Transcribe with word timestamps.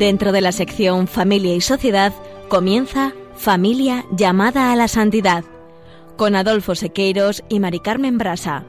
Dentro 0.00 0.32
de 0.32 0.40
la 0.40 0.52
sección 0.52 1.06
Familia 1.08 1.54
y 1.54 1.60
Sociedad 1.60 2.14
comienza 2.48 3.12
Familia 3.34 4.06
llamada 4.10 4.72
a 4.72 4.76
la 4.76 4.88
santidad 4.88 5.44
con 6.16 6.34
Adolfo 6.36 6.74
Sequeiros 6.74 7.44
y 7.50 7.60
Mari 7.60 7.80
Carmen 7.80 8.16
Brasa. 8.16 8.64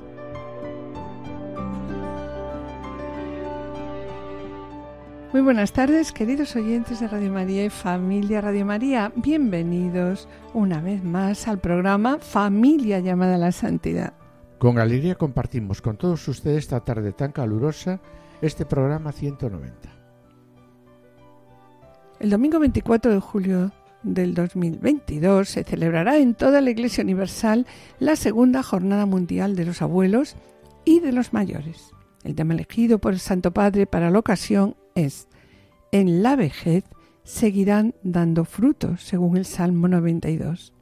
Muy 5.31 5.41
buenas 5.41 5.71
tardes, 5.71 6.11
queridos 6.11 6.57
oyentes 6.57 6.99
de 6.99 7.07
Radio 7.07 7.31
María 7.31 7.63
y 7.63 7.69
familia 7.69 8.41
Radio 8.41 8.65
María. 8.65 9.13
Bienvenidos 9.15 10.27
una 10.53 10.81
vez 10.81 11.01
más 11.01 11.47
al 11.47 11.59
programa 11.59 12.17
Familia 12.19 12.99
llamada 12.99 13.35
a 13.35 13.37
la 13.37 13.53
Santidad. 13.53 14.11
Con 14.59 14.79
alegría 14.79 15.15
compartimos 15.15 15.81
con 15.81 15.95
todos 15.95 16.27
ustedes 16.27 16.57
esta 16.57 16.81
tarde 16.81 17.13
tan 17.13 17.31
calurosa 17.31 18.01
este 18.41 18.65
programa 18.65 19.13
190. 19.13 20.00
El 22.21 22.29
domingo 22.29 22.59
24 22.59 23.11
de 23.11 23.19
julio 23.19 23.71
del 24.03 24.35
2022 24.35 25.49
se 25.49 25.63
celebrará 25.63 26.19
en 26.19 26.35
toda 26.35 26.61
la 26.61 26.69
Iglesia 26.69 27.03
Universal 27.03 27.65
la 27.97 28.15
segunda 28.15 28.61
Jornada 28.61 29.07
Mundial 29.07 29.55
de 29.55 29.65
los 29.65 29.81
Abuelos 29.81 30.35
y 30.85 30.99
de 30.99 31.13
los 31.13 31.33
Mayores. 31.33 31.89
El 32.23 32.35
tema 32.35 32.53
elegido 32.53 32.99
por 32.99 33.13
el 33.13 33.19
Santo 33.19 33.49
Padre 33.49 33.87
para 33.87 34.11
la 34.11 34.19
ocasión 34.19 34.75
es 34.93 35.29
En 35.91 36.21
la 36.21 36.35
vejez 36.35 36.83
seguirán 37.23 37.95
dando 38.03 38.45
frutos, 38.45 39.01
según 39.01 39.35
el 39.35 39.45
Salmo 39.45 39.87
92. 39.87 40.73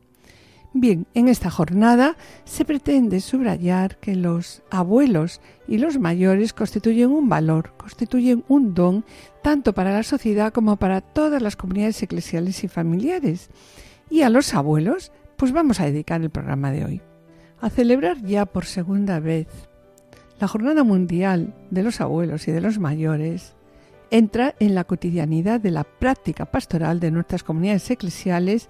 Bien, 0.73 1.07
en 1.15 1.27
esta 1.27 1.49
jornada 1.49 2.15
se 2.43 2.63
pretende 2.63 3.21
subrayar 3.21 3.97
que 3.97 4.15
los 4.15 4.61
abuelos 4.69 5.41
y 5.67 5.79
los 5.79 5.97
mayores 5.97 6.53
constituyen 6.53 7.09
un 7.09 7.27
valor, 7.27 7.73
constituyen 7.75 8.43
un 8.47 8.75
don 8.75 9.03
tanto 9.41 9.73
para 9.73 9.91
la 9.91 10.03
sociedad 10.03 10.53
como 10.53 10.77
para 10.77 11.01
todas 11.01 11.41
las 11.41 11.55
comunidades 11.55 12.01
eclesiales 12.03 12.63
y 12.63 12.67
familiares. 12.67 13.49
Y 14.11 14.21
a 14.21 14.29
los 14.29 14.53
abuelos, 14.53 15.11
pues 15.37 15.51
vamos 15.53 15.79
a 15.79 15.85
dedicar 15.85 16.21
el 16.21 16.29
programa 16.29 16.71
de 16.71 16.85
hoy. 16.85 17.01
A 17.61 17.71
celebrar 17.71 18.21
ya 18.21 18.45
por 18.45 18.65
segunda 18.65 19.19
vez 19.19 19.47
la 20.39 20.47
Jornada 20.47 20.83
Mundial 20.83 21.55
de 21.71 21.83
los 21.83 21.99
Abuelos 21.99 22.47
y 22.47 22.51
de 22.51 22.61
los 22.61 22.79
Mayores, 22.79 23.55
entra 24.11 24.55
en 24.59 24.75
la 24.75 24.83
cotidianidad 24.83 25.59
de 25.59 25.71
la 25.71 25.83
práctica 25.83 26.45
pastoral 26.45 26.99
de 26.99 27.11
nuestras 27.11 27.43
comunidades 27.43 27.89
eclesiales 27.89 28.69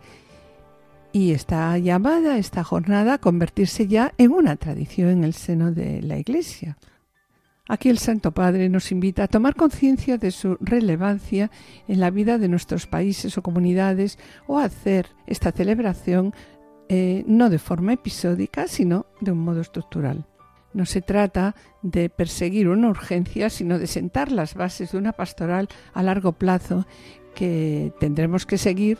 y 1.12 1.32
está 1.32 1.78
llamada 1.78 2.38
esta 2.38 2.64
jornada 2.64 3.16
a 3.16 3.18
convertirse 3.18 3.88
ya 3.88 4.14
en 4.18 4.32
una 4.32 4.56
tradición 4.56 5.10
en 5.10 5.24
el 5.24 5.34
seno 5.34 5.72
de 5.72 6.02
la 6.02 6.18
Iglesia. 6.18 6.78
Aquí 7.68 7.90
el 7.90 8.00
Santo 8.00 8.32
Padre 8.32 8.68
nos 8.68 8.92
invita 8.92 9.24
a 9.24 9.28
tomar 9.28 9.56
conciencia 9.56 10.18
de 10.18 10.32
su 10.32 10.58
relevancia 10.60 11.52
en 11.88 12.00
la 12.00 12.10
vida 12.10 12.40
de 12.40 12.48
nuestros 12.48 12.88
países 12.88 13.38
o 13.38 13.44
comunidades 13.44 14.18
o 14.48 14.58
a 14.58 14.64
hacer 14.64 15.08
esta 15.28 15.52
celebración 15.52 16.34
eh, 16.90 17.24
no 17.28 17.52
de 17.52 17.60
forma 17.60 17.94
episódica, 17.94 18.68
sino 18.68 19.06
de 19.22 19.32
un 19.32 19.40
modo 19.40 19.62
estructural. 19.62 20.26
No 20.74 20.88
se 20.88 21.02
trata 21.02 21.56
de 21.84 22.10
perseguir 22.10 22.70
una 22.70 22.90
urgencia, 22.90 23.52
sino 23.52 23.78
de 23.78 23.86
sentar 23.86 24.32
las 24.32 24.56
bases 24.56 24.92
de 24.92 24.98
una 24.98 25.14
pastoral 25.14 25.68
a 25.94 26.02
largo 26.02 26.32
plazo 26.32 26.88
que 27.36 27.94
tendremos 28.00 28.48
que 28.48 28.58
seguir 28.58 28.98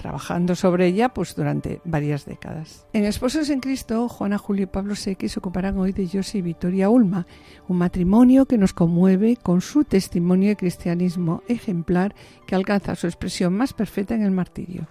trabajando 0.00 0.54
sobre 0.54 0.86
ella 0.86 1.10
pues 1.10 1.34
durante 1.34 1.82
varias 1.84 2.24
décadas. 2.24 2.86
En 2.94 3.04
Esposos 3.04 3.50
en 3.50 3.60
Cristo, 3.60 4.08
Juana, 4.08 4.38
Julio 4.38 4.62
y 4.62 4.66
Pablo 4.66 4.96
Seque 4.96 5.28
se 5.28 5.38
ocuparán 5.38 5.76
hoy 5.76 5.92
de 5.92 6.08
José 6.08 6.38
y 6.38 6.42
Victoria 6.42 6.88
Ulma, 6.88 7.26
un 7.68 7.76
matrimonio 7.76 8.46
que 8.46 8.56
nos 8.56 8.72
conmueve 8.72 9.36
con 9.36 9.60
su 9.60 9.84
testimonio 9.84 10.48
de 10.48 10.56
cristianismo 10.56 11.42
ejemplar 11.48 12.14
que 12.46 12.54
alcanza 12.54 12.94
su 12.94 13.06
expresión 13.06 13.52
más 13.54 13.74
perfecta 13.74 14.14
en 14.14 14.22
el 14.22 14.30
martirio. 14.30 14.88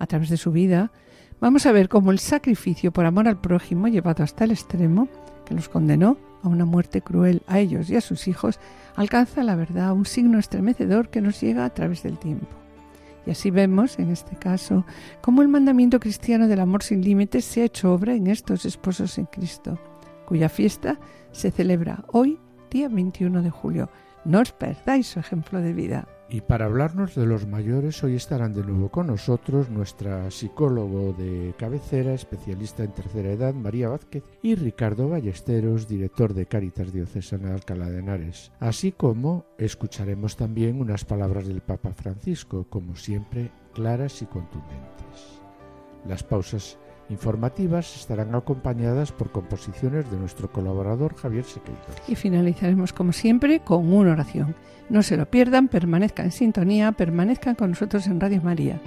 A 0.00 0.06
través 0.06 0.28
de 0.28 0.36
su 0.36 0.50
vida, 0.50 0.90
vamos 1.40 1.64
a 1.66 1.72
ver 1.72 1.88
cómo 1.88 2.10
el 2.10 2.18
sacrificio 2.18 2.92
por 2.92 3.06
amor 3.06 3.28
al 3.28 3.40
prójimo 3.40 3.86
llevado 3.86 4.24
hasta 4.24 4.42
el 4.42 4.50
extremo 4.50 5.08
que 5.46 5.54
los 5.54 5.68
condenó 5.68 6.18
a 6.42 6.48
una 6.48 6.64
muerte 6.64 7.00
cruel 7.00 7.42
a 7.46 7.60
ellos 7.60 7.90
y 7.90 7.96
a 7.96 8.00
sus 8.00 8.26
hijos, 8.26 8.58
alcanza 8.96 9.44
la 9.44 9.54
verdad 9.54 9.92
un 9.92 10.04
signo 10.04 10.38
estremecedor 10.38 11.10
que 11.10 11.20
nos 11.20 11.40
llega 11.40 11.64
a 11.64 11.70
través 11.70 12.02
del 12.02 12.18
tiempo. 12.18 12.67
Y 13.28 13.30
así 13.30 13.50
vemos, 13.50 13.98
en 13.98 14.08
este 14.08 14.36
caso, 14.36 14.86
cómo 15.20 15.42
el 15.42 15.48
mandamiento 15.48 16.00
cristiano 16.00 16.48
del 16.48 16.60
amor 16.60 16.82
sin 16.82 17.02
límites 17.02 17.44
se 17.44 17.60
ha 17.60 17.66
hecho 17.66 17.92
obra 17.92 18.14
en 18.14 18.26
estos 18.26 18.64
esposos 18.64 19.18
en 19.18 19.26
Cristo, 19.26 19.78
cuya 20.24 20.48
fiesta 20.48 20.98
se 21.30 21.50
celebra 21.50 22.06
hoy, 22.10 22.40
día 22.70 22.88
21 22.88 23.42
de 23.42 23.50
julio. 23.50 23.90
No 24.24 24.40
os 24.40 24.52
perdáis 24.52 25.08
su 25.08 25.20
ejemplo 25.20 25.60
de 25.60 25.74
vida. 25.74 26.08
Y 26.30 26.42
para 26.42 26.66
hablarnos 26.66 27.14
de 27.14 27.24
los 27.24 27.46
mayores, 27.46 28.04
hoy 28.04 28.14
estarán 28.14 28.52
de 28.52 28.62
nuevo 28.62 28.90
con 28.90 29.06
nosotros 29.06 29.70
nuestra 29.70 30.30
psicólogo 30.30 31.14
de 31.14 31.54
cabecera, 31.56 32.12
especialista 32.12 32.84
en 32.84 32.92
tercera 32.92 33.30
edad, 33.30 33.54
María 33.54 33.88
Vázquez, 33.88 34.22
y 34.42 34.54
Ricardo 34.54 35.08
Ballesteros, 35.08 35.88
director 35.88 36.34
de 36.34 36.44
Cáritas 36.44 36.92
Diocesana 36.92 37.48
de 37.48 37.54
Alcalá 37.54 37.88
de 37.88 38.00
Henares. 38.00 38.52
Así 38.60 38.92
como 38.92 39.46
escucharemos 39.56 40.36
también 40.36 40.82
unas 40.82 41.06
palabras 41.06 41.48
del 41.48 41.62
Papa 41.62 41.94
Francisco, 41.94 42.66
como 42.68 42.94
siempre, 42.94 43.50
claras 43.72 44.20
y 44.20 44.26
contundentes. 44.26 45.40
Las 46.06 46.22
pausas 46.22 46.78
informativas 47.08 47.96
estarán 47.96 48.34
acompañadas 48.34 49.12
por 49.12 49.30
composiciones 49.30 50.10
de 50.10 50.18
nuestro 50.18 50.50
colaborador 50.50 51.14
Javier 51.16 51.44
Sequeiros. 51.44 51.82
Y 52.06 52.14
finalizaremos, 52.14 52.92
como 52.92 53.12
siempre, 53.12 53.60
con 53.60 53.92
una 53.92 54.12
oración. 54.12 54.54
No 54.88 55.02
se 55.02 55.16
lo 55.16 55.26
pierdan, 55.26 55.68
permanezcan 55.68 56.26
en 56.26 56.32
sintonía, 56.32 56.92
permanezcan 56.92 57.54
con 57.54 57.70
nosotros 57.70 58.06
en 58.06 58.20
Radio 58.20 58.40
María. 58.42 58.80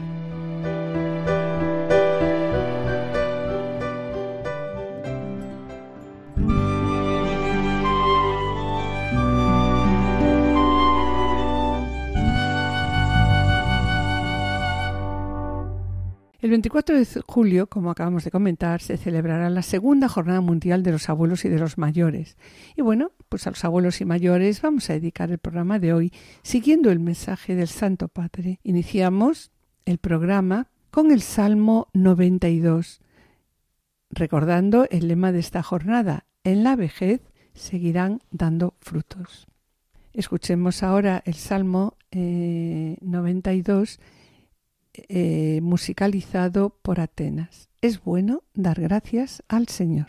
24 16.52 16.98
de 16.98 17.06
julio, 17.26 17.68
como 17.68 17.92
acabamos 17.92 18.24
de 18.24 18.32
comentar, 18.32 18.82
se 18.82 18.98
celebrará 18.98 19.50
la 19.50 19.62
segunda 19.62 20.08
Jornada 20.08 20.42
Mundial 20.42 20.84
de 20.84 20.92
los 20.92 21.10
Abuelos 21.10 21.46
y 21.46 21.50
de 21.50 21.58
los 21.58 21.78
Mayores. 21.78 22.38
Y 22.76 22.82
bueno, 22.82 23.12
pues 23.30 23.48
a 23.48 23.52
los 23.52 23.64
abuelos 23.64 24.02
y 24.02 24.06
mayores 24.06 24.62
vamos 24.62 24.90
a 24.90 24.94
dedicar 24.94 25.32
el 25.32 25.38
programa 25.38 25.80
de 25.80 25.94
hoy 25.94 26.14
siguiendo 26.44 26.92
el 26.92 27.00
mensaje 27.00 27.56
del 27.56 27.70
Santo 27.70 28.10
Padre. 28.10 28.60
Iniciamos 28.64 29.52
el 29.86 29.98
programa 29.98 30.68
con 30.92 31.12
el 31.12 31.22
Salmo 31.22 31.88
92, 31.94 33.02
recordando 34.10 34.88
el 34.92 35.08
lema 35.08 35.32
de 35.32 35.40
esta 35.40 35.64
jornada, 35.64 36.26
en 36.44 36.64
la 36.64 36.76
vejez 36.76 37.22
seguirán 37.54 38.20
dando 38.30 38.76
frutos. 38.82 39.48
Escuchemos 40.14 40.84
ahora 40.84 41.24
el 41.26 41.36
Salmo 41.36 41.98
92 42.12 44.00
eh, 44.94 45.60
musicalizado 45.62 46.76
por 46.82 47.00
Atenas. 47.00 47.70
Es 47.82 48.04
bueno 48.04 48.44
dar 48.54 48.80
gracias 48.80 49.44
al 49.48 49.68
Señor. 49.68 50.08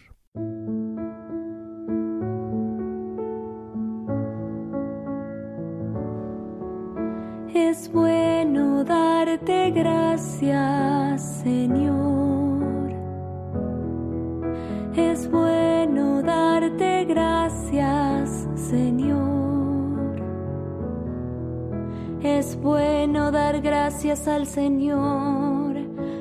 Es 7.54 7.90
bueno 7.90 8.84
darte 8.84 9.70
gracias, 9.70 11.42
Señor. 11.42 12.92
Es 14.94 15.30
bueno 15.30 16.22
darte 16.22 17.04
gracias, 17.04 18.46
Señor. 18.54 19.31
Es 22.22 22.56
bueno 22.60 23.32
dar 23.32 23.60
gracias 23.60 24.28
al 24.28 24.46
Señor 24.46 25.76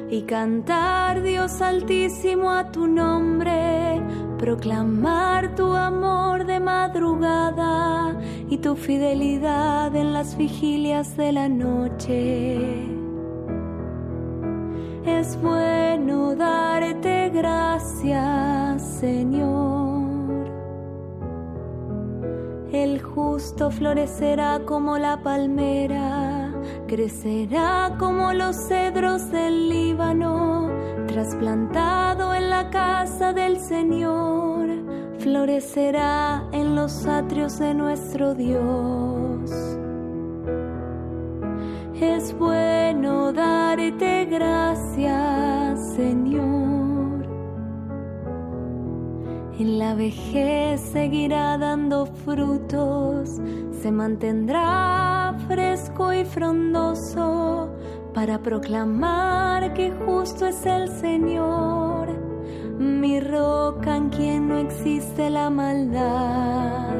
y 0.09 0.23
cantar 0.23 1.21
Dios 1.21 1.61
altísimo 1.61 2.49
a 2.49 2.71
tu 2.71 2.87
nombre, 2.87 4.01
proclamar 4.39 5.53
tu 5.53 5.75
amor 5.75 6.45
de 6.45 6.59
madrugada 6.59 8.19
y 8.49 8.57
tu 8.57 8.75
fidelidad 8.75 9.95
en 9.95 10.11
las 10.11 10.35
vigilias 10.35 11.15
de 11.17 11.31
la 11.33 11.47
noche. 11.47 12.57
Es 15.05 15.39
bueno 15.39 16.35
darte 16.35 17.29
gracias, 17.29 18.81
Señor. 18.99 19.80
El 22.81 22.99
justo 22.99 23.69
florecerá 23.69 24.61
como 24.65 24.97
la 24.97 25.21
palmera, 25.21 26.51
crecerá 26.87 27.95
como 27.99 28.33
los 28.33 28.55
cedros 28.55 29.29
del 29.29 29.69
Líbano, 29.69 30.67
trasplantado 31.05 32.33
en 32.33 32.49
la 32.49 32.71
casa 32.71 33.33
del 33.33 33.59
Señor, 33.59 34.67
florecerá 35.19 36.47
en 36.53 36.75
los 36.75 37.05
atrios 37.05 37.59
de 37.59 37.75
nuestro 37.75 38.33
Dios. 38.33 39.51
Es 42.01 42.35
bueno 42.35 43.31
darte 43.31 44.25
gracias, 44.25 45.93
Señor. 45.95 46.70
En 49.61 49.77
la 49.77 49.93
vejez 49.93 50.81
seguirá 50.81 51.55
dando 51.55 52.07
frutos, 52.07 53.29
se 53.79 53.91
mantendrá 53.91 55.35
fresco 55.47 56.11
y 56.11 56.25
frondoso 56.25 57.69
para 58.11 58.41
proclamar 58.41 59.75
que 59.75 59.91
justo 59.91 60.47
es 60.47 60.65
el 60.65 60.89
Señor, 60.99 62.09
mi 62.79 63.19
roca 63.19 63.97
en 63.97 64.09
quien 64.09 64.47
no 64.47 64.57
existe 64.57 65.29
la 65.29 65.51
maldad. 65.51 66.95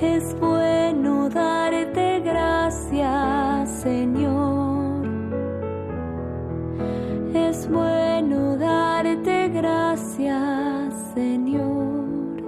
Es 0.00 0.34
bueno 0.40 1.28
darte 1.28 2.20
gracias, 2.20 3.70
Señor. 3.82 4.41
Es 7.62 7.68
bueno 7.68 8.56
darte 8.56 9.48
gracias, 9.50 11.12
Señor. 11.14 12.42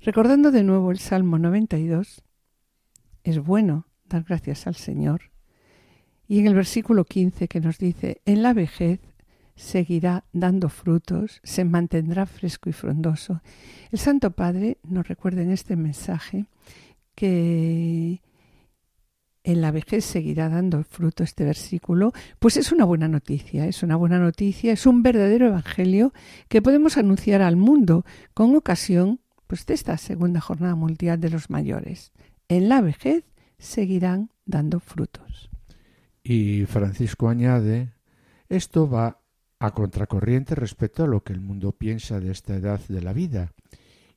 Recordando 0.00 0.52
de 0.52 0.62
nuevo 0.62 0.92
el 0.92 1.00
Salmo 1.00 1.40
92, 1.40 2.22
es 3.24 3.38
bueno 3.40 3.88
dar 4.04 4.22
gracias 4.22 4.68
al 4.68 4.76
Señor 4.76 5.22
y 6.28 6.38
en 6.38 6.46
el 6.46 6.54
versículo 6.54 7.04
15 7.04 7.48
que 7.48 7.60
nos 7.60 7.78
dice, 7.78 8.22
en 8.26 8.44
la 8.44 8.52
vejez 8.52 9.00
seguirá 9.58 10.24
dando 10.32 10.68
frutos, 10.68 11.40
se 11.42 11.64
mantendrá 11.64 12.26
fresco 12.26 12.70
y 12.70 12.72
frondoso. 12.72 13.42
El 13.90 13.98
Santo 13.98 14.30
Padre 14.30 14.78
nos 14.84 15.06
recuerda 15.08 15.42
en 15.42 15.50
este 15.50 15.76
mensaje 15.76 16.46
que 17.14 18.22
en 19.42 19.60
la 19.60 19.72
vejez 19.72 20.04
seguirá 20.04 20.48
dando 20.48 20.84
fruto 20.84 21.24
este 21.24 21.44
versículo, 21.44 22.12
pues 22.38 22.56
es 22.56 22.70
una 22.70 22.84
buena 22.84 23.08
noticia, 23.08 23.66
es 23.66 23.82
una 23.82 23.96
buena 23.96 24.18
noticia, 24.18 24.72
es 24.72 24.86
un 24.86 25.02
verdadero 25.02 25.46
evangelio 25.46 26.12
que 26.48 26.62
podemos 26.62 26.96
anunciar 26.96 27.42
al 27.42 27.56
mundo 27.56 28.04
con 28.34 28.54
ocasión 28.54 29.20
pues, 29.48 29.66
de 29.66 29.74
esta 29.74 29.96
segunda 29.96 30.40
jornada 30.40 30.76
mundial 30.76 31.20
de 31.20 31.30
los 31.30 31.50
mayores. 31.50 32.12
En 32.48 32.68
la 32.68 32.80
vejez 32.80 33.24
seguirán 33.58 34.30
dando 34.44 34.78
frutos. 34.78 35.50
Y 36.22 36.64
Francisco 36.66 37.28
añade, 37.28 37.94
esto 38.48 38.88
va 38.88 39.17
a 39.60 39.72
contracorriente 39.72 40.54
respecto 40.54 41.04
a 41.04 41.06
lo 41.06 41.22
que 41.22 41.32
el 41.32 41.40
mundo 41.40 41.72
piensa 41.72 42.20
de 42.20 42.30
esta 42.30 42.54
edad 42.54 42.80
de 42.88 43.02
la 43.02 43.12
vida 43.12 43.52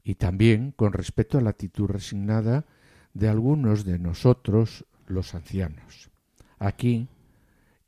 y 0.03 0.15
también 0.15 0.71
con 0.71 0.93
respecto 0.93 1.37
a 1.37 1.41
la 1.41 1.51
actitud 1.51 1.87
resignada 1.87 2.65
de 3.13 3.29
algunos 3.29 3.85
de 3.85 3.99
nosotros 3.99 4.85
los 5.07 5.35
ancianos. 5.35 6.09
Aquí, 6.59 7.07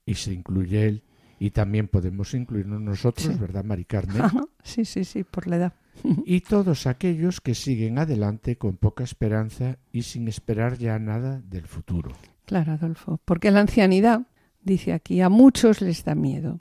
y 0.06 0.16
se 0.16 0.34
incluye 0.34 0.88
él, 0.88 1.04
y 1.40 1.52
también 1.52 1.88
podemos 1.88 2.34
incluirnos 2.34 2.82
nosotros, 2.82 3.40
¿verdad, 3.40 3.64
Mari 3.64 3.86
Carmen? 3.86 4.24
sí, 4.64 4.86
sí, 4.86 5.04
sí, 5.04 5.24
por 5.24 5.48
la 5.48 5.58
edad. 5.58 5.74
y 6.26 6.42
todos 6.42 6.88
aquellos 6.88 7.42
que 7.42 7.56
siguen 7.56 8.00
adelante 8.00 8.58
con 8.58 8.78
poca 8.78 9.04
esperanza 9.04 9.78
y 9.92 10.04
sin 10.04 10.28
esperar 10.28 10.78
ya 10.78 10.98
nada 11.00 11.42
del 11.42 11.68
futuro. 11.68 12.12
Claro, 12.46 12.74
Adolfo, 12.74 13.20
porque 13.26 13.52
la 13.52 13.62
ancianidad, 13.62 14.22
dice 14.62 14.94
aquí, 14.94 15.22
a 15.22 15.30
muchos 15.30 15.82
les 15.82 16.04
da 16.04 16.16
miedo. 16.16 16.60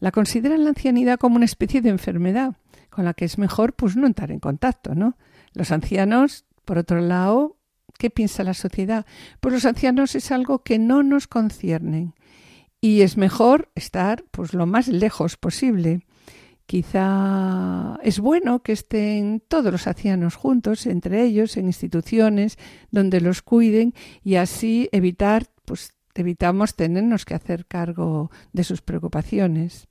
La 0.00 0.10
consideran 0.10 0.64
la 0.64 0.70
ancianidad 0.70 1.18
como 1.18 1.36
una 1.36 1.44
especie 1.44 1.80
de 1.80 1.90
enfermedad 1.90 2.56
con 2.90 3.04
la 3.04 3.14
que 3.14 3.24
es 3.24 3.38
mejor 3.38 3.74
pues 3.74 3.96
no 3.96 4.06
entrar 4.06 4.30
en 4.32 4.40
contacto, 4.40 4.94
¿no? 4.94 5.16
Los 5.54 5.70
ancianos, 5.70 6.44
por 6.64 6.76
otro 6.76 7.00
lado, 7.00 7.56
¿qué 7.98 8.10
piensa 8.10 8.44
la 8.44 8.54
sociedad? 8.54 9.06
Pues 9.40 9.54
los 9.54 9.64
ancianos 9.64 10.14
es 10.14 10.30
algo 10.32 10.62
que 10.62 10.78
no 10.78 11.02
nos 11.02 11.26
conciernen 11.26 12.14
y 12.80 13.02
es 13.02 13.16
mejor 13.16 13.70
estar 13.74 14.24
pues 14.30 14.54
lo 14.54 14.66
más 14.66 14.88
lejos 14.88 15.36
posible. 15.36 16.02
Quizá 16.66 17.98
es 18.02 18.20
bueno 18.20 18.62
que 18.62 18.72
estén 18.72 19.42
todos 19.46 19.72
los 19.72 19.86
ancianos 19.86 20.36
juntos, 20.36 20.86
entre 20.86 21.24
ellos, 21.24 21.56
en 21.56 21.66
instituciones 21.66 22.58
donde 22.92 23.20
los 23.20 23.42
cuiden 23.42 23.92
y 24.22 24.36
así 24.36 24.88
evitar, 24.92 25.48
pues 25.64 25.94
evitamos 26.14 26.76
tenernos 26.76 27.24
que 27.24 27.34
hacer 27.34 27.66
cargo 27.66 28.30
de 28.52 28.62
sus 28.62 28.82
preocupaciones. 28.82 29.88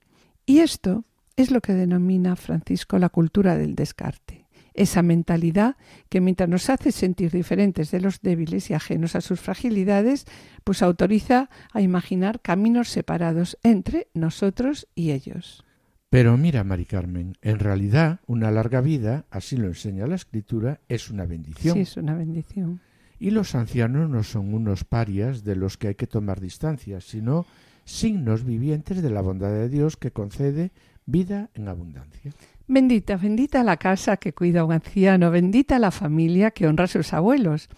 Y 0.50 0.58
esto 0.58 1.04
es 1.36 1.52
lo 1.52 1.60
que 1.60 1.74
denomina 1.74 2.34
Francisco 2.34 2.98
la 2.98 3.08
cultura 3.08 3.56
del 3.56 3.76
descarte. 3.76 4.48
Esa 4.74 5.00
mentalidad 5.00 5.76
que 6.08 6.20
mientras 6.20 6.48
nos 6.48 6.70
hace 6.70 6.90
sentir 6.90 7.30
diferentes 7.30 7.92
de 7.92 8.00
los 8.00 8.20
débiles 8.20 8.68
y 8.68 8.74
ajenos 8.74 9.14
a 9.14 9.20
sus 9.20 9.38
fragilidades, 9.38 10.24
pues 10.64 10.82
autoriza 10.82 11.50
a 11.72 11.82
imaginar 11.82 12.40
caminos 12.40 12.88
separados 12.88 13.58
entre 13.62 14.08
nosotros 14.12 14.88
y 14.96 15.12
ellos. 15.12 15.64
Pero 16.08 16.36
mira, 16.36 16.64
Mari 16.64 16.84
Carmen, 16.84 17.38
en 17.42 17.60
realidad 17.60 18.18
una 18.26 18.50
larga 18.50 18.80
vida, 18.80 19.26
así 19.30 19.56
lo 19.56 19.68
enseña 19.68 20.08
la 20.08 20.16
Escritura, 20.16 20.80
es 20.88 21.10
una 21.10 21.26
bendición. 21.26 21.74
Sí, 21.74 21.82
es 21.82 21.96
una 21.96 22.16
bendición. 22.16 22.80
Y 23.20 23.30
los 23.30 23.54
ancianos 23.54 24.10
no 24.10 24.24
son 24.24 24.52
unos 24.52 24.82
parias 24.82 25.44
de 25.44 25.54
los 25.54 25.76
que 25.76 25.88
hay 25.88 25.94
que 25.94 26.08
tomar 26.08 26.40
distancia, 26.40 27.00
sino 27.00 27.46
signos 27.90 28.44
vivientes 28.44 29.02
de 29.02 29.10
la 29.10 29.20
bondad 29.20 29.50
de 29.50 29.68
Dios 29.68 29.96
que 29.96 30.10
concede 30.10 30.72
vida 31.06 31.50
en 31.54 31.68
abundancia. 31.68 32.32
Bendita, 32.66 33.16
bendita 33.16 33.64
la 33.64 33.76
casa 33.76 34.16
que 34.16 34.32
cuida 34.32 34.60
a 34.60 34.64
un 34.64 34.72
anciano, 34.72 35.30
bendita 35.30 35.78
la 35.78 35.90
familia 35.90 36.52
que 36.52 36.66
honra 36.66 36.84
a 36.84 36.88
sus 36.88 37.12
abuelos. 37.12 37.68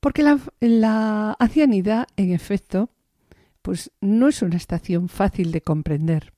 Porque 0.00 0.22
la, 0.22 0.38
la 0.60 1.36
ancianidad, 1.38 2.06
en 2.16 2.32
efecto, 2.32 2.90
pues 3.62 3.90
no 4.00 4.28
es 4.28 4.42
una 4.42 4.56
estación 4.56 5.08
fácil 5.08 5.52
de 5.52 5.60
comprender 5.60 6.32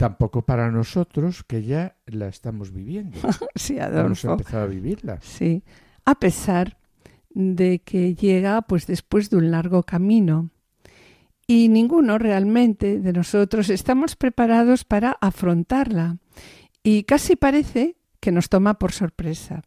tampoco 0.00 0.40
para 0.40 0.70
nosotros 0.70 1.44
que 1.44 1.62
ya 1.62 1.94
la 2.06 2.28
estamos 2.28 2.72
viviendo. 2.72 3.18
sí, 3.54 3.78
Adolfo. 3.78 4.06
Hemos 4.06 4.24
empezado 4.24 4.62
a 4.62 4.66
vivirla. 4.66 5.18
Sí, 5.20 5.62
a 6.06 6.14
pesar 6.14 6.78
de 7.28 7.80
que 7.80 8.14
llega 8.14 8.62
pues 8.62 8.86
después 8.86 9.28
de 9.28 9.36
un 9.36 9.50
largo 9.50 9.82
camino. 9.82 10.48
Y 11.50 11.68
ninguno 11.68 12.16
realmente 12.16 13.00
de 13.00 13.12
nosotros 13.12 13.70
estamos 13.70 14.14
preparados 14.14 14.84
para 14.84 15.16
afrontarla. 15.20 16.18
Y 16.84 17.02
casi 17.02 17.34
parece 17.34 17.96
que 18.20 18.30
nos 18.30 18.48
toma 18.48 18.78
por 18.78 18.92
sorpresa. 18.92 19.64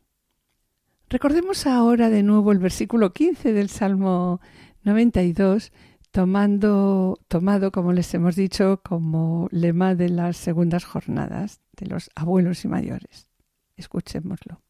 Recordemos 1.10 1.68
ahora 1.68 2.10
de 2.10 2.24
nuevo 2.24 2.54
el 2.54 2.60
versículo 2.60 3.12
15 3.12 3.52
del 3.52 3.68
Salmo 3.68 4.40
92 4.84 5.74
tomando, 6.12 7.20
tomado, 7.28 7.74
como 7.74 7.92
les 7.92 8.14
hemos 8.14 8.38
dicho, 8.38 8.80
como 8.82 9.50
lema 9.52 9.94
de 9.94 10.08
las 10.08 10.38
segundas 10.38 10.86
jornadas 10.86 11.60
de 11.76 11.88
los 11.88 12.12
abuelos 12.16 12.64
y 12.64 12.70
mayores. 12.70 13.30
Escuchémoslo. 13.76 14.62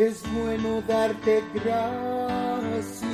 Es 0.00 0.22
bueno 0.32 0.80
darte 0.88 1.44
gracias, 1.52 3.04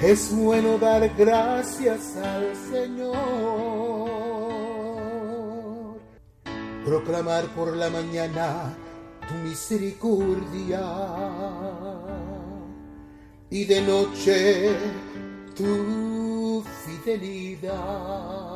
Es 0.00 0.32
bueno 0.32 0.78
dar 0.78 1.08
gracias 1.16 2.16
al 2.18 2.54
Señor, 2.70 3.16
proclamar 6.84 7.46
por 7.56 7.74
la 7.74 7.90
mañana 7.90 8.76
tu 9.26 9.34
misericordia 9.48 10.84
y 13.50 13.64
de 13.64 13.80
noche 13.80 14.70
tu 15.56 16.62
fidelidad. 16.84 18.53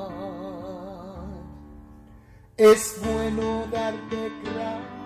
Es 2.59 3.01
bueno 3.05 3.67
darte 3.71 4.33
gracias 4.43 4.99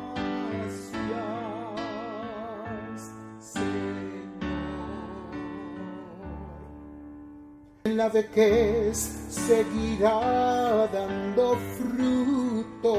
la 7.97 8.09
vejez 8.09 8.97
seguirá 9.29 10.89
dando 10.93 11.57
fruto 11.77 12.97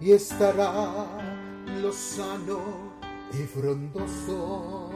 y 0.00 0.12
estará 0.12 1.06
lozano 1.82 2.60
y 3.32 3.42
frondoso. 3.46 4.90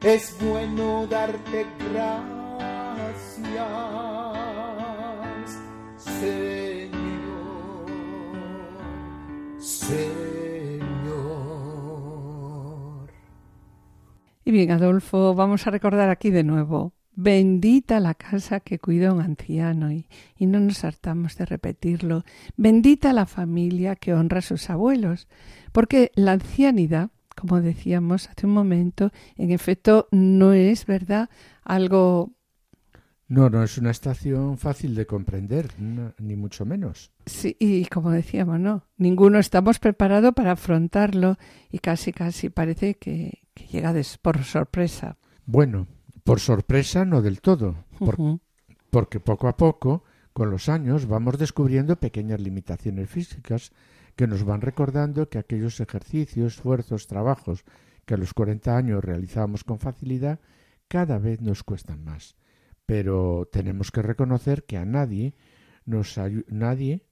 es 0.00 0.36
bueno 0.38 1.06
darte 1.06 1.66
gracias, 1.90 3.36
Señor, 6.04 6.90
Señor. 9.58 10.04
Y 14.44 14.50
bien, 14.50 14.70
Adolfo, 14.70 15.34
vamos 15.34 15.66
a 15.66 15.70
recordar 15.70 16.10
aquí 16.10 16.30
de 16.30 16.44
nuevo. 16.44 16.92
Bendita 17.16 18.00
la 18.00 18.14
casa 18.14 18.60
que 18.60 18.78
cuida 18.78 19.12
un 19.12 19.20
anciano 19.20 19.92
y, 19.92 20.08
y, 20.36 20.46
no 20.46 20.60
nos 20.60 20.84
hartamos 20.84 21.36
de 21.36 21.46
repetirlo. 21.46 22.24
Bendita 22.56 23.12
la 23.12 23.24
familia 23.24 23.96
que 23.96 24.12
honra 24.14 24.40
a 24.40 24.42
sus 24.42 24.68
abuelos, 24.68 25.28
porque 25.72 26.10
la 26.16 26.32
ancianidad 26.32 27.10
como 27.34 27.60
decíamos 27.60 28.28
hace 28.28 28.46
un 28.46 28.52
momento, 28.52 29.10
en 29.36 29.50
efecto 29.50 30.08
no 30.10 30.52
es, 30.52 30.86
¿verdad?, 30.86 31.28
algo... 31.64 32.33
No, 33.26 33.48
no 33.48 33.62
es 33.62 33.78
una 33.78 33.90
estación 33.90 34.58
fácil 34.58 34.94
de 34.94 35.06
comprender, 35.06 35.70
ni 35.78 36.36
mucho 36.36 36.66
menos. 36.66 37.10
Sí, 37.24 37.56
y 37.58 37.86
como 37.86 38.10
decíamos, 38.10 38.60
no, 38.60 38.84
ninguno 38.98 39.38
estamos 39.38 39.78
preparados 39.78 40.34
para 40.34 40.52
afrontarlo 40.52 41.36
y 41.70 41.78
casi, 41.78 42.12
casi 42.12 42.50
parece 42.50 42.96
que, 42.96 43.44
que 43.54 43.66
llega 43.66 43.94
por 44.20 44.44
sorpresa. 44.44 45.16
Bueno, 45.46 45.86
por 46.22 46.40
sorpresa 46.40 47.04
no 47.04 47.22
del 47.22 47.40
todo, 47.40 47.84
porque 48.90 49.20
poco 49.20 49.48
a 49.48 49.56
poco, 49.56 50.04
con 50.32 50.50
los 50.50 50.68
años, 50.68 51.06
vamos 51.06 51.38
descubriendo 51.38 51.96
pequeñas 51.96 52.40
limitaciones 52.40 53.08
físicas 53.08 53.72
que 54.16 54.26
nos 54.26 54.44
van 54.44 54.60
recordando 54.60 55.28
que 55.28 55.38
aquellos 55.38 55.80
ejercicios, 55.80 56.54
esfuerzos, 56.54 57.06
trabajos 57.06 57.64
que 58.04 58.14
a 58.14 58.16
los 58.16 58.34
40 58.34 58.76
años 58.76 59.04
realizábamos 59.04 59.64
con 59.64 59.78
facilidad, 59.78 60.40
cada 60.88 61.18
vez 61.18 61.40
nos 61.40 61.62
cuestan 61.62 62.04
más. 62.04 62.36
Pero 62.86 63.48
tenemos 63.50 63.90
que 63.90 64.02
reconocer 64.02 64.64
que 64.64 64.76
a 64.76 64.84
nadie 64.84 65.34
nos 65.86 66.18
nadie 66.48 67.02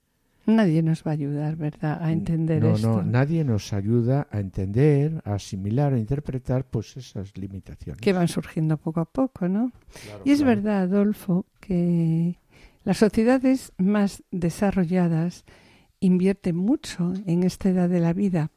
Nadie 0.44 0.82
nos 0.82 1.06
va 1.06 1.12
a 1.12 1.14
ayudar, 1.14 1.54
¿verdad?, 1.56 2.02
a 2.02 2.10
entender 2.10 2.62
no, 2.62 2.74
esto. 2.74 2.88
No, 2.88 3.02
nadie 3.02 3.44
nos 3.44 3.72
ayuda 3.72 4.26
a 4.32 4.40
entender, 4.40 5.22
a 5.24 5.34
asimilar, 5.34 5.92
a 5.92 5.98
interpretar, 5.98 6.64
pues 6.64 6.96
esas 6.96 7.36
limitaciones. 7.36 8.00
Que 8.00 8.12
van 8.12 8.26
surgiendo 8.26 8.76
poco 8.76 9.00
a 9.00 9.04
poco, 9.04 9.48
¿no? 9.48 9.70
y 10.24 10.32
es 10.32 10.42
verdad, 10.42 10.82
Adolfo, 10.82 11.46
que 11.60 12.38
las 12.82 12.98
sociedades 12.98 13.72
más 13.78 14.24
desarrolladas 14.32 15.44
invierten 16.00 16.56
mucho 16.56 17.12
en 17.26 17.44
esta 17.44 17.68
edad 17.68 17.88
de 17.88 18.00
la 18.00 18.12
vida, 18.12 18.50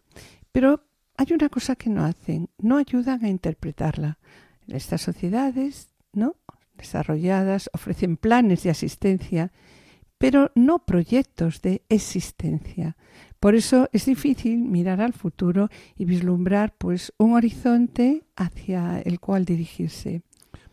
pero 0.52 0.84
hay 1.18 1.28
una 1.34 1.50
cosa 1.50 1.76
que 1.76 1.92
no 1.92 2.04
hacen, 2.04 2.50
no 2.58 2.78
ayudan 2.78 3.24
a 3.24 3.30
interpretarla. 3.30 4.18
Estas 4.68 5.02
sociedades, 5.02 5.90
¿no? 6.14 6.36
Desarrolladas 6.78 7.70
ofrecen 7.74 8.18
planes 8.18 8.64
de 8.64 8.70
asistencia, 8.70 9.52
pero 10.18 10.52
no 10.56 10.86
proyectos 10.86 11.62
de 11.62 11.84
existencia. 11.90 12.96
Por 13.40 13.56
eso 13.56 13.90
es 13.92 14.06
difícil 14.06 14.60
mirar 14.60 15.02
al 15.02 15.14
futuro 15.14 15.70
y 15.96 16.06
vislumbrar 16.06 16.74
pues 16.78 17.14
un 17.18 17.34
horizonte 17.34 18.24
hacia 18.36 19.00
el 19.02 19.20
cual 19.20 19.46
dirigirse. 19.46 20.24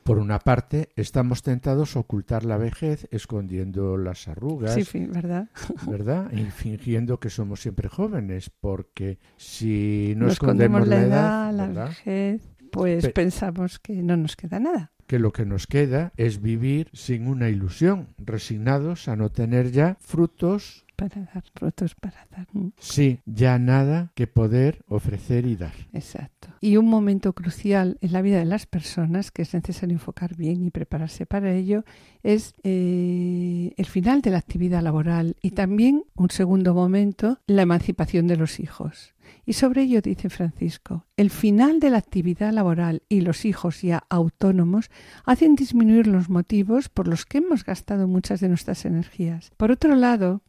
Por 0.04 0.18
una 0.18 0.40
parte, 0.40 0.88
estamos 0.96 1.42
tentados 1.42 1.94
a 1.94 2.00
ocultar 2.00 2.44
la 2.44 2.56
vejez 2.56 3.06
escondiendo 3.12 3.96
las 3.96 4.26
arrugas. 4.26 4.74
Sí, 4.74 5.06
¿verdad? 5.06 5.48
¿Verdad? 5.86 6.32
Y 6.32 6.44
fingiendo 6.50 7.20
que 7.20 7.30
somos 7.30 7.60
siempre 7.60 7.88
jóvenes, 7.88 8.50
porque 8.50 9.18
si 9.36 10.14
no, 10.16 10.28
escondemos, 10.28 10.88
la 10.88 11.02
edad, 11.02 11.52
la 11.52 11.66
vejez, 11.68 12.42
pues 12.72 13.08
pensamos 13.10 13.78
que 13.78 14.02
no 14.02 14.16
nos 14.16 14.34
queda 14.34 14.58
nada. 14.58 14.92
Que 15.12 15.18
lo 15.18 15.30
que 15.30 15.44
nos 15.44 15.66
queda 15.66 16.10
es 16.16 16.40
vivir 16.40 16.88
sin 16.94 17.28
una 17.28 17.50
ilusión, 17.50 18.06
resignados 18.16 19.08
a 19.08 19.14
no 19.14 19.28
tener 19.28 19.70
ya 19.70 19.98
frutos 20.00 20.86
para 20.96 21.20
dar, 21.34 21.44
frutos 21.54 21.94
para 21.94 22.26
dar. 22.30 22.46
Sí, 22.78 23.20
ya 23.26 23.58
nada 23.58 24.10
que 24.14 24.26
poder 24.26 24.82
ofrecer 24.88 25.44
y 25.44 25.56
dar. 25.56 25.74
Exacto. 25.92 26.48
Y 26.62 26.78
un 26.78 26.88
momento 26.88 27.34
crucial 27.34 27.98
en 28.00 28.12
la 28.12 28.22
vida 28.22 28.38
de 28.38 28.46
las 28.46 28.64
personas 28.64 29.30
que 29.30 29.42
es 29.42 29.52
necesario 29.52 29.96
enfocar 29.96 30.34
bien 30.34 30.64
y 30.64 30.70
prepararse 30.70 31.26
para 31.26 31.52
ello 31.52 31.84
es 32.22 32.54
eh, 32.62 33.74
el 33.76 33.84
final 33.84 34.22
de 34.22 34.30
la 34.30 34.38
actividad 34.38 34.80
laboral 34.80 35.36
y 35.42 35.50
también 35.50 36.04
un 36.14 36.30
segundo 36.30 36.72
momento, 36.72 37.38
la 37.46 37.60
emancipación 37.60 38.28
de 38.28 38.38
los 38.38 38.60
hijos. 38.60 39.12
Y 39.44 39.54
sobre 39.54 39.82
ello 39.82 40.00
dice 40.00 40.30
Francisco, 40.30 41.06
el 41.16 41.30
final 41.30 41.80
de 41.80 41.90
la 41.90 41.98
actividad 41.98 42.52
laboral 42.52 43.02
y 43.08 43.22
los 43.22 43.44
hijos 43.44 43.82
ya 43.82 44.04
autónomos 44.08 44.90
hacen 45.24 45.56
disminuir 45.56 46.06
los 46.06 46.28
motivos 46.28 46.88
por 46.88 47.08
los 47.08 47.26
que 47.26 47.38
hemos 47.38 47.64
gastado 47.64 48.06
muchas 48.06 48.40
de 48.40 48.48
nuestras 48.48 48.84
energías. 48.84 49.50
Por 49.56 49.70
otro 49.70 49.96
lado, 49.96 50.42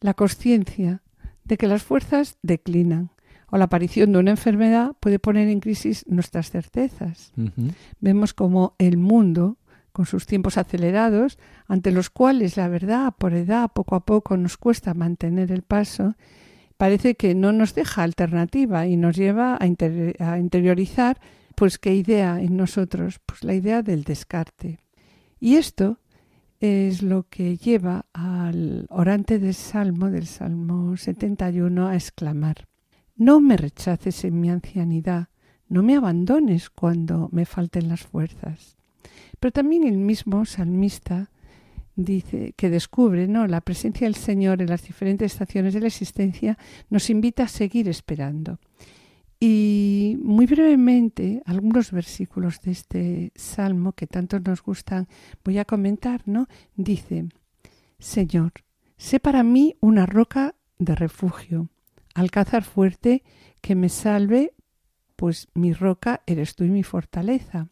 la 0.00 0.14
conciencia 0.14 1.02
de 1.44 1.56
que 1.56 1.66
las 1.66 1.82
fuerzas 1.82 2.38
declinan 2.42 3.10
o 3.50 3.58
la 3.58 3.64
aparición 3.64 4.12
de 4.12 4.18
una 4.18 4.30
enfermedad 4.30 4.92
puede 5.00 5.18
poner 5.18 5.48
en 5.48 5.60
crisis 5.60 6.04
nuestras 6.08 6.50
certezas. 6.50 7.32
Vemos 8.00 8.32
como 8.32 8.74
el 8.78 8.96
mundo, 8.96 9.58
con 9.92 10.06
sus 10.06 10.26
tiempos 10.26 10.56
acelerados, 10.56 11.38
ante 11.66 11.90
los 11.90 12.10
cuales 12.10 12.56
la 12.56 12.68
verdad 12.68 13.12
por 13.18 13.34
edad 13.34 13.70
poco 13.74 13.96
a 13.96 14.04
poco 14.06 14.36
nos 14.36 14.56
cuesta 14.56 14.94
mantener 14.94 15.50
el 15.50 15.62
paso, 15.62 16.14
parece 16.80 17.14
que 17.14 17.34
no 17.34 17.52
nos 17.52 17.74
deja 17.74 18.02
alternativa 18.02 18.86
y 18.86 18.96
nos 18.96 19.14
lleva 19.14 19.58
a, 19.60 19.66
interiorizar 19.66 21.20
pues 21.54 21.76
qué 21.78 21.94
idea 21.94 22.40
en 22.40 22.56
nosotros, 22.56 23.20
pues 23.26 23.44
la 23.44 23.52
idea 23.52 23.82
del 23.82 24.02
descarte. 24.02 24.78
Y 25.38 25.56
esto 25.56 25.98
es 26.58 27.02
lo 27.02 27.24
que 27.28 27.58
lleva 27.58 28.06
al 28.14 28.86
orante 28.88 29.38
del 29.38 29.52
Salmo, 29.52 30.10
del 30.10 30.26
Salmo 30.26 30.96
71, 30.96 31.86
a 31.86 31.96
exclamar, 31.96 32.66
No 33.14 33.42
me 33.42 33.58
rechaces 33.58 34.24
en 34.24 34.40
mi 34.40 34.48
ancianidad, 34.48 35.28
no 35.68 35.82
me 35.82 35.96
abandones 35.96 36.70
cuando 36.70 37.28
me 37.30 37.44
falten 37.44 37.90
las 37.90 38.00
fuerzas. 38.00 38.78
Pero 39.38 39.52
también 39.52 39.84
el 39.84 39.98
mismo 39.98 40.46
salmista 40.46 41.30
dice 42.04 42.52
que 42.56 42.70
descubre 42.70 43.28
¿no? 43.28 43.46
la 43.46 43.60
presencia 43.60 44.06
del 44.06 44.14
Señor 44.14 44.62
en 44.62 44.68
las 44.68 44.82
diferentes 44.82 45.32
estaciones 45.32 45.74
de 45.74 45.80
la 45.80 45.86
existencia, 45.86 46.58
nos 46.88 47.10
invita 47.10 47.44
a 47.44 47.48
seguir 47.48 47.88
esperando. 47.88 48.58
Y 49.38 50.18
muy 50.22 50.44
brevemente, 50.44 51.42
algunos 51.46 51.92
versículos 51.92 52.60
de 52.60 52.72
este 52.72 53.32
salmo 53.34 53.92
que 53.92 54.06
tanto 54.06 54.38
nos 54.38 54.62
gustan, 54.62 55.08
voy 55.42 55.56
a 55.56 55.64
comentar, 55.64 56.22
¿no? 56.26 56.46
Dice, 56.76 57.26
Señor, 57.98 58.52
sé 58.98 59.18
para 59.18 59.42
mí 59.42 59.76
una 59.80 60.04
roca 60.04 60.54
de 60.78 60.94
refugio, 60.94 61.68
alcázar 62.14 62.64
fuerte 62.64 63.22
que 63.62 63.74
me 63.74 63.88
salve, 63.88 64.52
pues 65.16 65.48
mi 65.54 65.72
roca 65.72 66.22
eres 66.26 66.54
tú 66.54 66.64
y 66.64 66.70
mi 66.70 66.82
fortaleza. 66.82 67.68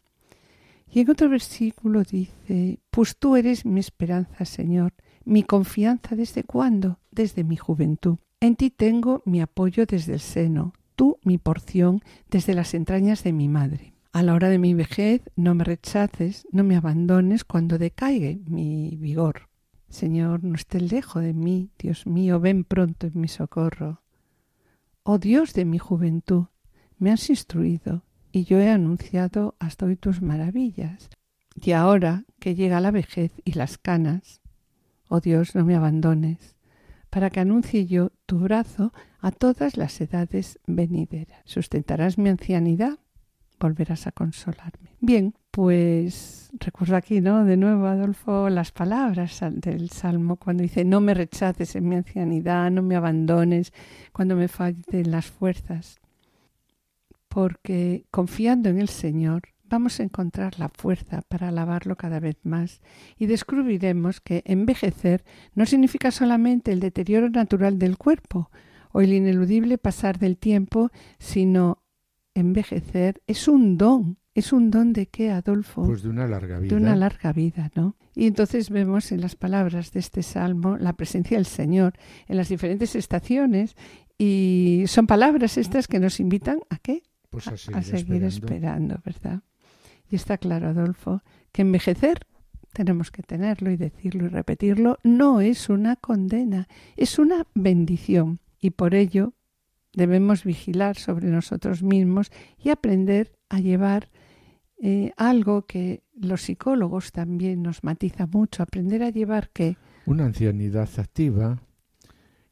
Y 0.91 1.01
en 1.01 1.09
otro 1.09 1.29
versículo 1.29 2.03
dice, 2.03 2.79
pues 2.89 3.17
tú 3.17 3.35
eres 3.35 3.65
mi 3.65 3.79
esperanza, 3.79 4.45
Señor, 4.45 4.93
mi 5.23 5.43
confianza 5.43 6.15
desde 6.15 6.43
cuándo? 6.43 6.99
Desde 7.11 7.43
mi 7.43 7.57
juventud. 7.57 8.17
En 8.39 8.55
ti 8.55 8.69
tengo 8.69 9.21
mi 9.25 9.41
apoyo 9.41 9.85
desde 9.85 10.13
el 10.13 10.19
seno 10.19 10.73
tú 10.99 11.17
mi 11.23 11.37
porción 11.37 12.01
desde 12.29 12.53
las 12.53 12.73
entrañas 12.73 13.23
de 13.23 13.31
mi 13.31 13.47
madre. 13.47 13.93
A 14.11 14.21
la 14.21 14.33
hora 14.33 14.49
de 14.49 14.59
mi 14.59 14.73
vejez 14.73 15.21
no 15.37 15.55
me 15.55 15.63
rechaces, 15.63 16.45
no 16.51 16.65
me 16.65 16.75
abandones 16.75 17.45
cuando 17.45 17.77
decaiga 17.77 18.37
mi 18.47 18.97
vigor. 18.97 19.47
Señor, 19.87 20.43
no 20.43 20.55
estés 20.55 20.91
lejos 20.91 21.23
de 21.23 21.33
mí, 21.33 21.69
Dios 21.79 22.05
mío, 22.05 22.41
ven 22.41 22.65
pronto 22.65 23.07
en 23.07 23.13
mi 23.15 23.29
socorro. 23.29 24.01
Oh 25.03 25.19
Dios 25.19 25.53
de 25.53 25.63
mi 25.63 25.77
juventud, 25.77 26.47
me 26.97 27.11
has 27.11 27.29
instruido 27.29 28.03
y 28.31 28.43
yo 28.43 28.59
he 28.59 28.69
anunciado 28.69 29.55
hasta 29.59 29.85
hoy 29.85 29.95
tus 29.95 30.21
maravillas. 30.21 31.09
Y 31.55 31.71
ahora 31.71 32.23
que 32.39 32.55
llega 32.55 32.81
la 32.81 32.91
vejez 32.91 33.31
y 33.43 33.53
las 33.53 33.77
canas, 33.77 34.41
oh 35.07 35.19
Dios, 35.19 35.55
no 35.55 35.65
me 35.65 35.75
abandones 35.75 36.55
para 37.09 37.29
que 37.29 37.39
anuncie 37.39 37.85
yo 37.85 38.11
tu 38.25 38.39
brazo 38.39 38.93
a 39.19 39.31
todas 39.31 39.77
las 39.77 39.99
edades 39.99 40.59
venideras. 40.67 41.41
Sustentarás 41.45 42.17
mi 42.17 42.29
ancianidad, 42.29 42.99
volverás 43.59 44.07
a 44.07 44.11
consolarme. 44.11 44.95
Bien, 45.01 45.33
pues 45.51 46.51
recuerdo 46.59 46.95
aquí, 46.95 47.21
¿no? 47.21 47.43
De 47.45 47.57
nuevo, 47.57 47.87
Adolfo, 47.87 48.49
las 48.49 48.71
palabras 48.71 49.39
del 49.51 49.89
Salmo 49.89 50.37
cuando 50.37 50.63
dice, 50.63 50.85
no 50.85 51.01
me 51.01 51.13
rechaces 51.13 51.75
en 51.75 51.89
mi 51.89 51.95
ancianidad, 51.95 52.69
no 52.71 52.81
me 52.81 52.95
abandones 52.95 53.73
cuando 54.13 54.35
me 54.35 54.47
falten 54.47 55.11
las 55.11 55.25
fuerzas. 55.25 55.99
Porque 57.29 58.05
confiando 58.11 58.69
en 58.69 58.79
el 58.79 58.89
Señor, 58.89 59.43
vamos 59.63 59.99
a 59.99 60.03
encontrar 60.03 60.59
la 60.59 60.69
fuerza 60.69 61.21
para 61.21 61.49
alabarlo 61.49 61.95
cada 61.95 62.19
vez 62.19 62.37
más 62.43 62.81
y 63.17 63.27
descubriremos 63.27 64.19
que 64.19 64.41
envejecer 64.45 65.23
no 65.53 65.65
significa 65.65 66.11
solamente 66.11 66.71
el 66.71 66.79
deterioro 66.79 67.29
natural 67.29 67.77
del 67.79 67.97
cuerpo 67.97 68.49
o 68.91 69.01
el 69.01 69.13
ineludible 69.13 69.77
pasar 69.77 70.17
del 70.17 70.37
tiempo, 70.37 70.89
sino 71.19 71.83
envejecer 72.33 73.21
es 73.27 73.47
un 73.47 73.77
don 73.77 74.17
es 74.39 74.53
un 74.53 74.71
don 74.71 74.93
de 74.93 75.07
qué, 75.07 75.31
Adolfo? 75.31 75.85
Pues 75.85 76.01
de 76.01 76.09
una 76.09 76.25
larga 76.25 76.59
vida. 76.59 76.69
De 76.69 76.81
una 76.81 76.95
larga 76.95 77.33
vida, 77.33 77.71
¿no? 77.75 77.97
Y 78.15 78.25
entonces 78.25 78.69
vemos 78.69 79.11
en 79.11 79.21
las 79.21 79.35
palabras 79.35 79.91
de 79.91 79.99
este 79.99 80.23
salmo 80.23 80.77
la 80.77 80.93
presencia 80.93 81.37
del 81.37 81.45
Señor 81.45 81.93
en 82.27 82.37
las 82.37 82.47
diferentes 82.47 82.95
estaciones 82.95 83.75
y 84.17 84.83
son 84.87 85.07
palabras 85.07 85.57
estas 85.57 85.87
que 85.87 85.99
nos 85.99 86.19
invitan 86.19 86.59
a 86.69 86.77
qué? 86.77 87.03
Pues 87.29 87.47
a 87.47 87.57
seguir, 87.57 87.77
a 87.77 87.81
seguir 87.83 88.23
esperando. 88.23 88.95
esperando, 88.95 89.01
¿verdad? 89.05 89.43
Y 90.09 90.15
está 90.15 90.37
claro, 90.37 90.69
Adolfo, 90.69 91.21
que 91.51 91.61
envejecer 91.61 92.19
tenemos 92.73 93.11
que 93.11 93.23
tenerlo 93.23 93.71
y 93.71 93.77
decirlo 93.77 94.25
y 94.25 94.29
repetirlo, 94.29 94.97
no 95.03 95.41
es 95.41 95.69
una 95.69 95.95
condena, 95.95 96.67
es 96.95 97.19
una 97.19 97.45
bendición. 97.55 98.39
Y 98.59 98.71
por 98.71 98.95
ello 98.95 99.33
debemos 99.93 100.43
vigilar 100.43 100.97
sobre 100.97 101.27
nosotros 101.27 101.83
mismos 101.83 102.31
y 102.57 102.69
aprender 102.69 103.37
a 103.49 103.59
llevar 103.59 104.09
eh, 104.81 105.11
algo 105.17 105.65
que 105.65 106.03
los 106.13 106.43
psicólogos 106.43 107.11
también 107.11 107.63
nos 107.63 107.83
matiza 107.83 108.27
mucho, 108.27 108.63
aprender 108.63 109.03
a 109.03 109.09
llevar 109.09 109.49
que... 109.49 109.77
Una 110.05 110.25
ancianidad 110.25 110.89
activa 110.97 111.61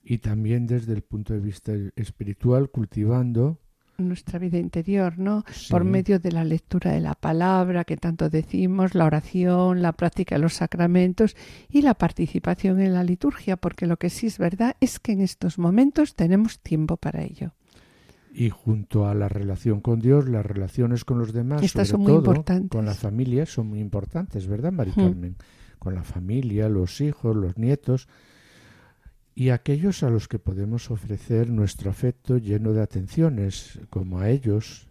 y 0.04 0.20
también 0.20 0.68
desde 0.68 0.94
el 0.94 1.04
punto 1.04 1.34
de 1.34 1.40
vista 1.40 1.74
espiritual 1.96 2.70
cultivando 2.70 3.60
nuestra 3.98 4.40
vida 4.40 4.58
interior, 4.58 5.18
¿no? 5.18 5.44
Sí. 5.52 5.72
Por 5.72 5.84
medio 5.84 6.20
de 6.20 6.32
la 6.32 6.44
lectura 6.44 6.92
de 6.92 7.00
la 7.02 7.16
palabra 7.16 7.84
que 7.84 7.98
tanto 7.98 8.30
decimos, 8.30 8.94
la 8.96 9.06
oración, 9.06 9.82
la 9.82 9.94
práctica 9.94 10.36
de 10.36 10.42
los 10.42 10.54
sacramentos 10.56 11.36
y 11.70 11.82
la 11.82 11.94
participación 11.96 12.80
en 12.80 12.94
la 12.94 13.04
liturgia, 13.04 13.58
porque 13.58 13.88
lo 13.88 13.98
que 13.98 14.10
sí 14.10 14.28
es 14.28 14.38
verdad 14.38 14.76
es 14.80 15.00
que 15.00 15.14
en 15.14 15.22
estos 15.22 15.58
momentos 15.58 16.16
tenemos 16.16 16.60
tiempo 16.60 16.98
para 16.98 17.24
ello. 17.24 17.52
y 18.34 18.50
junto 18.52 19.08
a 19.08 19.16
la 19.16 19.28
relación 19.30 19.82
con 19.82 20.00
Dios, 20.00 20.30
las 20.30 20.46
relaciones 20.46 21.04
con 21.04 21.18
los 21.18 21.34
demás, 21.34 21.64
Estas 21.64 21.88
sobre 21.88 21.92
son 21.92 22.02
muy 22.02 22.10
todo 22.12 22.18
importantes. 22.36 22.70
con 22.70 22.86
la 22.86 22.94
familia, 22.94 23.46
son 23.48 23.68
muy 23.68 23.80
importantes, 23.80 24.46
¿verdad, 24.48 24.72
Mari. 24.72 24.92
Carmen? 24.92 25.36
Con 25.80 25.96
la 25.96 26.04
familia, 26.04 26.70
los 26.70 27.02
hijos, 27.02 27.36
los 27.36 27.58
nietos 27.58 28.08
y 29.40 29.52
aquellos 29.52 30.02
a 30.02 30.10
los 30.10 30.28
que 30.28 30.40
podemos 30.40 30.90
ofrecer 30.90 31.52
nuestro 31.52 31.92
afecto 31.92 32.40
lleno 32.40 32.74
de 32.74 32.82
atenciones, 32.82 33.80
como 33.92 34.18
a 34.18 34.32
ellos, 34.32 34.88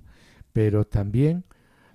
pero 0.53 0.87
también 0.87 1.43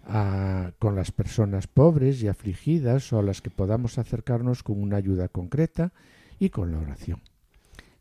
a- 0.04 0.74
con 0.78 0.94
las 0.98 1.14
personas 1.14 1.68
pobres 1.68 2.22
y 2.22 2.28
afligidas 2.28 3.14
o 3.14 3.20
a 3.20 3.24
las 3.24 3.42
que 3.42 3.52
podamos 3.52 3.98
acercarnos 3.98 4.64
con 4.64 4.82
una 4.82 4.98
ayuda 4.98 5.30
concreta 5.30 5.94
y 6.40 6.50
con 6.50 6.74
la 6.74 6.80
oración. 6.80 7.22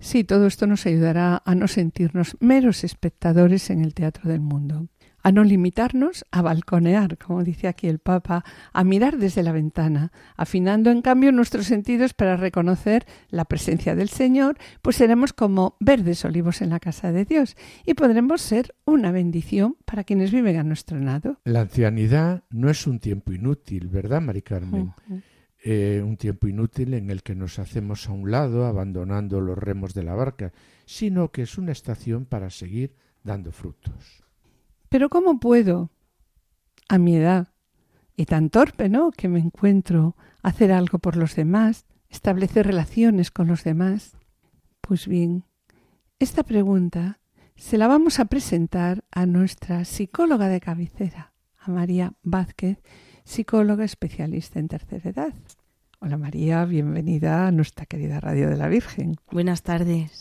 Sí, 0.01 0.25
todo 0.25 0.49
esto 0.49 0.67
nos 0.67 0.85
ayudará 0.85 1.43
a 1.45 1.55
no 1.55 1.69
sentirnos 1.69 2.37
meros 2.41 2.83
espectadores 2.83 3.71
en 3.71 3.85
el 3.85 3.95
teatro 3.95 4.29
del 4.29 4.41
mundo, 4.41 4.89
a 5.23 5.33
no 5.33 5.45
limitarnos 5.45 6.25
a 6.31 6.43
balconear, 6.43 7.19
como 7.19 7.45
dice 7.45 7.69
aquí 7.69 7.89
el 7.89 7.99
Papa, 7.99 8.45
a 8.73 8.85
mirar 8.85 9.19
desde 9.19 9.43
la 9.43 9.53
ventana, 9.53 10.13
afinando 10.37 10.91
en 10.91 11.03
cambio 11.03 11.33
nuestros 11.33 11.67
sentidos 11.67 12.15
para 12.15 12.37
reconocer 12.37 13.07
la 13.31 13.45
presencia 13.45 13.95
del 13.95 14.09
Señor, 14.09 14.57
pues 14.83 14.97
seremos 14.97 15.33
como 15.33 15.77
verdes 15.81 16.25
olivos 16.25 16.63
en 16.63 16.71
la 16.71 16.81
casa 16.81 17.13
de 17.13 17.25
Dios 17.25 17.57
y 17.85 17.95
podremos 17.95 18.41
ser 18.41 18.75
una 18.85 19.13
bendición 19.13 19.77
para 19.85 20.05
quienes 20.05 20.33
viven 20.33 20.57
a 20.57 20.65
nuestro 20.65 20.99
lado. 20.99 21.39
La 21.45 21.63
ancianidad 21.63 22.45
no 22.51 22.71
es 22.71 22.87
un 22.87 22.99
tiempo 22.99 23.33
inútil, 23.33 23.89
¿verdad, 23.89 24.21
Mari 24.21 24.43
Carmen? 24.43 24.93
Eh, 25.63 26.03
un 26.03 26.17
tiempo 26.17 26.49
inútil 26.49 26.95
en 26.95 27.11
el 27.11 27.23
que 27.23 27.35
nos 27.35 27.59
hacemos 27.59 28.09
a 28.09 28.13
un 28.13 28.31
lado 28.31 28.65
abandonando 28.65 29.41
los 29.43 29.59
remos 29.59 29.93
de 29.93 30.03
la 30.03 30.15
barca, 30.15 30.53
sino 30.87 31.31
que 31.31 31.43
es 31.43 31.59
una 31.59 31.73
estación 31.73 32.25
para 32.25 32.49
seguir 32.49 32.95
dando 33.23 33.53
frutos. 33.53 34.25
Pero 34.91 35.09
¿cómo 35.09 35.39
puedo, 35.39 35.89
a 36.89 36.99
mi 36.99 37.15
edad, 37.15 37.49
y 38.17 38.27
tan 38.27 38.51
torpe, 38.51 38.89
¿no?, 38.89 39.13
que 39.13 39.29
me 39.29 39.39
encuentro, 39.39 40.17
hacer 40.43 40.73
algo 40.73 40.99
por 40.99 41.17
los 41.17 41.37
demás, 41.37 41.87
establecer 42.09 42.67
relaciones 42.67 43.31
con 43.31 43.47
los 43.47 43.63
demás? 43.63 44.17
Pues 44.81 45.07
bien, 45.07 45.45
esta 46.19 46.43
pregunta 46.43 47.21
se 47.55 47.79
la 47.79 47.87
vamos 47.87 48.19
a 48.19 48.25
presentar 48.25 49.05
a 49.13 49.27
nuestra 49.27 49.85
psicóloga 49.85 50.49
de 50.49 50.61
cabecera, 50.61 51.35
a 51.57 51.71
María 51.71 52.15
Vázquez, 52.25 52.83
psicóloga 53.23 53.85
especialista 53.85 54.59
en 54.59 54.67
tercera 54.67 55.09
edad. 55.09 55.35
Hola 56.01 56.17
María, 56.17 56.65
bienvenida 56.65 57.47
a 57.47 57.53
nuestra 57.53 57.87
querida 57.87 58.19
Radio 58.19 58.51
de 58.51 58.57
la 58.57 58.67
Virgen. 58.67 59.15
Buenas 59.31 59.63
tardes. 59.63 60.21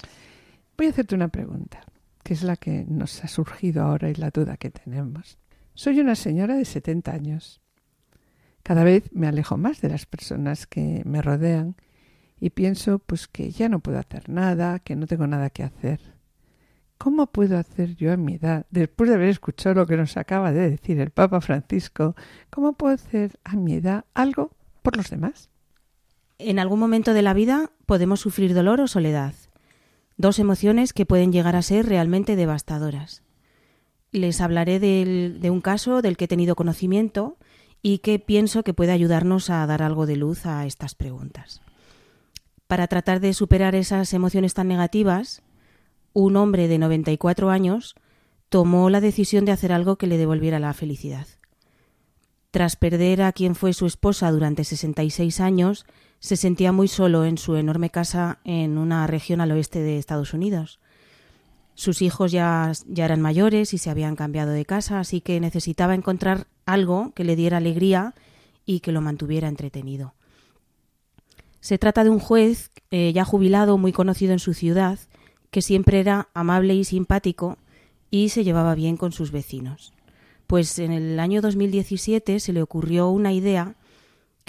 Voy 0.77 0.86
a 0.86 0.89
hacerte 0.91 1.15
una 1.15 1.29
pregunta, 1.29 1.82
que 2.29 2.35
es 2.35 2.43
la 2.43 2.57
que 2.57 2.85
nos 2.87 3.23
ha 3.23 3.27
surgido 3.27 3.81
ahora 3.81 4.07
y 4.07 4.13
la 4.13 4.29
duda 4.29 4.55
que 4.55 4.69
tenemos. 4.69 5.39
Soy 5.73 5.99
una 5.99 6.13
señora 6.13 6.57
de 6.57 6.63
70 6.63 7.11
años. 7.11 7.59
Cada 8.61 8.83
vez 8.83 9.11
me 9.13 9.25
alejo 9.25 9.57
más 9.57 9.81
de 9.81 9.89
las 9.89 10.05
personas 10.05 10.67
que 10.67 11.01
me 11.05 11.23
rodean 11.23 11.75
y 12.39 12.51
pienso 12.51 12.99
pues 12.99 13.27
que 13.27 13.49
ya 13.49 13.67
no 13.67 13.79
puedo 13.79 13.97
hacer 13.97 14.29
nada, 14.29 14.77
que 14.77 14.95
no 14.95 15.07
tengo 15.07 15.25
nada 15.25 15.49
que 15.49 15.63
hacer. 15.63 16.01
¿Cómo 16.99 17.25
puedo 17.25 17.57
hacer 17.57 17.95
yo 17.95 18.13
a 18.13 18.17
mi 18.17 18.35
edad, 18.35 18.67
después 18.69 19.09
de 19.09 19.15
haber 19.15 19.29
escuchado 19.29 19.73
lo 19.73 19.87
que 19.87 19.97
nos 19.97 20.15
acaba 20.15 20.51
de 20.51 20.69
decir 20.69 20.99
el 20.99 21.09
Papa 21.09 21.41
Francisco, 21.41 22.15
cómo 22.51 22.73
puedo 22.73 22.93
hacer 22.93 23.39
a 23.43 23.55
mi 23.55 23.73
edad 23.73 24.05
algo 24.13 24.51
por 24.83 24.97
los 24.97 25.09
demás? 25.09 25.49
En 26.37 26.59
algún 26.59 26.79
momento 26.79 27.15
de 27.15 27.23
la 27.23 27.33
vida 27.33 27.71
podemos 27.87 28.19
sufrir 28.19 28.53
dolor 28.53 28.81
o 28.81 28.87
soledad, 28.87 29.33
dos 30.19 30.38
emociones 30.38 30.91
que 30.93 31.05
pueden 31.08 31.32
llegar 31.32 31.55
a 31.55 31.62
ser 31.62 31.88
realmente 31.88 32.36
devastadoras. 32.36 33.23
Les 34.12 34.41
hablaré 34.41 34.79
del- 34.79 35.39
de 35.39 35.49
un 35.49 35.62
caso 35.62 36.01
del 36.01 36.17
que 36.17 36.25
he 36.25 36.27
tenido 36.27 36.55
conocimiento 36.55 37.38
y 37.82 37.99
que 37.99 38.19
pienso 38.19 38.63
que 38.63 38.73
puede 38.73 38.91
ayudarnos 38.91 39.49
a 39.49 39.65
dar 39.65 39.82
algo 39.82 40.05
de 40.05 40.17
luz 40.17 40.45
a 40.45 40.65
estas 40.65 40.93
preguntas. 40.93 41.62
Para 42.67 42.88
tratar 42.88 43.21
de 43.21 43.34
superar 43.34 43.75
esas 43.75 44.13
emociones 44.13 44.53
tan 44.53 44.67
negativas, 44.67 45.41
un 46.12 46.36
hombre 46.36 46.67
de 46.67 46.77
94 46.79 47.49
años 47.49 47.95
tomó 48.49 48.89
la 48.89 48.99
decisión 48.99 49.45
de 49.45 49.53
hacer 49.53 49.71
algo 49.71 49.95
que 49.97 50.08
le 50.08 50.17
devolviera 50.17 50.60
la 50.60 50.73
felicidad. 50.73 51.27
Tras 52.51 52.75
perder 52.75 53.21
a 53.21 53.32
quien 53.32 53.55
fue 53.55 53.71
su 53.71 53.86
esposa 53.86 54.29
durante 54.32 54.65
66 54.65 55.39
años, 55.39 55.86
se 56.19 56.36
sentía 56.36 56.71
muy 56.71 56.88
solo 56.88 57.25
en 57.25 57.38
su 57.38 57.55
enorme 57.55 57.89
casa 57.89 58.39
en 58.43 58.77
una 58.77 59.08
región 59.08 59.41
al 59.41 59.51
oeste 59.51 59.79
de 59.79 59.97
Estados 59.97 60.34
Unidos. 60.34 60.79
Sus 61.75 62.01
hijos 62.01 62.32
ya, 62.32 62.71
ya 62.88 63.05
eran 63.05 63.21
mayores 63.21 63.73
y 63.73 63.77
se 63.77 63.89
habían 63.89 64.15
cambiado 64.15 64.51
de 64.51 64.65
casa, 64.65 64.99
así 64.99 65.21
que 65.21 65.39
necesitaba 65.39 65.95
encontrar 65.95 66.47
algo 66.65 67.13
que 67.15 67.23
le 67.23 67.38
diera 67.38 67.58
alegría 67.58 68.15
y 68.65 68.82
que 68.82 68.91
lo 68.91 69.01
mantuviera 69.01 69.47
entretenido. 69.47 70.13
Se 71.62 71.77
trata 71.77 72.03
de 72.03 72.10
un 72.10 72.19
juez 72.19 72.71
eh, 72.91 73.12
ya 73.13 73.25
jubilado, 73.25 73.77
muy 73.77 73.91
conocido 73.91 74.34
en 74.34 74.39
su 74.39 74.53
ciudad, 74.53 74.99
que 75.51 75.62
siempre 75.62 75.99
era 75.99 76.29
amable 76.34 76.75
y 76.75 76.84
simpático 76.84 77.58
y 78.12 78.29
se 78.29 78.43
llevaba 78.43 78.75
bien 78.75 78.97
con 78.97 79.12
sus 79.12 79.32
vecinos. 79.32 79.93
Pues 80.47 80.79
en 80.79 80.91
el 80.91 81.19
año 81.19 81.41
2017 81.41 82.39
se 82.39 82.53
le 82.53 82.62
ocurrió 82.62 83.10
una 83.10 83.34
idea 83.34 83.75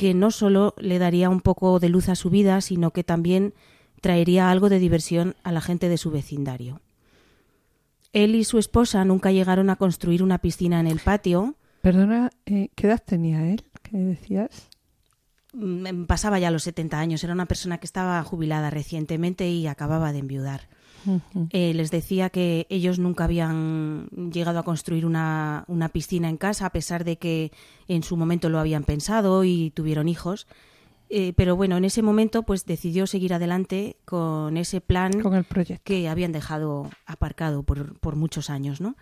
que 0.00 0.14
no 0.14 0.30
solo 0.30 0.74
le 0.78 0.98
daría 0.98 1.28
un 1.28 1.42
poco 1.42 1.78
de 1.78 1.90
luz 1.90 2.08
a 2.08 2.14
su 2.14 2.30
vida, 2.30 2.62
sino 2.62 2.90
que 2.90 3.04
también 3.04 3.52
traería 4.00 4.50
algo 4.50 4.70
de 4.70 4.78
diversión 4.78 5.36
a 5.42 5.52
la 5.52 5.60
gente 5.60 5.90
de 5.90 5.98
su 5.98 6.10
vecindario. 6.10 6.80
Él 8.14 8.34
y 8.34 8.44
su 8.44 8.56
esposa 8.56 9.04
nunca 9.04 9.30
llegaron 9.30 9.68
a 9.68 9.76
construir 9.76 10.22
una 10.22 10.38
piscina 10.38 10.80
en 10.80 10.86
el 10.86 11.00
patio. 11.00 11.54
Perdona, 11.82 12.30
eh, 12.46 12.70
¿qué 12.76 12.86
edad 12.86 13.02
tenía 13.04 13.46
él? 13.52 13.62
¿Qué 13.82 13.98
decías? 13.98 14.70
Mm, 15.52 16.04
Pasaba 16.04 16.38
ya 16.38 16.50
los 16.50 16.62
70 16.62 16.98
años, 16.98 17.22
era 17.22 17.34
una 17.34 17.44
persona 17.44 17.76
que 17.76 17.84
estaba 17.84 18.24
jubilada 18.24 18.70
recientemente 18.70 19.50
y 19.50 19.66
acababa 19.66 20.14
de 20.14 20.20
enviudar. 20.20 20.70
Eh, 21.50 21.72
les 21.74 21.90
decía 21.90 22.30
que 22.30 22.66
ellos 22.70 22.98
nunca 22.98 23.24
habían 23.24 24.08
llegado 24.32 24.58
a 24.58 24.62
construir 24.62 25.06
una, 25.06 25.64
una 25.68 25.88
piscina 25.88 26.28
en 26.28 26.36
casa, 26.36 26.66
a 26.66 26.70
pesar 26.72 27.04
de 27.04 27.16
que 27.16 27.52
en 27.88 28.02
su 28.02 28.16
momento 28.16 28.48
lo 28.48 28.58
habían 28.58 28.84
pensado 28.84 29.44
y 29.44 29.70
tuvieron 29.70 30.08
hijos. 30.08 30.46
Eh, 31.12 31.32
pero 31.34 31.56
bueno, 31.56 31.76
en 31.76 31.84
ese 31.84 32.02
momento 32.02 32.44
pues 32.44 32.66
decidió 32.66 33.06
seguir 33.06 33.34
adelante 33.34 33.96
con 34.04 34.56
ese 34.56 34.80
plan 34.80 35.20
Con 35.20 35.34
el 35.34 35.42
proyecto. 35.42 35.82
que 35.84 36.08
habían 36.08 36.30
dejado 36.30 36.88
aparcado 37.04 37.64
por, 37.64 37.98
por 37.98 38.14
muchos 38.14 38.48
años, 38.48 38.80
¿no? 38.80 38.94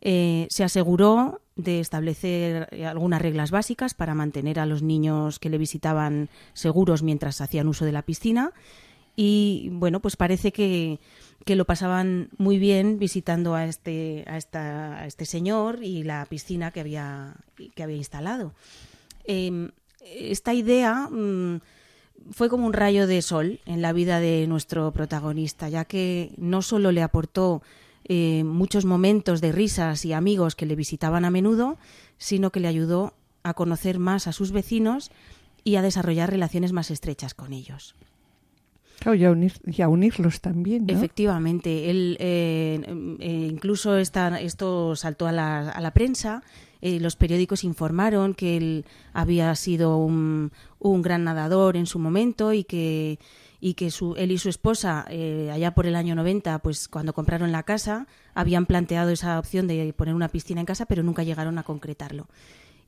Eh, 0.00 0.48
se 0.50 0.64
aseguró 0.64 1.40
de 1.56 1.80
establecer 1.80 2.68
algunas 2.84 3.22
reglas 3.22 3.50
básicas 3.52 3.94
para 3.94 4.14
mantener 4.14 4.58
a 4.58 4.66
los 4.66 4.82
niños 4.82 5.38
que 5.38 5.48
le 5.48 5.56
visitaban 5.56 6.28
seguros 6.52 7.02
mientras 7.02 7.40
hacían 7.40 7.68
uso 7.68 7.84
de 7.84 7.92
la 7.92 8.02
piscina 8.02 8.52
y 9.16 9.68
bueno, 9.72 10.00
pues 10.00 10.16
parece 10.16 10.52
que, 10.52 10.98
que 11.44 11.56
lo 11.56 11.64
pasaban 11.64 12.30
muy 12.38 12.58
bien 12.58 12.98
visitando 12.98 13.54
a 13.54 13.66
este, 13.66 14.24
a, 14.26 14.36
esta, 14.36 15.00
a 15.00 15.06
este 15.06 15.26
señor 15.26 15.82
y 15.82 16.02
la 16.02 16.26
piscina 16.26 16.70
que 16.70 16.80
había, 16.80 17.34
que 17.74 17.82
había 17.82 17.96
instalado. 17.96 18.54
Eh, 19.24 19.70
esta 20.04 20.54
idea 20.54 21.08
mm, 21.10 21.60
fue 22.30 22.48
como 22.48 22.66
un 22.66 22.72
rayo 22.72 23.06
de 23.06 23.22
sol 23.22 23.60
en 23.66 23.82
la 23.82 23.92
vida 23.92 24.20
de 24.20 24.46
nuestro 24.46 24.90
protagonista, 24.92 25.68
ya 25.68 25.84
que 25.84 26.32
no 26.36 26.62
solo 26.62 26.92
le 26.92 27.02
aportó 27.02 27.62
eh, 28.04 28.44
muchos 28.44 28.84
momentos 28.84 29.40
de 29.40 29.52
risas 29.52 30.04
y 30.04 30.12
amigos 30.12 30.56
que 30.56 30.66
le 30.66 30.76
visitaban 30.76 31.24
a 31.24 31.30
menudo, 31.30 31.78
sino 32.18 32.50
que 32.50 32.60
le 32.60 32.68
ayudó 32.68 33.14
a 33.42 33.54
conocer 33.54 33.98
más 33.98 34.26
a 34.26 34.32
sus 34.32 34.52
vecinos 34.52 35.10
y 35.64 35.76
a 35.76 35.82
desarrollar 35.82 36.30
relaciones 36.30 36.72
más 36.72 36.90
estrechas 36.90 37.34
con 37.34 37.52
ellos. 37.52 37.94
Claro, 39.04 39.16
y 39.16 39.24
a, 39.26 39.30
unir, 39.30 39.52
y 39.66 39.82
a 39.82 39.88
unirlos 39.88 40.40
también. 40.40 40.86
¿no? 40.86 40.94
Efectivamente, 40.94 41.90
él 41.90 42.16
eh, 42.20 42.80
eh, 43.20 43.48
incluso 43.50 43.98
esta, 43.98 44.40
esto 44.40 44.96
saltó 44.96 45.26
a 45.26 45.32
la, 45.32 45.68
a 45.68 45.80
la 45.82 45.92
prensa. 45.92 46.42
eh, 46.80 46.98
los 47.00 47.14
periódicos 47.14 47.64
informaron 47.64 48.32
que 48.32 48.56
él 48.56 48.86
había 49.12 49.54
sido 49.56 49.98
un, 49.98 50.52
un 50.78 51.02
gran 51.02 51.22
nadador 51.24 51.76
en 51.76 51.84
su 51.84 51.98
momento 51.98 52.54
y 52.54 52.64
que 52.64 53.18
y 53.60 53.74
que 53.74 53.90
su, 53.90 54.14
él 54.16 54.30
y 54.30 54.38
su 54.38 54.48
esposa, 54.48 55.04
eh, 55.10 55.50
allá 55.52 55.74
por 55.74 55.86
el 55.86 55.96
año 55.96 56.14
90, 56.14 56.58
pues 56.60 56.88
cuando 56.88 57.12
compraron 57.12 57.52
la 57.52 57.62
casa, 57.62 58.06
habían 58.34 58.64
planteado 58.64 59.10
esa 59.10 59.38
opción 59.38 59.66
de 59.66 59.92
poner 59.94 60.14
una 60.14 60.28
piscina 60.28 60.60
en 60.60 60.66
casa, 60.66 60.86
pero 60.86 61.02
nunca 61.02 61.24
llegaron 61.24 61.58
a 61.58 61.62
concretarlo. 61.62 62.26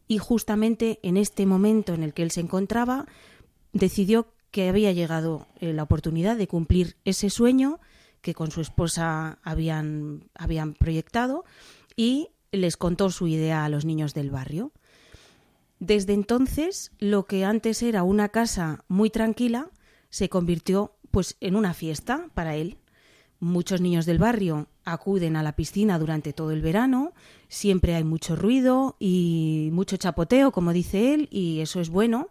Y 0.08 0.16
justamente 0.16 0.98
en 1.02 1.18
este 1.18 1.44
momento 1.44 1.92
en 1.92 2.02
el 2.02 2.14
que 2.14 2.22
él 2.22 2.30
se 2.30 2.40
encontraba, 2.40 3.06
decidió 3.72 4.28
que 4.56 4.70
había 4.70 4.90
llegado 4.92 5.46
eh, 5.60 5.74
la 5.74 5.82
oportunidad 5.82 6.38
de 6.38 6.48
cumplir 6.48 6.96
ese 7.04 7.28
sueño 7.28 7.78
que 8.22 8.32
con 8.32 8.50
su 8.50 8.62
esposa 8.62 9.38
habían, 9.42 10.30
habían 10.32 10.72
proyectado 10.72 11.44
y 11.94 12.30
les 12.52 12.78
contó 12.78 13.10
su 13.10 13.26
idea 13.26 13.66
a 13.66 13.68
los 13.68 13.84
niños 13.84 14.14
del 14.14 14.30
barrio. 14.30 14.72
Desde 15.78 16.14
entonces, 16.14 16.90
lo 16.98 17.26
que 17.26 17.44
antes 17.44 17.82
era 17.82 18.02
una 18.02 18.30
casa 18.30 18.82
muy 18.88 19.10
tranquila, 19.10 19.68
se 20.08 20.30
convirtió 20.30 20.96
pues 21.10 21.36
en 21.40 21.54
una 21.54 21.74
fiesta 21.74 22.30
para 22.32 22.56
él. 22.56 22.78
Muchos 23.40 23.82
niños 23.82 24.06
del 24.06 24.16
barrio 24.18 24.68
acuden 24.86 25.36
a 25.36 25.42
la 25.42 25.54
piscina 25.54 25.98
durante 25.98 26.32
todo 26.32 26.52
el 26.52 26.62
verano, 26.62 27.12
siempre 27.48 27.94
hay 27.94 28.04
mucho 28.04 28.36
ruido 28.36 28.96
y 28.98 29.68
mucho 29.72 29.98
chapoteo, 29.98 30.50
como 30.50 30.72
dice 30.72 31.12
él, 31.12 31.28
y 31.30 31.60
eso 31.60 31.78
es 31.78 31.90
bueno, 31.90 32.30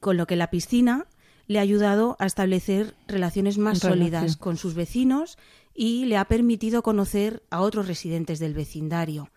con 0.00 0.16
lo 0.16 0.26
que 0.26 0.34
la 0.34 0.50
piscina 0.50 1.06
le 1.48 1.58
ha 1.58 1.62
ayudado 1.62 2.16
a 2.20 2.26
establecer 2.26 2.94
relaciones 3.08 3.58
más 3.58 3.80
Relación. 3.82 3.98
sólidas 3.98 4.36
con 4.36 4.56
sus 4.56 4.74
vecinos 4.74 5.36
y 5.74 6.04
le 6.04 6.16
ha 6.16 6.26
permitido 6.26 6.82
conocer 6.82 7.42
a 7.50 7.60
otros 7.60 7.88
residentes 7.88 8.38
del 8.38 8.54
vecindario. 8.54 9.30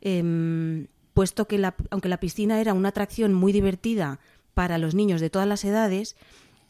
Em, 0.00 0.86
puesto 1.14 1.46
que 1.48 1.58
la- 1.58 1.74
aunque 1.90 2.08
la 2.08 2.20
piscina 2.20 2.60
era 2.60 2.74
una 2.74 2.90
atracción 2.90 3.34
muy 3.34 3.52
divertida 3.52 4.20
para 4.54 4.78
los 4.78 4.94
niños 4.94 5.20
de 5.20 5.30
todas 5.30 5.48
las 5.48 5.64
edades, 5.64 6.16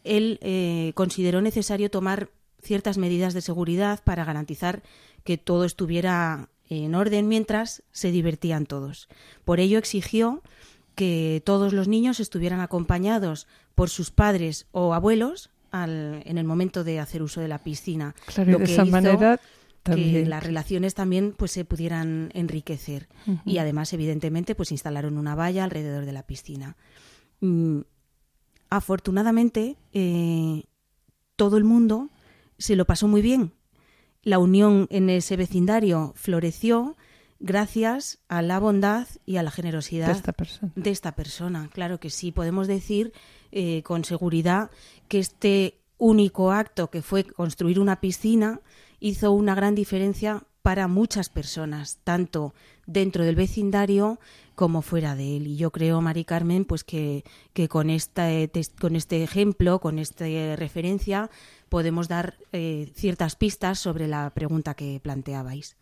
él 0.05 0.39
eh, 0.43 0.93
consideró 0.95 1.43
necesario 1.43 1.91
tomar 1.91 2.31
ciertas 2.63 2.97
medidas 2.99 3.35
de 3.35 3.43
seguridad 3.43 4.03
para 4.05 4.25
garantizar 4.25 4.83
que 5.25 5.37
todo 5.37 5.65
estuviera 5.65 6.49
en 6.71 6.95
orden 6.95 7.29
mientras 7.29 7.83
se 7.93 8.11
divertían 8.11 8.67
todos. 8.67 9.09
Por 9.45 9.61
ello 9.61 9.79
exigió 9.79 10.43
que 10.95 11.43
todos 11.45 11.73
los 11.73 11.87
niños 11.89 12.19
estuvieran 12.21 12.61
acompañados 12.61 13.47
por 13.79 13.89
sus 13.91 14.11
padres 14.11 14.67
o 14.73 14.93
abuelos 14.93 15.51
al- 15.71 16.23
en 16.25 16.37
el 16.39 16.45
momento 16.45 16.83
de 16.85 16.99
hacer 17.01 17.23
uso 17.23 17.41
de 17.41 17.49
la 17.49 17.59
piscina. 17.59 18.15
Claro, 18.27 18.53
lo 18.53 18.59
de 18.59 18.65
que 18.65 18.73
esa 18.73 18.83
hizo 18.83 18.91
manera 18.93 19.41
que 19.85 20.27
las 20.27 20.43
relaciones 20.43 20.95
también 20.95 21.33
pues 21.37 21.53
se 21.53 21.65
pudieran 21.65 22.31
enriquecer. 22.35 23.09
Y 23.47 23.59
además 23.59 23.93
evidentemente 23.93 24.55
pues 24.55 24.73
instalaron 24.73 25.17
una 25.17 25.35
valla 25.35 25.65
alrededor 25.65 26.05
de 26.05 26.13
la 26.13 26.25
piscina. 26.25 26.77
Mm, 27.41 27.81
afortunadamente 28.71 29.77
eh, 29.93 30.65
todo 31.37 31.57
el 31.57 31.65
mundo 31.65 32.11
se 32.59 32.77
lo 32.77 32.85
pasó 32.85 33.09
muy 33.09 33.23
bien. 33.23 33.53
La 34.23 34.39
unión 34.39 34.89
en 34.91 35.09
ese 35.11 35.37
vecindario 35.37 36.13
floreció 36.17 36.97
gracias 37.41 38.19
a 38.29 38.43
la 38.43 38.59
bondad 38.59 39.07
y 39.25 39.37
a 39.37 39.43
la 39.43 39.51
generosidad 39.51 40.07
de 40.07 40.13
esta 40.13 40.33
persona. 40.33 40.73
de 40.75 40.91
esta 40.91 41.13
persona. 41.13 41.71
Claro 41.73 42.01
que 42.01 42.11
sí, 42.11 42.33
podemos 42.33 42.67
decir 42.67 43.13
eh, 43.53 43.83
con 43.83 44.05
seguridad 44.05 44.71
que 45.09 45.19
este 45.19 45.79
único 45.99 46.53
acto 46.53 46.91
que 46.91 47.03
fue 47.03 47.25
construir 47.25 47.81
una 47.81 48.01
piscina 48.01 48.61
hizo 49.01 49.33
una 49.33 49.55
gran 49.55 49.75
diferencia 49.75 50.45
para 50.63 50.89
muchas 50.89 51.29
personas, 51.29 51.99
tanto 52.05 52.53
dentro 52.87 53.25
del 53.25 53.37
vecindario 53.37 54.19
como 54.55 54.83
fuera 54.83 55.15
de 55.15 55.37
él. 55.37 55.47
Y 55.47 55.57
yo 55.57 55.71
creo, 55.71 56.01
Mari 56.01 56.25
Carmen, 56.25 56.65
pues 56.65 56.85
que, 56.85 57.25
que 57.53 57.69
con, 57.69 57.91
esta, 57.91 58.33
eh, 58.33 58.51
con 58.81 58.97
este 58.97 59.23
ejemplo, 59.23 59.81
con 59.81 59.99
esta 59.99 60.27
eh, 60.27 60.57
referencia, 60.57 61.31
podemos 61.69 62.09
dar 62.09 62.37
eh, 62.53 62.91
ciertas 62.95 63.37
pistas 63.37 63.79
sobre 63.79 64.09
la 64.09 64.31
pregunta 64.31 64.75
que 64.75 65.01
planteabais. 65.03 65.77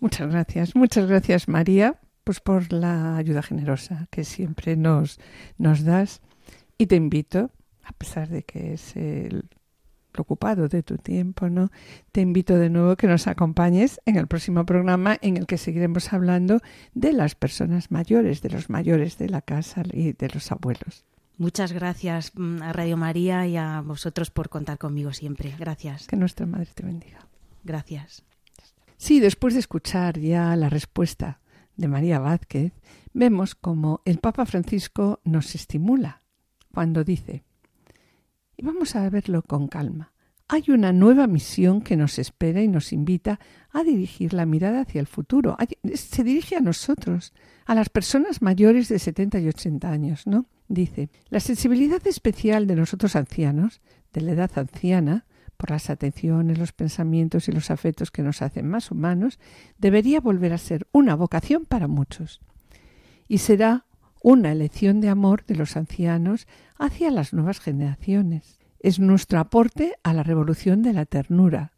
Muchas 0.00 0.30
gracias, 0.30 0.76
muchas 0.76 1.06
gracias 1.06 1.48
María, 1.48 2.00
pues 2.24 2.40
por 2.40 2.72
la 2.72 3.16
ayuda 3.16 3.42
generosa 3.42 4.08
que 4.10 4.24
siempre 4.24 4.76
nos, 4.76 5.18
nos 5.58 5.84
das. 5.84 6.20
Y 6.78 6.86
te 6.86 6.96
invito, 6.96 7.50
a 7.82 7.92
pesar 7.92 8.28
de 8.28 8.42
que 8.42 8.74
es 8.74 8.96
el 8.96 9.48
ocupado 10.18 10.68
de 10.68 10.82
tu 10.82 10.98
tiempo, 10.98 11.48
¿no? 11.48 11.70
Te 12.12 12.20
invito 12.20 12.56
de 12.56 12.70
nuevo 12.70 12.96
que 12.96 13.06
nos 13.06 13.26
acompañes 13.26 14.00
en 14.06 14.16
el 14.16 14.26
próximo 14.26 14.64
programa 14.66 15.18
en 15.20 15.36
el 15.36 15.46
que 15.46 15.58
seguiremos 15.58 16.12
hablando 16.12 16.60
de 16.94 17.12
las 17.12 17.34
personas 17.34 17.90
mayores, 17.90 18.42
de 18.42 18.50
los 18.50 18.70
mayores 18.70 19.18
de 19.18 19.28
la 19.28 19.42
casa 19.42 19.82
y 19.92 20.12
de 20.12 20.28
los 20.28 20.50
abuelos. 20.52 21.04
Muchas 21.38 21.72
gracias 21.72 22.32
mm, 22.34 22.62
a 22.62 22.72
Radio 22.72 22.96
María 22.96 23.46
y 23.46 23.56
a 23.56 23.82
vosotros 23.82 24.30
por 24.30 24.48
contar 24.48 24.78
conmigo 24.78 25.12
siempre. 25.12 25.54
Gracias. 25.58 26.06
Que 26.06 26.16
nuestra 26.16 26.46
Madre 26.46 26.68
te 26.74 26.84
bendiga. 26.84 27.26
Gracias. 27.62 28.24
Sí, 28.96 29.20
después 29.20 29.54
de 29.54 29.60
escuchar 29.60 30.18
ya 30.18 30.56
la 30.56 30.68
respuesta 30.68 31.40
de 31.76 31.88
María 31.88 32.18
Vázquez, 32.18 32.72
vemos 33.12 33.54
como 33.54 34.00
el 34.04 34.18
Papa 34.18 34.46
Francisco 34.46 35.20
nos 35.24 35.54
estimula 35.54 36.22
cuando 36.72 37.04
dice, 37.04 37.44
y 38.56 38.64
vamos 38.64 38.96
a 38.96 39.08
verlo 39.10 39.42
con 39.42 39.68
calma, 39.68 40.12
hay 40.48 40.64
una 40.68 40.92
nueva 40.92 41.26
misión 41.26 41.82
que 41.82 41.96
nos 41.96 42.18
espera 42.18 42.62
y 42.62 42.68
nos 42.68 42.92
invita 42.92 43.40
a 43.72 43.82
dirigir 43.82 44.32
la 44.32 44.46
mirada 44.46 44.82
hacia 44.82 45.00
el 45.00 45.08
futuro. 45.08 45.56
Se 45.94 46.22
dirige 46.22 46.56
a 46.56 46.60
nosotros, 46.60 47.32
a 47.64 47.74
las 47.74 47.88
personas 47.88 48.42
mayores 48.42 48.88
de 48.88 49.00
70 49.00 49.40
y 49.40 49.48
80 49.48 49.90
años, 49.90 50.26
¿no? 50.26 50.46
Dice, 50.68 51.10
la 51.30 51.40
sensibilidad 51.40 52.04
especial 52.06 52.66
de 52.68 52.76
nosotros 52.76 53.16
ancianos, 53.16 53.80
de 54.12 54.20
la 54.20 54.32
edad 54.32 54.50
anciana, 54.56 55.25
por 55.56 55.70
las 55.70 55.90
atenciones, 55.90 56.58
los 56.58 56.72
pensamientos 56.72 57.48
y 57.48 57.52
los 57.52 57.70
afectos 57.70 58.10
que 58.10 58.22
nos 58.22 58.42
hacen 58.42 58.68
más 58.68 58.90
humanos, 58.90 59.38
debería 59.78 60.20
volver 60.20 60.52
a 60.52 60.58
ser 60.58 60.86
una 60.92 61.14
vocación 61.14 61.64
para 61.64 61.88
muchos. 61.88 62.40
Y 63.28 63.38
será 63.38 63.86
una 64.22 64.52
elección 64.52 65.00
de 65.00 65.08
amor 65.08 65.44
de 65.46 65.56
los 65.56 65.76
ancianos 65.76 66.46
hacia 66.78 67.10
las 67.10 67.32
nuevas 67.32 67.60
generaciones. 67.60 68.58
Es 68.80 68.98
nuestro 68.98 69.38
aporte 69.38 69.94
a 70.02 70.12
la 70.12 70.22
revolución 70.22 70.82
de 70.82 70.92
la 70.92 71.06
ternura, 71.06 71.72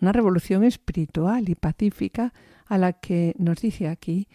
una 0.00 0.12
revolución 0.12 0.64
espiritual 0.64 1.48
y 1.48 1.54
pacífica 1.54 2.32
a 2.66 2.78
la 2.78 2.94
que 2.94 3.34
nos 3.38 3.60
dice 3.60 3.88
aquí, 3.88 4.28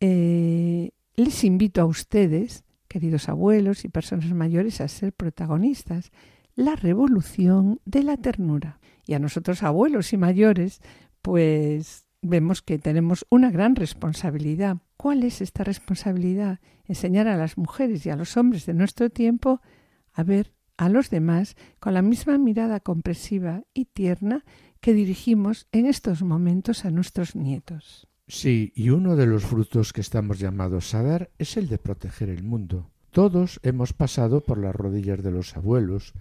eh, 0.00 0.90
les 1.16 1.44
invito 1.44 1.80
a 1.80 1.86
ustedes, 1.86 2.64
queridos 2.86 3.28
abuelos 3.28 3.84
y 3.84 3.88
personas 3.88 4.32
mayores, 4.32 4.80
a 4.80 4.88
ser 4.88 5.12
protagonistas 5.12 6.12
la 6.58 6.74
revolución 6.74 7.80
de 7.84 8.02
la 8.02 8.16
ternura. 8.16 8.80
Y 9.06 9.14
a 9.14 9.20
nosotros 9.20 9.62
abuelos 9.62 10.12
y 10.12 10.16
mayores, 10.16 10.80
pues 11.22 12.08
vemos 12.20 12.62
que 12.62 12.80
tenemos 12.80 13.24
una 13.30 13.52
gran 13.52 13.76
responsabilidad. 13.76 14.78
¿Cuál 14.96 15.22
es 15.22 15.40
esta 15.40 15.62
responsabilidad? 15.62 16.58
Enseñar 16.84 17.28
a 17.28 17.36
las 17.36 17.58
mujeres 17.58 18.04
y 18.04 18.10
a 18.10 18.16
los 18.16 18.36
hombres 18.36 18.66
de 18.66 18.74
nuestro 18.74 19.08
tiempo 19.08 19.60
a 20.12 20.24
ver 20.24 20.52
a 20.76 20.88
los 20.88 21.10
demás 21.10 21.54
con 21.78 21.94
la 21.94 22.02
misma 22.02 22.38
mirada 22.38 22.80
comprensiva 22.80 23.62
y 23.72 23.84
tierna 23.84 24.44
que 24.80 24.94
dirigimos 24.94 25.68
en 25.70 25.86
estos 25.86 26.22
momentos 26.22 26.84
a 26.84 26.90
nuestros 26.90 27.36
nietos. 27.36 28.08
Sí, 28.26 28.72
y 28.74 28.90
uno 28.90 29.14
de 29.14 29.26
los 29.26 29.44
frutos 29.44 29.92
que 29.92 30.00
estamos 30.00 30.40
llamados 30.40 30.92
a 30.96 31.04
dar 31.04 31.30
es 31.38 31.56
el 31.56 31.68
de 31.68 31.78
proteger 31.78 32.30
el 32.30 32.42
mundo. 32.42 32.90
Todos 33.18 33.58
hemos 33.64 33.94
pasado 33.94 34.44
por 34.44 34.58
las 34.58 34.72
rodillas 34.72 35.24
de 35.24 35.32
los 35.32 35.56
abuelos, 35.56 36.14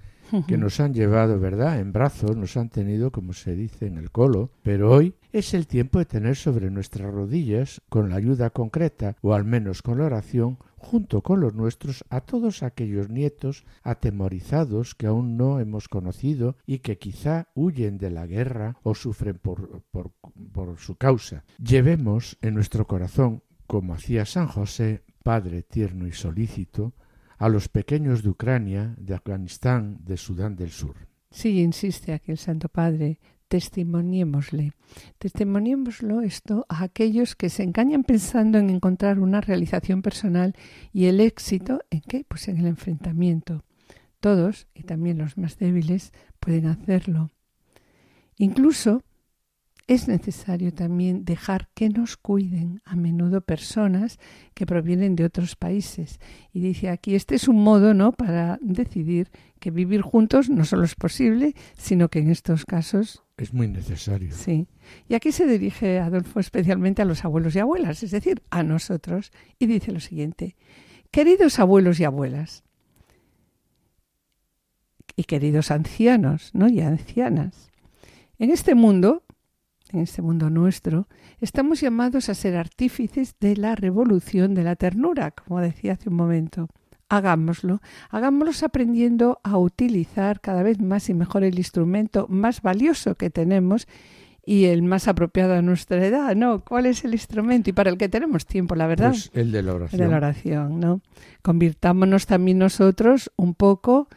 que 0.47 0.57
nos 0.57 0.79
han 0.79 0.95
llevado, 0.95 1.39
¿verdad?, 1.39 1.79
en 1.79 1.93
brazos, 1.93 2.35
nos 2.35 2.57
han 2.57 2.69
tenido, 2.69 3.11
como 3.11 3.33
se 3.33 3.53
dice, 3.53 3.85
en 3.85 3.97
el 3.97 4.09
colo, 4.09 4.49
pero 4.63 4.91
hoy 4.91 5.13
es 5.31 5.53
el 5.53 5.67
tiempo 5.67 5.99
de 5.99 6.05
tener 6.05 6.35
sobre 6.35 6.71
nuestras 6.71 7.13
rodillas, 7.13 7.83
con 7.89 8.09
la 8.09 8.15
ayuda 8.15 8.49
concreta, 8.49 9.15
o 9.21 9.35
al 9.35 9.45
menos 9.45 9.83
con 9.83 9.99
la 9.99 10.05
oración, 10.05 10.57
junto 10.75 11.21
con 11.21 11.39
los 11.39 11.53
nuestros, 11.53 12.03
a 12.09 12.21
todos 12.21 12.63
aquellos 12.63 13.11
nietos 13.11 13.67
atemorizados 13.83 14.95
que 14.95 15.05
aún 15.05 15.37
no 15.37 15.59
hemos 15.59 15.89
conocido 15.89 16.57
y 16.65 16.79
que 16.79 16.97
quizá 16.97 17.49
huyen 17.53 17.99
de 17.99 18.09
la 18.09 18.25
guerra 18.25 18.75
o 18.81 18.95
sufren 18.95 19.37
por, 19.37 19.83
por, 19.91 20.13
por 20.51 20.79
su 20.79 20.95
causa. 20.95 21.43
Llevemos 21.63 22.39
en 22.41 22.55
nuestro 22.55 22.87
corazón, 22.87 23.43
como 23.67 23.93
hacía 23.93 24.25
San 24.25 24.47
José, 24.47 25.03
Padre 25.27 25.61
tierno 25.61 26.07
y 26.07 26.13
solícito, 26.13 26.93
a 27.37 27.49
los 27.49 27.67
pequeños 27.67 28.23
de 28.23 28.29
Ucrania, 28.29 28.95
de 28.97 29.13
Afganistán, 29.13 29.97
de 30.05 30.15
Sudán 30.15 30.55
del 30.55 30.69
Sur. 30.69 30.95
Sí, 31.31 31.59
insiste 31.59 32.13
aquí 32.13 32.31
el 32.31 32.37
Santo 32.37 32.69
Padre, 32.69 33.19
testimoniémosle. 33.49 34.71
Testimoniémoslo 35.17 36.21
esto 36.21 36.65
a 36.69 36.83
aquellos 36.83 37.35
que 37.35 37.49
se 37.49 37.63
engañan 37.63 38.05
pensando 38.05 38.57
en 38.57 38.69
encontrar 38.69 39.19
una 39.19 39.41
realización 39.41 40.01
personal 40.01 40.55
y 40.93 41.07
el 41.07 41.19
éxito 41.19 41.81
en 41.89 41.99
qué? 42.07 42.23
Pues 42.25 42.47
en 42.47 42.59
el 42.59 42.65
enfrentamiento. 42.65 43.65
Todos, 44.21 44.69
y 44.73 44.83
también 44.83 45.17
los 45.17 45.37
más 45.37 45.57
débiles, 45.57 46.13
pueden 46.39 46.67
hacerlo. 46.67 47.31
Incluso 48.37 49.03
es 49.87 50.09
necesario 50.09 50.73
también 50.73 51.23
dejar 51.23 51.69
que 51.73 51.87
nos 51.89 52.17
cuiden 52.17 52.81
a 52.83 52.97
menudo 52.97 53.39
personas 53.39 54.19
que 54.53 54.65
provienen 54.65 55.15
de 55.15 55.23
otros 55.23 55.55
países. 55.55 56.19
Y 56.51 56.59
dice 56.59 56.89
aquí, 56.89 57.15
este 57.15 57.35
es 57.35 57.47
un 57.47 57.63
modo, 57.63 57.93
¿no?, 57.93 58.11
para 58.11 58.59
decidir 58.61 59.29
que 59.59 59.71
vivir 59.71 60.01
juntos 60.01 60.49
no 60.49 60.65
solo 60.65 60.83
es 60.83 60.95
posible, 60.95 61.55
sino 61.77 62.09
que 62.09 62.19
en 62.19 62.29
estos 62.29 62.65
casos 62.65 63.23
es 63.37 63.53
muy 63.53 63.67
necesario. 63.67 64.31
Sí. 64.33 64.67
Y 65.07 65.13
aquí 65.13 65.31
se 65.31 65.47
dirige 65.47 65.99
Adolfo 65.99 66.39
especialmente 66.39 67.01
a 67.01 67.05
los 67.05 67.23
abuelos 67.23 67.55
y 67.55 67.59
abuelas, 67.59 68.03
es 68.03 68.11
decir, 68.11 68.41
a 68.49 68.63
nosotros, 68.63 69.31
y 69.57 69.67
dice 69.67 69.91
lo 69.91 69.99
siguiente: 69.99 70.55
Queridos 71.11 71.59
abuelos 71.59 71.99
y 71.99 72.03
abuelas, 72.03 72.63
y 75.15 75.23
queridos 75.23 75.71
ancianos, 75.71 76.49
¿no? 76.53 76.67
Y 76.67 76.81
ancianas, 76.81 77.71
en 78.37 78.51
este 78.51 78.75
mundo 78.75 79.23
en 79.93 79.99
este 79.99 80.21
mundo 80.21 80.49
nuestro, 80.49 81.07
estamos 81.39 81.81
llamados 81.81 82.29
a 82.29 82.33
ser 82.33 82.55
artífices 82.55 83.35
de 83.39 83.55
la 83.55 83.75
revolución 83.75 84.53
de 84.53 84.63
la 84.63 84.75
ternura, 84.75 85.31
como 85.31 85.61
decía 85.61 85.93
hace 85.93 86.09
un 86.09 86.15
momento. 86.15 86.67
Hagámoslo, 87.09 87.81
hagámoslo 88.09 88.51
aprendiendo 88.65 89.39
a 89.43 89.57
utilizar 89.57 90.41
cada 90.41 90.61
vez 90.61 90.81
más 90.81 91.07
y 91.09 91.13
mejor 91.13 91.43
el 91.43 91.57
instrumento 91.57 92.27
más 92.29 92.61
valioso 92.61 93.15
que 93.15 93.29
tenemos 93.29 93.87
y 94.45 94.65
el 94.65 94.81
más 94.81 95.09
apropiado 95.09 95.55
a 95.55 95.61
nuestra 95.61 96.05
edad, 96.05 96.35
¿no? 96.35 96.63
¿Cuál 96.63 96.85
es 96.85 97.03
el 97.03 97.13
instrumento? 97.13 97.69
Y 97.69 97.73
para 97.73 97.89
el 97.89 97.97
que 97.97 98.07
tenemos 98.07 98.45
tiempo, 98.45 98.75
la 98.75 98.87
verdad. 98.87 99.09
Pues 99.09 99.29
el 99.33 99.51
de 99.51 99.61
la 99.61 99.73
oración. 99.73 100.01
El 100.01 100.07
de 100.07 100.11
la 100.11 100.17
oración, 100.17 100.79
¿no? 100.79 101.01
Convirtámonos 101.41 102.27
también 102.27 102.57
nosotros 102.57 103.29
un 103.35 103.55
poco 103.55 104.07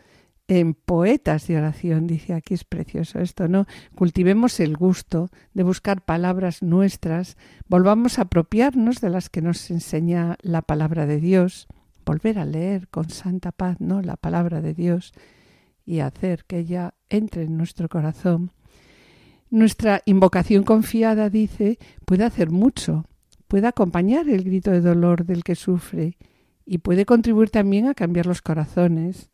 en 0.58 0.74
poetas 0.74 1.46
de 1.46 1.56
oración, 1.56 2.08
dice 2.08 2.34
aquí 2.34 2.54
es 2.54 2.64
precioso 2.64 3.20
esto, 3.20 3.46
¿no? 3.46 3.66
Cultivemos 3.94 4.58
el 4.58 4.76
gusto 4.76 5.30
de 5.54 5.62
buscar 5.62 6.04
palabras 6.04 6.60
nuestras, 6.60 7.36
volvamos 7.68 8.18
a 8.18 8.22
apropiarnos 8.22 9.00
de 9.00 9.10
las 9.10 9.28
que 9.28 9.42
nos 9.42 9.70
enseña 9.70 10.36
la 10.42 10.62
palabra 10.62 11.06
de 11.06 11.20
Dios, 11.20 11.68
volver 12.04 12.40
a 12.40 12.44
leer 12.44 12.88
con 12.88 13.10
santa 13.10 13.52
paz, 13.52 13.80
¿no? 13.80 14.02
La 14.02 14.16
palabra 14.16 14.60
de 14.60 14.74
Dios 14.74 15.12
y 15.86 16.00
hacer 16.00 16.44
que 16.44 16.58
ella 16.58 16.94
entre 17.08 17.44
en 17.44 17.56
nuestro 17.56 17.88
corazón. 17.88 18.50
Nuestra 19.50 20.02
invocación 20.04 20.64
confiada, 20.64 21.30
dice, 21.30 21.78
puede 22.04 22.24
hacer 22.24 22.50
mucho, 22.50 23.04
puede 23.46 23.68
acompañar 23.68 24.28
el 24.28 24.42
grito 24.42 24.72
de 24.72 24.80
dolor 24.80 25.24
del 25.24 25.44
que 25.44 25.54
sufre 25.54 26.16
y 26.66 26.78
puede 26.78 27.06
contribuir 27.06 27.50
también 27.50 27.86
a 27.86 27.94
cambiar 27.94 28.26
los 28.26 28.42
corazones, 28.42 29.30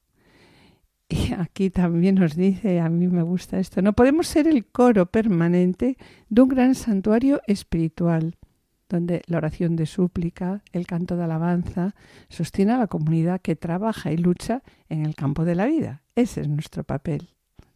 y 1.08 1.32
aquí 1.38 1.70
también 1.70 2.16
nos 2.16 2.34
dice, 2.34 2.80
a 2.80 2.88
mí 2.88 3.06
me 3.08 3.22
gusta 3.22 3.58
esto, 3.58 3.82
no 3.82 3.92
podemos 3.92 4.26
ser 4.26 4.46
el 4.48 4.66
coro 4.66 5.06
permanente 5.06 5.96
de 6.28 6.42
un 6.42 6.48
gran 6.48 6.74
santuario 6.74 7.40
espiritual, 7.46 8.36
donde 8.88 9.22
la 9.26 9.38
oración 9.38 9.76
de 9.76 9.86
súplica, 9.86 10.62
el 10.72 10.86
canto 10.86 11.16
de 11.16 11.24
alabanza, 11.24 11.94
sostiene 12.28 12.72
a 12.72 12.78
la 12.78 12.86
comunidad 12.86 13.40
que 13.40 13.56
trabaja 13.56 14.12
y 14.12 14.16
lucha 14.16 14.62
en 14.88 15.04
el 15.04 15.14
campo 15.14 15.44
de 15.44 15.56
la 15.56 15.66
vida. 15.66 16.02
Ese 16.14 16.42
es 16.42 16.48
nuestro 16.48 16.84
papel, 16.84 17.30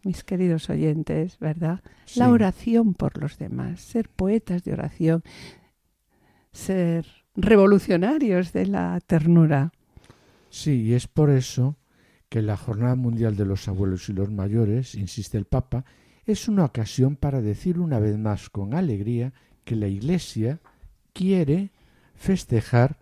mis 0.04 0.22
queridos 0.22 0.70
oyentes, 0.70 1.38
¿verdad? 1.38 1.80
La 2.14 2.30
oración 2.30 2.94
por 2.94 3.20
los 3.20 3.38
demás, 3.38 3.80
ser 3.80 4.08
poetas 4.08 4.62
de 4.62 4.72
oración, 4.72 5.22
ser 6.52 7.06
revolucionarios 7.34 8.52
de 8.52 8.66
la 8.66 9.00
ternura. 9.04 9.72
Sí, 10.48 10.82
y 10.82 10.94
es 10.94 11.06
por 11.06 11.30
eso 11.30 11.76
que 12.30 12.40
la 12.42 12.56
Jornada 12.56 12.94
Mundial 12.94 13.36
de 13.36 13.44
los 13.44 13.68
Abuelos 13.68 14.08
y 14.08 14.12
los 14.12 14.30
Mayores, 14.30 14.94
insiste 14.94 15.36
el 15.36 15.44
Papa, 15.44 15.84
es 16.24 16.48
una 16.48 16.64
ocasión 16.64 17.16
para 17.16 17.42
decir 17.42 17.78
una 17.78 17.98
vez 17.98 18.16
más 18.16 18.48
con 18.48 18.72
alegría 18.72 19.32
que 19.64 19.74
la 19.74 19.88
Iglesia 19.88 20.60
quiere 21.12 21.72
festejar 22.14 22.98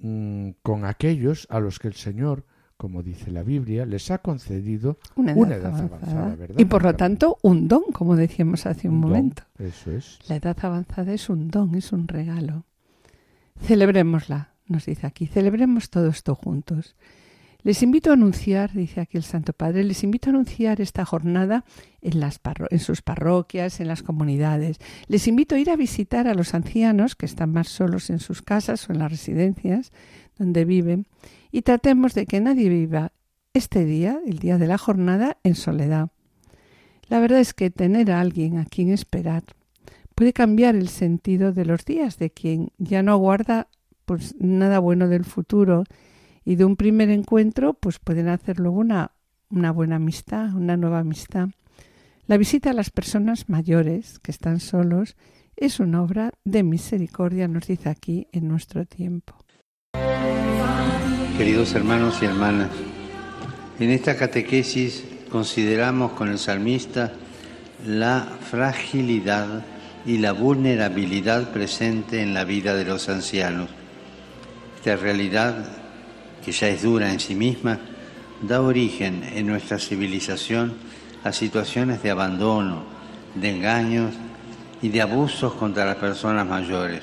mm, 0.00 0.50
con 0.62 0.84
aquellos 0.84 1.46
a 1.50 1.60
los 1.60 1.78
que 1.78 1.86
el 1.86 1.94
Señor, 1.94 2.44
como 2.76 3.04
dice 3.04 3.30
la 3.30 3.44
Biblia, 3.44 3.86
les 3.86 4.10
ha 4.10 4.18
concedido 4.18 4.98
una 5.14 5.32
edad, 5.32 5.76
avanzada. 5.76 6.36
Y 6.58 6.64
por 6.64 6.82
lo 6.82 6.96
tanto, 6.96 7.38
un 7.42 7.68
don, 7.68 7.84
como 7.92 8.16
decíamos 8.16 8.66
hace 8.66 8.88
un, 8.88 8.98
momento. 8.98 9.44
eso 9.58 9.92
es. 9.92 10.18
La 10.28 10.34
edad 10.34 10.56
avanzada 10.62 11.12
es 11.12 11.28
un 11.28 11.48
don, 11.48 11.76
es 11.76 11.92
un 11.92 12.08
regalo. 12.08 12.64
Celebrémosla, 13.60 14.54
nos 14.66 14.86
dice 14.86 15.06
aquí, 15.06 15.28
celebremos 15.28 15.90
todo 15.90 16.08
esto 16.08 16.34
juntos. 16.34 16.96
Les 17.64 17.82
invito 17.84 18.10
a 18.10 18.14
anunciar, 18.14 18.72
dice 18.72 19.00
aquí 19.00 19.16
el 19.16 19.22
Santo 19.22 19.52
Padre, 19.52 19.84
les 19.84 20.02
invito 20.02 20.28
a 20.28 20.32
anunciar 20.32 20.80
esta 20.80 21.04
jornada 21.04 21.64
en, 22.00 22.78
sus 22.80 23.02
parroquias, 23.02 23.78
en 23.78 23.86
las 23.86 24.02
comunidades. 24.02 24.78
Les 25.06 25.28
invito 25.28 25.54
a 25.54 25.58
ir 25.60 25.70
a 25.70 25.76
visitar 25.76 26.26
a 26.26 26.34
los 26.34 26.54
ancianos 26.54 27.14
que 27.14 27.26
están 27.26 27.52
más 27.52 27.68
solos 27.68 28.10
en 28.10 28.18
sus 28.18 28.42
casas 28.42 28.88
o 28.88 28.92
en 28.92 28.98
las 28.98 29.12
residencias 29.12 29.92
donde 30.38 30.64
viven 30.64 31.06
y 31.52 31.62
tratemos 31.62 32.14
de 32.14 32.26
que 32.26 32.40
nadie 32.40 32.68
viva 32.68 33.12
este 33.54 33.84
día, 33.84 34.18
el 34.26 34.40
día 34.40 34.58
de 34.58 34.66
la 34.66 34.78
jornada, 34.78 35.38
en 35.44 35.54
soledad. 35.54 36.08
La 37.08 37.20
verdad 37.20 37.38
es 37.38 37.54
que 37.54 37.70
tener 37.70 38.10
a 38.10 38.20
alguien 38.20 38.58
a 38.58 38.64
quien 38.64 38.90
esperar 38.90 39.44
puede 40.16 40.32
cambiar 40.32 40.74
el 40.74 40.88
sentido 40.88 41.52
de 41.52 41.64
los 41.64 41.84
días 41.84 42.18
de 42.18 42.30
quien 42.30 42.72
ya 42.78 43.02
no 43.02 43.12
aguarda 43.12 43.68
pues 44.04 44.34
nada 44.38 44.78
bueno 44.78 45.08
del 45.08 45.24
futuro 45.24 45.84
y 46.44 46.56
de 46.56 46.64
un 46.64 46.76
primer 46.76 47.10
encuentro 47.10 47.74
pues 47.74 47.98
pueden 47.98 48.28
hacer 48.28 48.58
luego 48.58 48.78
una, 48.78 49.12
buena 49.50 49.96
amistad, 49.96 50.54
una 50.54 50.76
nueva 50.76 51.00
amistad. 51.00 51.48
La 52.26 52.36
visita 52.36 52.70
a 52.70 52.74
las 52.74 52.90
personas 52.90 53.48
mayores 53.48 54.18
que 54.20 54.30
están 54.30 54.60
solos 54.60 55.16
es 55.56 55.80
una 55.80 56.02
obra 56.02 56.32
de 56.44 56.62
misericordia, 56.62 57.48
nos 57.48 57.66
dice 57.66 57.88
aquí 57.88 58.28
en 58.32 58.48
nuestro 58.48 58.84
tiempo. 58.86 59.34
Queridos 61.36 61.74
hermanos 61.74 62.18
y 62.22 62.26
hermanas, 62.26 62.70
en 63.78 63.90
esta 63.90 64.16
catequesis 64.16 65.04
consideramos 65.30 66.12
con 66.12 66.28
el 66.28 66.38
salmista 66.38 67.12
la 67.86 68.28
fragilidad 68.40 69.64
y 70.06 70.18
la 70.18 70.32
vulnerabilidad 70.32 71.52
presente 71.52 72.22
en 72.22 72.34
la 72.34 72.44
vida 72.44 72.74
de 72.74 72.84
los 72.84 73.08
ancianos. 73.08 73.70
Esta 74.76 74.96
realidad 74.96 75.81
que 76.44 76.52
ya 76.52 76.68
es 76.68 76.82
dura 76.82 77.12
en 77.12 77.20
sí 77.20 77.34
misma, 77.34 77.78
da 78.42 78.60
origen 78.60 79.22
en 79.34 79.46
nuestra 79.46 79.78
civilización 79.78 80.74
a 81.24 81.32
situaciones 81.32 82.02
de 82.02 82.10
abandono, 82.10 82.84
de 83.34 83.50
engaños 83.50 84.14
y 84.82 84.88
de 84.88 85.00
abusos 85.00 85.54
contra 85.54 85.86
las 85.86 85.96
personas 85.96 86.46
mayores. 86.46 87.02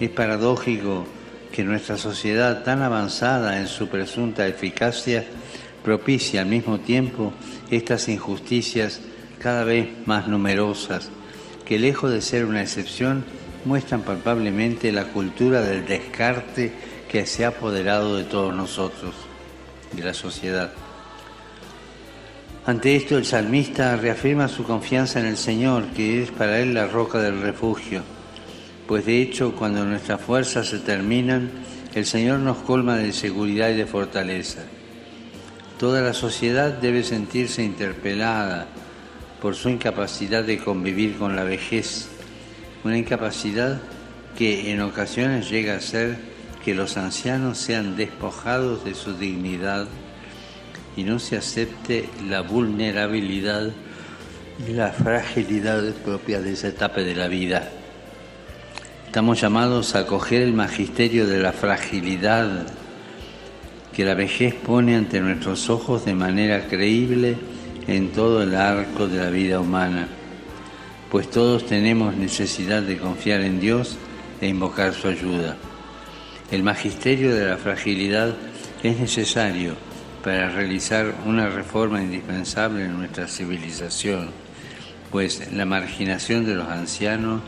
Es 0.00 0.10
paradójico 0.10 1.06
que 1.52 1.64
nuestra 1.64 1.96
sociedad 1.96 2.62
tan 2.64 2.82
avanzada 2.82 3.58
en 3.58 3.68
su 3.68 3.88
presunta 3.88 4.46
eficacia 4.46 5.24
propicie 5.84 6.40
al 6.40 6.46
mismo 6.46 6.80
tiempo 6.80 7.32
estas 7.70 8.08
injusticias 8.08 9.00
cada 9.38 9.64
vez 9.64 9.88
más 10.06 10.26
numerosas, 10.26 11.10
que 11.64 11.78
lejos 11.78 12.10
de 12.10 12.20
ser 12.20 12.44
una 12.44 12.62
excepción, 12.62 13.24
muestran 13.64 14.02
palpablemente 14.02 14.92
la 14.92 15.04
cultura 15.04 15.62
del 15.62 15.86
descarte 15.86 16.72
que 17.08 17.26
se 17.26 17.44
ha 17.44 17.48
apoderado 17.48 18.16
de 18.16 18.24
todos 18.24 18.54
nosotros, 18.54 19.14
de 19.92 20.02
la 20.02 20.14
sociedad. 20.14 20.70
Ante 22.66 22.96
esto 22.96 23.16
el 23.16 23.24
salmista 23.24 23.96
reafirma 23.96 24.46
su 24.46 24.62
confianza 24.62 25.20
en 25.20 25.26
el 25.26 25.38
Señor, 25.38 25.86
que 25.96 26.22
es 26.22 26.30
para 26.30 26.60
él 26.60 26.74
la 26.74 26.86
roca 26.86 27.18
del 27.18 27.40
refugio, 27.40 28.02
pues 28.86 29.06
de 29.06 29.22
hecho 29.22 29.54
cuando 29.54 29.86
nuestras 29.86 30.20
fuerzas 30.20 30.68
se 30.68 30.78
terminan, 30.78 31.50
el 31.94 32.04
Señor 32.04 32.40
nos 32.40 32.58
colma 32.58 32.96
de 32.98 33.14
seguridad 33.14 33.70
y 33.70 33.76
de 33.76 33.86
fortaleza. 33.86 34.64
Toda 35.78 36.02
la 36.02 36.12
sociedad 36.12 36.72
debe 36.72 37.02
sentirse 37.04 37.62
interpelada 37.62 38.66
por 39.40 39.54
su 39.54 39.70
incapacidad 39.70 40.44
de 40.44 40.58
convivir 40.58 41.16
con 41.16 41.36
la 41.36 41.44
vejez, 41.44 42.08
una 42.84 42.98
incapacidad 42.98 43.80
que 44.36 44.72
en 44.72 44.82
ocasiones 44.82 45.48
llega 45.48 45.76
a 45.76 45.80
ser 45.80 46.18
que 46.64 46.74
los 46.74 46.96
ancianos 46.96 47.58
sean 47.58 47.96
despojados 47.96 48.84
de 48.84 48.94
su 48.94 49.14
dignidad 49.14 49.86
y 50.96 51.04
no 51.04 51.18
se 51.18 51.36
acepte 51.36 52.08
la 52.28 52.40
vulnerabilidad 52.40 53.70
y 54.66 54.72
la 54.72 54.90
fragilidad 54.90 55.82
propia 56.04 56.40
de 56.40 56.52
esa 56.52 56.68
etapa 56.68 57.00
de 57.00 57.14
la 57.14 57.28
vida. 57.28 57.70
Estamos 59.06 59.40
llamados 59.40 59.94
a 59.94 60.00
acoger 60.00 60.42
el 60.42 60.52
magisterio 60.52 61.26
de 61.26 61.38
la 61.38 61.52
fragilidad 61.52 62.66
que 63.92 64.04
la 64.04 64.14
vejez 64.14 64.54
pone 64.54 64.96
ante 64.96 65.20
nuestros 65.20 65.70
ojos 65.70 66.04
de 66.04 66.14
manera 66.14 66.66
creíble 66.66 67.36
en 67.86 68.10
todo 68.10 68.42
el 68.42 68.54
arco 68.54 69.08
de 69.08 69.18
la 69.18 69.30
vida 69.30 69.60
humana, 69.60 70.08
pues 71.10 71.30
todos 71.30 71.64
tenemos 71.66 72.14
necesidad 72.16 72.82
de 72.82 72.98
confiar 72.98 73.40
en 73.40 73.60
Dios 73.60 73.96
e 74.40 74.48
invocar 74.48 74.92
su 74.92 75.08
ayuda. 75.08 75.56
El 76.50 76.62
magisterio 76.62 77.34
de 77.34 77.46
la 77.46 77.58
fragilidad 77.58 78.34
es 78.82 78.98
necesario 78.98 79.74
para 80.24 80.48
realizar 80.48 81.14
una 81.26 81.48
reforma 81.50 82.00
indispensable 82.00 82.86
en 82.86 82.96
nuestra 82.98 83.28
civilización, 83.28 84.30
pues 85.10 85.52
la 85.52 85.66
marginación 85.66 86.46
de 86.46 86.54
los 86.54 86.66
ancianos 86.68 87.42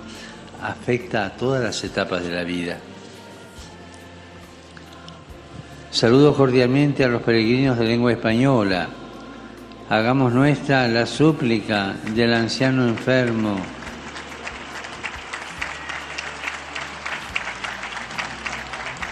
afecta 0.62 1.24
a 1.24 1.30
todas 1.30 1.64
las 1.64 1.82
etapas 1.82 2.22
de 2.22 2.30
la 2.30 2.44
vida. 2.44 2.76
Saludo 5.90 6.36
cordialmente 6.36 7.02
a 7.02 7.08
los 7.08 7.22
peregrinos 7.22 7.78
de 7.78 7.86
lengua 7.86 8.12
española. 8.12 8.88
Hagamos 9.88 10.34
nuestra 10.34 10.86
la 10.88 11.06
súplica 11.06 11.94
del 12.14 12.34
anciano 12.34 12.86
enfermo. 12.86 13.79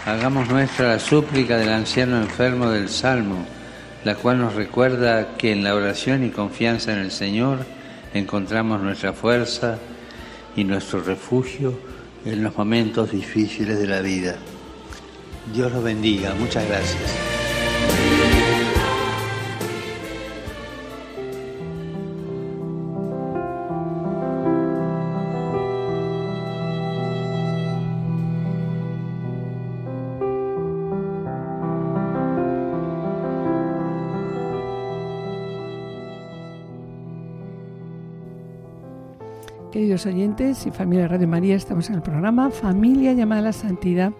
Hagamos 0.05 0.49
nuestra 0.49 0.87
la 0.87 0.99
súplica 0.99 1.57
del 1.57 1.69
anciano 1.69 2.17
enfermo 2.17 2.69
del 2.69 2.89
Salmo, 2.89 3.45
la 4.05 4.15
cual 4.15 4.39
nos 4.39 4.55
recuerda 4.55 5.35
que 5.37 5.51
en 5.51 5.63
la 5.63 5.75
oración 5.75 6.23
y 6.23 6.29
confianza 6.29 6.93
en 6.93 6.99
el 6.99 7.11
Señor 7.11 7.59
encontramos 8.13 8.81
nuestra 8.81 9.13
fuerza 9.13 9.77
y 10.55 10.63
nuestro 10.63 11.01
refugio 11.01 11.77
en 12.25 12.43
los 12.43 12.57
momentos 12.57 13.11
difíciles 13.11 13.77
de 13.77 13.87
la 13.87 13.99
vida. 14.01 14.37
Dios 15.53 15.71
los 15.71 15.83
bendiga. 15.83 16.33
Muchas 16.33 16.67
gracias. 16.67 17.38
Oyentes 40.05 40.65
y 40.65 40.71
familia 40.71 41.03
de 41.03 41.07
Radio 41.09 41.27
María, 41.27 41.55
estamos 41.55 41.89
en 41.89 41.95
el 41.95 42.01
programa 42.01 42.51
Familia 42.51 43.13
llamada 43.13 43.41
a 43.41 43.45
la 43.45 43.53
Santidad 43.53 44.13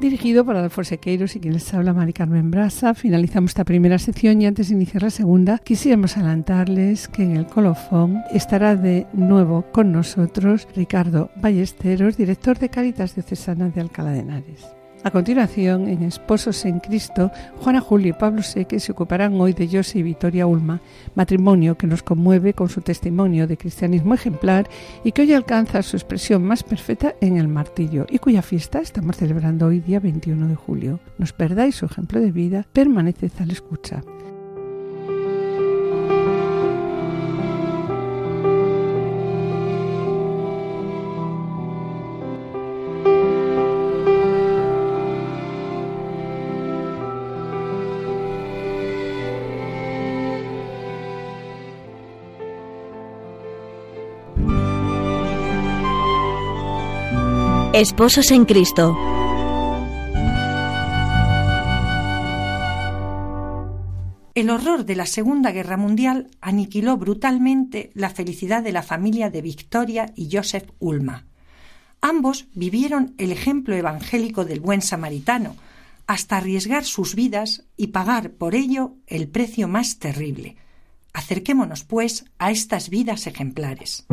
dirigido 0.00 0.44
por 0.44 0.56
Adolfo 0.56 0.84
Sequeiros 0.84 1.34
y 1.36 1.40
quien 1.40 1.54
les 1.54 1.72
habla 1.74 1.92
Mari 1.92 2.12
Carmen 2.12 2.50
Brasa. 2.50 2.94
Finalizamos 2.94 3.50
esta 3.50 3.64
primera 3.64 3.98
sección 3.98 4.40
y 4.40 4.46
antes 4.46 4.68
de 4.68 4.74
iniciar 4.74 5.02
la 5.02 5.10
segunda 5.10 5.58
quisiéramos 5.58 6.16
adelantarles 6.16 7.08
que 7.08 7.22
en 7.22 7.36
el 7.36 7.46
colofón 7.46 8.22
estará 8.32 8.76
de 8.76 9.06
nuevo 9.12 9.64
con 9.72 9.92
nosotros 9.92 10.68
Ricardo 10.74 11.30
Ballesteros, 11.36 12.16
director 12.16 12.58
de 12.58 12.68
Caritas 12.68 13.14
Diocesana 13.14 13.68
de 13.68 13.80
Alcalá 13.80 14.12
de 14.12 14.20
Henares. 14.20 14.77
A 15.04 15.12
continuación, 15.12 15.88
en 15.88 16.02
Esposos 16.02 16.64
en 16.64 16.80
Cristo, 16.80 17.30
Juana 17.60 17.80
Julio 17.80 18.10
y 18.10 18.12
Pablo 18.12 18.42
Seque 18.42 18.80
se 18.80 18.90
ocuparán 18.90 19.40
hoy 19.40 19.52
de 19.52 19.68
José 19.68 20.00
y 20.00 20.02
Victoria 20.02 20.46
Ulma, 20.46 20.80
matrimonio 21.14 21.78
que 21.78 21.86
nos 21.86 22.02
conmueve 22.02 22.52
con 22.52 22.68
su 22.68 22.80
testimonio 22.80 23.46
de 23.46 23.56
cristianismo 23.56 24.14
ejemplar 24.14 24.68
y 25.04 25.12
que 25.12 25.22
hoy 25.22 25.32
alcanza 25.34 25.82
su 25.82 25.96
expresión 25.96 26.42
más 26.42 26.64
perfecta 26.64 27.14
en 27.20 27.36
el 27.36 27.46
martillo 27.46 28.06
y 28.10 28.18
cuya 28.18 28.42
fiesta 28.42 28.80
estamos 28.80 29.16
celebrando 29.16 29.66
hoy 29.66 29.78
día 29.80 30.00
21 30.00 30.48
de 30.48 30.56
julio. 30.56 30.98
Nos 31.16 31.32
perdáis 31.32 31.76
su 31.76 31.86
ejemplo 31.86 32.20
de 32.20 32.32
vida, 32.32 32.66
permaneced 32.72 33.30
a 33.38 33.46
la 33.46 33.52
escucha. 33.52 34.02
Esposos 57.78 58.32
en 58.32 58.44
Cristo. 58.44 58.98
El 64.34 64.50
horror 64.50 64.84
de 64.84 64.96
la 64.96 65.06
Segunda 65.06 65.52
Guerra 65.52 65.76
Mundial 65.76 66.28
aniquiló 66.40 66.96
brutalmente 66.96 67.92
la 67.94 68.10
felicidad 68.10 68.64
de 68.64 68.72
la 68.72 68.82
familia 68.82 69.30
de 69.30 69.42
Victoria 69.42 70.12
y 70.16 70.28
Joseph 70.32 70.68
Ulma. 70.80 71.26
Ambos 72.00 72.48
vivieron 72.52 73.14
el 73.16 73.30
ejemplo 73.30 73.76
evangélico 73.76 74.44
del 74.44 74.58
buen 74.58 74.82
samaritano, 74.82 75.54
hasta 76.08 76.38
arriesgar 76.38 76.84
sus 76.84 77.14
vidas 77.14 77.62
y 77.76 77.88
pagar 77.88 78.32
por 78.32 78.56
ello 78.56 78.96
el 79.06 79.28
precio 79.28 79.68
más 79.68 80.00
terrible. 80.00 80.56
Acerquémonos, 81.12 81.84
pues, 81.84 82.24
a 82.40 82.50
estas 82.50 82.90
vidas 82.90 83.28
ejemplares. 83.28 84.04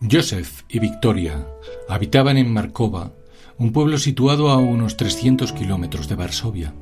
Joseph 0.00 0.64
y 0.68 0.78
Victoria 0.78 1.46
habitaban 1.88 2.36
en 2.36 2.52
Markova, 2.52 3.12
un 3.56 3.72
pueblo 3.72 3.96
situado 3.96 4.50
a 4.50 4.58
unos 4.58 4.98
300 4.98 5.54
kilómetros 5.54 6.06
de 6.06 6.14
Varsovia. 6.14 6.74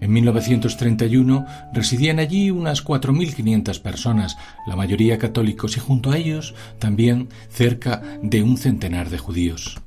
En 0.00 0.12
1931 0.12 1.46
residían 1.72 2.18
allí 2.18 2.50
unas 2.50 2.84
4.500 2.84 3.80
personas, 3.80 4.36
la 4.66 4.76
mayoría 4.76 5.18
católicos, 5.18 5.78
y 5.78 5.80
junto 5.80 6.10
a 6.10 6.18
ellos 6.18 6.54
también 6.78 7.30
cerca 7.48 8.02
de 8.22 8.42
un 8.42 8.58
centenar 8.58 9.08
de 9.08 9.18
judíos. 9.18 9.80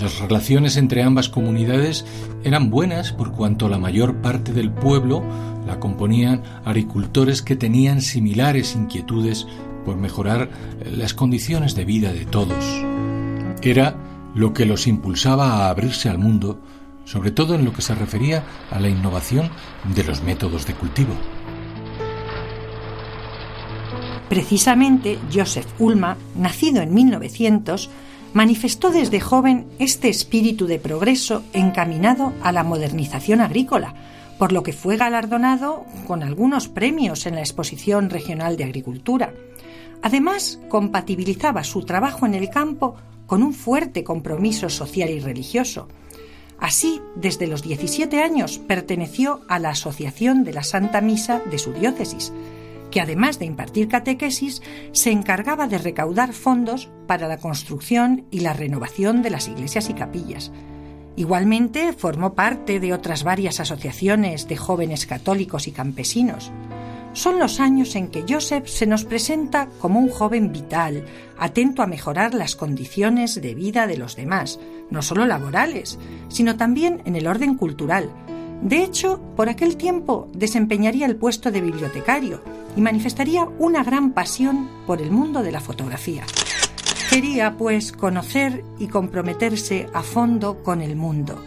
Las 0.00 0.20
relaciones 0.20 0.76
entre 0.76 1.02
ambas 1.02 1.28
comunidades 1.28 2.04
eran 2.44 2.70
buenas 2.70 3.12
por 3.12 3.32
cuanto 3.32 3.68
la 3.68 3.78
mayor 3.78 4.20
parte 4.22 4.52
del 4.52 4.70
pueblo 4.70 5.24
la 5.66 5.80
componían 5.80 6.42
agricultores 6.64 7.42
que 7.42 7.56
tenían 7.56 8.00
similares 8.00 8.74
inquietudes 8.74 9.46
por 9.84 9.96
mejorar 9.96 10.48
las 10.90 11.14
condiciones 11.14 11.74
de 11.74 11.84
vida 11.84 12.12
de 12.12 12.24
todos. 12.24 12.64
Era 13.62 13.96
lo 14.34 14.52
que 14.52 14.66
los 14.66 14.86
impulsaba 14.86 15.64
a 15.64 15.70
abrirse 15.70 16.08
al 16.08 16.18
mundo, 16.18 16.60
sobre 17.04 17.30
todo 17.30 17.54
en 17.54 17.64
lo 17.64 17.72
que 17.72 17.82
se 17.82 17.94
refería 17.94 18.44
a 18.70 18.80
la 18.80 18.88
innovación 18.88 19.50
de 19.94 20.04
los 20.04 20.22
métodos 20.22 20.66
de 20.66 20.74
cultivo. 20.74 21.14
Precisamente 24.28 25.18
Joseph 25.32 25.68
Ulma, 25.78 26.16
nacido 26.34 26.82
en 26.82 26.92
1900, 26.92 27.90
manifestó 28.34 28.90
desde 28.90 29.20
joven 29.20 29.66
este 29.78 30.08
espíritu 30.08 30.66
de 30.66 30.78
progreso 30.78 31.42
encaminado 31.52 32.32
a 32.42 32.52
la 32.52 32.64
modernización 32.64 33.40
agrícola, 33.40 33.94
por 34.38 34.52
lo 34.52 34.62
que 34.62 34.72
fue 34.72 34.96
galardonado 34.96 35.84
con 36.06 36.22
algunos 36.22 36.68
premios 36.68 37.26
en 37.26 37.34
la 37.34 37.40
Exposición 37.40 38.10
Regional 38.10 38.56
de 38.56 38.64
Agricultura. 38.64 39.32
Además, 40.02 40.60
compatibilizaba 40.68 41.64
su 41.64 41.84
trabajo 41.84 42.26
en 42.26 42.34
el 42.34 42.50
campo 42.50 42.96
con 43.26 43.42
un 43.42 43.54
fuerte 43.54 44.04
compromiso 44.04 44.68
social 44.68 45.10
y 45.10 45.20
religioso. 45.20 45.88
Así, 46.58 47.00
desde 47.16 47.46
los 47.46 47.62
17 47.62 48.22
años 48.22 48.58
perteneció 48.58 49.40
a 49.48 49.58
la 49.58 49.70
Asociación 49.70 50.44
de 50.44 50.52
la 50.52 50.62
Santa 50.62 51.00
Misa 51.00 51.42
de 51.50 51.58
su 51.58 51.72
diócesis, 51.72 52.32
que 52.90 53.00
además 53.00 53.38
de 53.38 53.46
impartir 53.46 53.88
catequesis, 53.88 54.62
se 54.92 55.10
encargaba 55.10 55.66
de 55.66 55.78
recaudar 55.78 56.32
fondos 56.32 56.88
para 57.06 57.28
la 57.28 57.38
construcción 57.38 58.26
y 58.30 58.40
la 58.40 58.52
renovación 58.52 59.22
de 59.22 59.30
las 59.30 59.48
iglesias 59.48 59.90
y 59.90 59.94
capillas. 59.94 60.52
Igualmente 61.16 61.94
formó 61.94 62.34
parte 62.34 62.78
de 62.78 62.92
otras 62.92 63.24
varias 63.24 63.58
asociaciones 63.58 64.48
de 64.48 64.56
jóvenes 64.56 65.06
católicos 65.06 65.66
y 65.66 65.72
campesinos. 65.72 66.52
Son 67.14 67.38
los 67.38 67.60
años 67.60 67.96
en 67.96 68.08
que 68.08 68.26
Joseph 68.28 68.66
se 68.66 68.86
nos 68.86 69.04
presenta 69.04 69.70
como 69.80 69.98
un 69.98 70.10
joven 70.10 70.52
vital, 70.52 71.06
atento 71.38 71.82
a 71.82 71.86
mejorar 71.86 72.34
las 72.34 72.54
condiciones 72.54 73.40
de 73.40 73.54
vida 73.54 73.86
de 73.86 73.96
los 73.96 74.16
demás, 74.16 74.60
no 74.90 75.00
solo 75.00 75.24
laborales, 75.24 75.98
sino 76.28 76.56
también 76.56 77.00
en 77.06 77.16
el 77.16 77.26
orden 77.26 77.54
cultural. 77.54 78.10
De 78.60 78.82
hecho, 78.82 79.20
por 79.34 79.48
aquel 79.48 79.78
tiempo 79.78 80.28
desempeñaría 80.34 81.06
el 81.06 81.16
puesto 81.16 81.50
de 81.50 81.62
bibliotecario 81.62 82.42
y 82.76 82.82
manifestaría 82.82 83.48
una 83.58 83.82
gran 83.82 84.12
pasión 84.12 84.68
por 84.86 85.00
el 85.00 85.10
mundo 85.10 85.42
de 85.42 85.52
la 85.52 85.60
fotografía. 85.60 86.24
Quería, 87.16 87.56
pues, 87.56 87.92
conocer 87.92 88.62
y 88.78 88.88
comprometerse 88.88 89.88
a 89.94 90.02
fondo 90.02 90.62
con 90.62 90.82
el 90.82 90.96
mundo. 90.96 91.42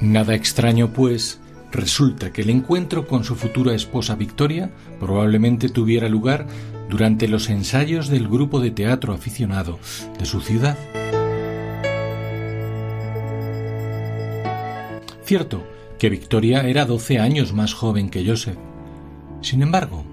Nada 0.00 0.34
extraño, 0.34 0.92
pues, 0.92 1.38
resulta 1.70 2.32
que 2.32 2.42
el 2.42 2.50
encuentro 2.50 3.06
con 3.06 3.22
su 3.22 3.36
futura 3.36 3.76
esposa 3.76 4.16
Victoria 4.16 4.72
probablemente 4.98 5.68
tuviera 5.68 6.08
lugar 6.08 6.48
durante 6.88 7.28
los 7.28 7.48
ensayos 7.48 8.08
del 8.08 8.26
grupo 8.26 8.58
de 8.58 8.72
teatro 8.72 9.12
aficionado 9.12 9.78
de 10.18 10.26
su 10.26 10.40
ciudad. 10.40 10.76
Cierto 15.22 15.62
que 15.96 16.10
Victoria 16.10 16.62
era 16.62 16.86
12 16.86 17.20
años 17.20 17.52
más 17.52 17.72
joven 17.72 18.10
que 18.10 18.26
Joseph. 18.26 18.58
Sin 19.42 19.62
embargo, 19.62 20.04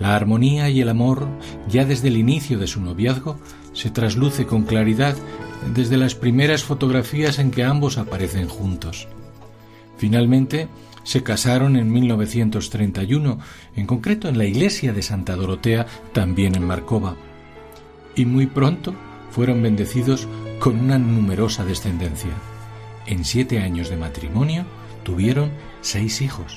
la 0.00 0.16
armonía 0.16 0.68
y 0.70 0.80
el 0.80 0.88
amor, 0.88 1.28
ya 1.68 1.84
desde 1.84 2.08
el 2.08 2.16
inicio 2.16 2.58
de 2.58 2.66
su 2.66 2.80
noviazgo, 2.80 3.38
se 3.72 3.90
trasluce 3.90 4.46
con 4.46 4.64
claridad 4.64 5.14
desde 5.74 5.96
las 5.96 6.14
primeras 6.14 6.64
fotografías 6.64 7.38
en 7.38 7.50
que 7.50 7.62
ambos 7.62 7.98
aparecen 7.98 8.48
juntos. 8.48 9.06
Finalmente, 9.98 10.68
se 11.04 11.22
casaron 11.22 11.76
en 11.76 11.92
1931, 11.92 13.38
en 13.76 13.86
concreto 13.86 14.28
en 14.28 14.38
la 14.38 14.46
iglesia 14.46 14.92
de 14.92 15.02
Santa 15.02 15.36
Dorotea, 15.36 15.86
también 16.12 16.54
en 16.54 16.66
Marcova. 16.66 17.16
Y 18.16 18.24
muy 18.24 18.46
pronto 18.46 18.94
fueron 19.30 19.62
bendecidos 19.62 20.26
con 20.58 20.80
una 20.80 20.98
numerosa 20.98 21.64
descendencia. 21.64 22.32
En 23.06 23.24
siete 23.24 23.60
años 23.60 23.90
de 23.90 23.96
matrimonio 23.96 24.64
tuvieron 25.04 25.50
seis 25.82 26.20
hijos. 26.22 26.56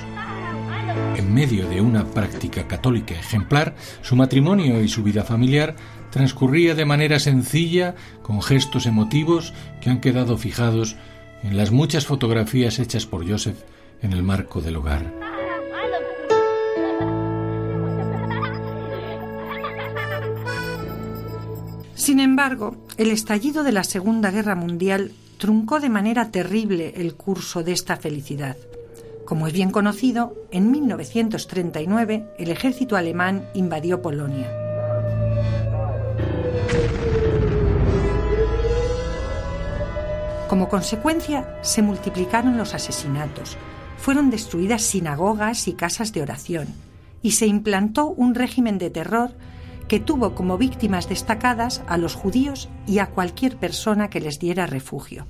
En 1.16 1.34
medio 1.34 1.68
de 1.68 1.82
una 1.82 2.06
práctica 2.06 2.68
católica 2.68 3.14
ejemplar, 3.14 3.76
su 4.02 4.16
matrimonio 4.16 4.82
y 4.82 4.88
su 4.88 5.04
vida 5.04 5.24
familiar 5.24 5.76
transcurría 6.12 6.76
de 6.76 6.86
manera 6.86 7.20
sencilla, 7.20 7.96
con 8.22 8.42
gestos 8.42 8.86
emotivos 8.86 9.54
que 9.82 9.90
han 9.90 10.02
quedado 10.02 10.38
fijados 10.38 10.96
en 11.44 11.58
las 11.58 11.72
muchas 11.72 12.06
fotografías 12.06 12.80
hechas 12.80 13.06
por 13.06 13.28
Joseph 13.30 13.58
en 14.02 14.14
el 14.14 14.24
marco 14.24 14.62
del 14.62 14.76
hogar. 14.76 15.14
Sin 21.96 22.20
embargo, 22.20 22.76
el 22.98 23.12
estallido 23.12 23.64
de 23.64 23.72
la 23.72 23.86
Segunda 23.86 24.30
Guerra 24.30 24.56
Mundial 24.56 25.14
truncó 25.38 25.80
de 25.80 25.90
manera 25.90 26.32
terrible 26.32 26.94
el 26.98 27.16
curso 27.16 27.64
de 27.64 27.72
esta 27.72 27.96
felicidad. 27.98 28.58
Como 29.26 29.48
es 29.48 29.54
bien 29.54 29.72
conocido, 29.72 30.34
en 30.52 30.70
1939 30.72 32.34
el 32.38 32.50
ejército 32.50 32.98
alemán 32.98 33.48
invadió 33.54 34.02
Polonia. 34.02 34.52
Como 40.50 40.70
consecuencia, 40.70 41.58
se 41.62 41.82
multiplicaron 41.82 42.58
los 42.58 42.74
asesinatos, 42.74 43.58
fueron 43.98 44.30
destruidas 44.30 44.82
sinagogas 44.82 45.68
y 45.68 45.74
casas 45.74 46.12
de 46.12 46.22
oración, 46.22 46.68
y 47.22 47.32
se 47.32 47.48
implantó 47.48 48.08
un 48.08 48.36
régimen 48.36 48.78
de 48.78 48.90
terror 48.90 49.32
que 49.88 50.00
tuvo 50.00 50.36
como 50.36 50.58
víctimas 50.58 51.08
destacadas 51.08 51.82
a 51.88 51.98
los 51.98 52.16
judíos 52.16 52.70
y 52.86 53.00
a 53.00 53.08
cualquier 53.08 53.58
persona 53.58 54.10
que 54.10 54.20
les 54.20 54.38
diera 54.40 54.68
refugio. 54.68 55.26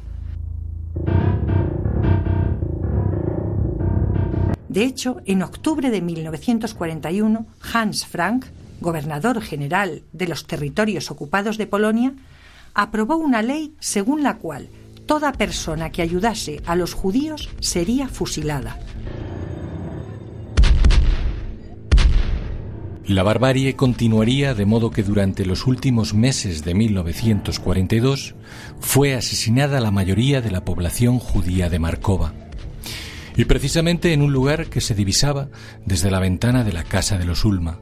De 4.74 4.86
hecho, 4.86 5.22
en 5.28 5.44
octubre 5.44 5.92
de 5.92 6.02
1941, 6.02 7.46
Hans 7.74 8.08
Frank, 8.08 8.48
gobernador 8.82 9.40
general 9.40 10.02
de 10.14 10.28
los 10.28 10.48
territorios 10.48 11.12
ocupados 11.12 11.60
de 11.60 11.68
Polonia, 11.68 12.16
aprobó 12.74 13.18
una 13.18 13.44
ley 13.44 13.76
según 13.80 14.24
la 14.24 14.38
cual 14.38 14.70
toda 15.06 15.32
persona 15.34 15.92
que 15.92 16.02
ayudase 16.02 16.60
a 16.66 16.76
los 16.76 16.96
judíos 16.96 17.52
sería 17.60 18.08
fusilada. 18.08 18.80
La 23.06 23.22
barbarie 23.22 23.76
continuaría 23.76 24.56
de 24.56 24.66
modo 24.66 24.90
que 24.90 25.04
durante 25.04 25.46
los 25.46 25.68
últimos 25.68 26.16
meses 26.16 26.64
de 26.64 26.74
1942 26.74 28.34
fue 28.80 29.14
asesinada 29.14 29.80
la 29.80 29.92
mayoría 29.92 30.42
de 30.42 30.50
la 30.50 30.66
población 30.66 31.20
judía 31.20 31.70
de 31.70 31.78
Markova. 31.78 32.34
Y 33.36 33.46
precisamente 33.46 34.14
en 34.14 34.22
un 34.22 34.32
lugar 34.32 34.68
que 34.68 34.82
se 34.82 34.96
divisaba 34.96 35.50
desde 35.86 36.12
la 36.12 36.20
ventana 36.20 36.64
de 36.64 36.74
la 36.74 36.84
casa 36.84 37.18
de 37.18 37.26
los 37.26 37.46
Ulma. 37.46 37.80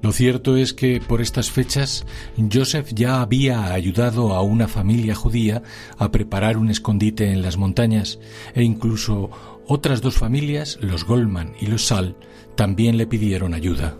Lo 0.00 0.12
cierto 0.12 0.56
es 0.56 0.72
que 0.72 1.00
por 1.00 1.20
estas 1.20 1.50
fechas 1.50 2.06
Joseph 2.52 2.92
ya 2.94 3.20
había 3.20 3.72
ayudado 3.72 4.32
a 4.34 4.42
una 4.42 4.68
familia 4.68 5.14
judía 5.14 5.62
a 5.98 6.12
preparar 6.12 6.56
un 6.56 6.70
escondite 6.70 7.32
en 7.32 7.42
las 7.42 7.56
montañas 7.56 8.20
e 8.54 8.62
incluso 8.62 9.30
otras 9.66 10.00
dos 10.00 10.14
familias, 10.14 10.78
los 10.80 11.04
Goldman 11.04 11.52
y 11.60 11.66
los 11.66 11.86
Sal, 11.86 12.16
también 12.54 12.96
le 12.96 13.06
pidieron 13.06 13.54
ayuda. 13.54 13.96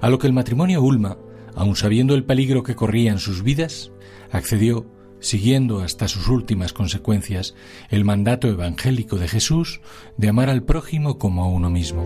A 0.00 0.10
lo 0.10 0.18
que 0.18 0.26
el 0.26 0.32
matrimonio 0.34 0.82
Ulma, 0.82 1.16
aun 1.54 1.74
sabiendo 1.74 2.14
el 2.14 2.24
peligro 2.24 2.62
que 2.62 2.76
corrían 2.76 3.18
sus 3.18 3.42
vidas, 3.42 3.90
accedió, 4.30 4.86
siguiendo 5.20 5.80
hasta 5.80 6.08
sus 6.08 6.28
últimas 6.28 6.72
consecuencias 6.72 7.54
el 7.90 8.04
mandato 8.04 8.48
evangélico 8.48 9.16
de 9.16 9.28
Jesús 9.28 9.80
de 10.16 10.28
amar 10.28 10.50
al 10.50 10.62
prójimo 10.62 11.18
como 11.18 11.44
a 11.44 11.48
uno 11.48 11.70
mismo. 11.70 12.04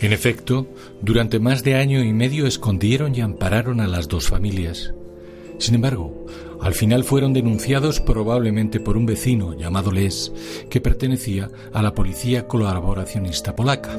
En 0.00 0.12
efecto, 0.12 0.68
durante 1.02 1.40
más 1.40 1.64
de 1.64 1.74
año 1.74 2.02
y 2.04 2.12
medio 2.12 2.46
escondieron 2.46 3.14
y 3.16 3.20
ampararon 3.20 3.80
a 3.80 3.88
las 3.88 4.06
dos 4.06 4.28
familias. 4.28 4.94
Sin 5.58 5.74
embargo, 5.74 6.26
al 6.60 6.74
final 6.74 7.02
fueron 7.02 7.32
denunciados 7.32 8.00
probablemente 8.00 8.78
por 8.78 8.96
un 8.96 9.06
vecino 9.06 9.56
llamado 9.56 9.90
Les, 9.90 10.32
que 10.70 10.80
pertenecía 10.80 11.50
a 11.72 11.82
la 11.82 11.94
policía 11.94 12.46
colaboracionista 12.46 13.56
polaca. 13.56 13.96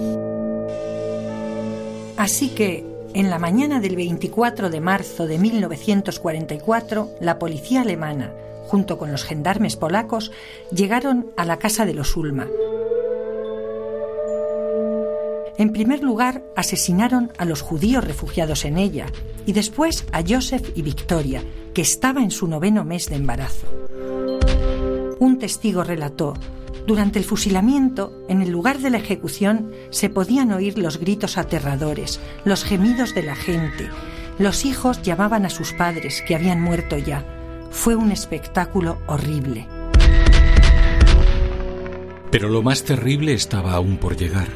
Así 2.15 2.49
que, 2.49 2.85
en 3.13 3.29
la 3.29 3.39
mañana 3.39 3.79
del 3.79 3.95
24 3.95 4.69
de 4.69 4.81
marzo 4.81 5.27
de 5.27 5.37
1944, 5.37 7.09
la 7.19 7.39
policía 7.39 7.81
alemana, 7.81 8.33
junto 8.67 8.97
con 8.97 9.11
los 9.11 9.23
gendarmes 9.23 9.75
polacos, 9.75 10.31
llegaron 10.71 11.31
a 11.37 11.45
la 11.45 11.57
casa 11.57 11.85
de 11.85 11.93
los 11.93 12.15
Ulma, 12.15 12.47
en 15.59 15.73
primer 15.73 16.01
lugar, 16.01 16.41
asesinaron 16.55 17.33
a 17.37 17.43
los 17.43 17.61
judíos 17.61 18.01
refugiados 18.01 18.63
en 18.63 18.77
ella 18.77 19.07
y 19.45 19.51
después 19.51 20.05
a 20.13 20.23
Joseph 20.25 20.71
y 20.73 20.83
Victoria, 20.83 21.43
que 21.73 21.81
estaba 21.81 22.23
en 22.23 22.31
su 22.31 22.47
noveno 22.47 22.85
mes 22.85 23.09
de 23.09 23.17
embarazo. 23.17 23.67
Un 25.19 25.37
testigo 25.37 25.83
relató, 25.83 26.33
durante 26.87 27.19
el 27.19 27.25
fusilamiento, 27.25 28.25
en 28.29 28.41
el 28.41 28.49
lugar 28.49 28.79
de 28.79 28.89
la 28.89 28.97
ejecución, 28.97 29.71
se 29.89 30.09
podían 30.09 30.51
oír 30.51 30.77
los 30.77 30.99
gritos 30.99 31.37
aterradores, 31.37 32.19
los 32.45 32.63
gemidos 32.63 33.13
de 33.13 33.23
la 33.23 33.35
gente. 33.35 33.89
Los 34.37 34.65
hijos 34.65 35.01
llamaban 35.01 35.45
a 35.45 35.49
sus 35.49 35.73
padres, 35.73 36.23
que 36.25 36.35
habían 36.35 36.61
muerto 36.61 36.97
ya. 36.97 37.25
Fue 37.71 37.95
un 37.95 38.11
espectáculo 38.11 38.97
horrible. 39.07 39.67
Pero 42.31 42.49
lo 42.49 42.61
más 42.61 42.83
terrible 42.83 43.33
estaba 43.33 43.73
aún 43.73 43.97
por 43.97 44.15
llegar. 44.15 44.47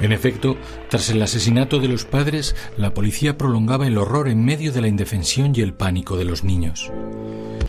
En 0.00 0.12
efecto, 0.12 0.56
tras 0.88 1.10
el 1.10 1.22
asesinato 1.22 1.78
de 1.78 1.88
los 1.88 2.04
padres, 2.04 2.56
la 2.76 2.92
policía 2.92 3.38
prolongaba 3.38 3.86
el 3.86 3.98
horror 3.98 4.28
en 4.28 4.44
medio 4.44 4.72
de 4.72 4.80
la 4.80 4.88
indefensión 4.88 5.52
y 5.54 5.60
el 5.60 5.74
pánico 5.74 6.16
de 6.16 6.24
los 6.24 6.44
niños. 6.44 6.90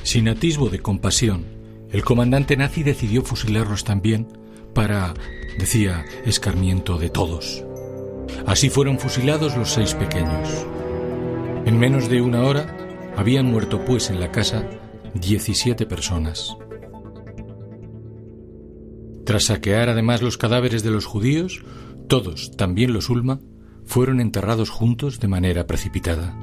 Sin 0.03 0.27
atisbo 0.27 0.69
de 0.69 0.79
compasión, 0.79 1.45
el 1.93 2.03
comandante 2.03 2.57
nazi 2.57 2.81
decidió 2.81 3.21
fusilarlos 3.21 3.83
también 3.83 4.27
para, 4.73 5.13
decía, 5.59 6.05
escarmiento 6.25 6.97
de 6.97 7.09
todos. 7.09 7.63
Así 8.47 8.69
fueron 8.69 8.97
fusilados 8.97 9.55
los 9.55 9.69
seis 9.69 9.93
pequeños. 9.93 10.65
En 11.65 11.77
menos 11.77 12.09
de 12.09 12.21
una 12.21 12.43
hora 12.43 12.75
habían 13.15 13.45
muerto 13.45 13.85
pues 13.85 14.09
en 14.09 14.19
la 14.19 14.31
casa 14.31 14.67
17 15.13 15.85
personas. 15.85 16.57
Tras 19.23 19.45
saquear 19.45 19.87
además 19.87 20.23
los 20.23 20.37
cadáveres 20.37 20.83
de 20.83 20.89
los 20.89 21.05
judíos, 21.05 21.63
todos, 22.09 22.57
también 22.57 22.91
los 22.91 23.09
Ulma, 23.09 23.39
fueron 23.85 24.19
enterrados 24.19 24.71
juntos 24.71 25.19
de 25.19 25.27
manera 25.27 25.67
precipitada. 25.67 26.35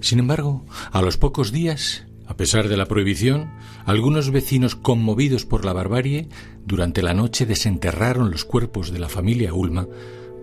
Sin 0.00 0.18
embargo, 0.18 0.66
a 0.90 1.00
los 1.00 1.16
pocos 1.16 1.52
días, 1.52 2.06
a 2.32 2.34
pesar 2.34 2.70
de 2.70 2.78
la 2.78 2.86
prohibición, 2.86 3.50
algunos 3.84 4.30
vecinos 4.30 4.74
conmovidos 4.74 5.44
por 5.44 5.66
la 5.66 5.74
barbarie, 5.74 6.30
durante 6.64 7.02
la 7.02 7.12
noche 7.12 7.44
desenterraron 7.44 8.30
los 8.30 8.46
cuerpos 8.46 8.90
de 8.90 8.98
la 8.98 9.10
familia 9.10 9.52
Ulma 9.52 9.86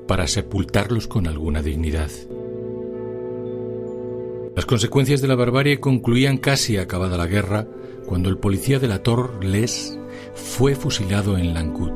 para 0.08 0.28
sepultarlos 0.28 1.08
con 1.08 1.26
alguna 1.26 1.64
dignidad. 1.64 2.12
Las 4.56 4.68
consecuencias 4.68 5.20
de 5.20 5.30
la 5.30 5.34
barbarie 5.34 5.80
concluían 5.80 6.38
casi 6.38 6.78
acabada 6.78 7.18
la 7.18 7.26
guerra 7.26 7.68
cuando 8.06 8.30
el 8.30 8.38
policía 8.38 8.78
de 8.78 8.88
la 8.88 9.02
Tor, 9.02 9.44
Les, 9.44 9.98
fue 10.36 10.76
fusilado 10.76 11.40
en 11.40 11.56
Lancut. 11.56 11.92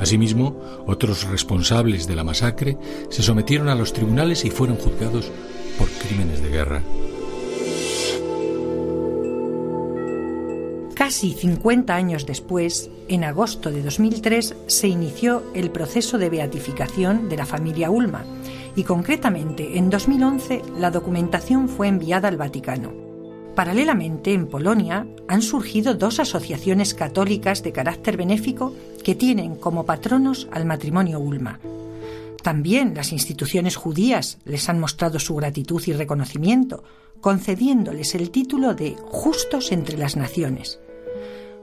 Asimismo, 0.00 0.60
otros 0.86 1.26
responsables 1.30 2.06
de 2.06 2.14
la 2.14 2.24
masacre 2.24 2.76
se 3.08 3.22
sometieron 3.22 3.70
a 3.70 3.74
los 3.74 3.94
tribunales 3.94 4.44
y 4.44 4.50
fueron 4.50 4.76
juzgados 4.76 5.30
por 5.78 5.88
crímenes 5.88 6.42
de 6.42 6.50
guerra. 6.50 6.82
Casi 11.12 11.34
50 11.34 11.94
años 11.94 12.24
después, 12.24 12.88
en 13.06 13.24
agosto 13.24 13.70
de 13.70 13.82
2003, 13.82 14.56
se 14.66 14.88
inició 14.88 15.42
el 15.52 15.70
proceso 15.70 16.16
de 16.16 16.30
beatificación 16.30 17.28
de 17.28 17.36
la 17.36 17.44
familia 17.44 17.90
Ulma 17.90 18.24
y 18.76 18.84
concretamente 18.84 19.76
en 19.76 19.90
2011 19.90 20.62
la 20.78 20.90
documentación 20.90 21.68
fue 21.68 21.88
enviada 21.88 22.28
al 22.28 22.38
Vaticano. 22.38 22.94
Paralelamente, 23.54 24.32
en 24.32 24.46
Polonia 24.46 25.06
han 25.28 25.42
surgido 25.42 25.92
dos 25.92 26.18
asociaciones 26.18 26.94
católicas 26.94 27.62
de 27.62 27.72
carácter 27.72 28.16
benéfico 28.16 28.74
que 29.04 29.14
tienen 29.14 29.56
como 29.56 29.84
patronos 29.84 30.48
al 30.50 30.64
matrimonio 30.64 31.20
Ulma. 31.20 31.60
También 32.42 32.94
las 32.94 33.12
instituciones 33.12 33.76
judías 33.76 34.38
les 34.46 34.66
han 34.70 34.80
mostrado 34.80 35.18
su 35.18 35.36
gratitud 35.36 35.82
y 35.84 35.92
reconocimiento, 35.92 36.84
concediéndoles 37.20 38.14
el 38.14 38.30
título 38.30 38.72
de 38.72 38.96
Justos 39.10 39.72
entre 39.72 39.98
las 39.98 40.16
Naciones. 40.16 40.80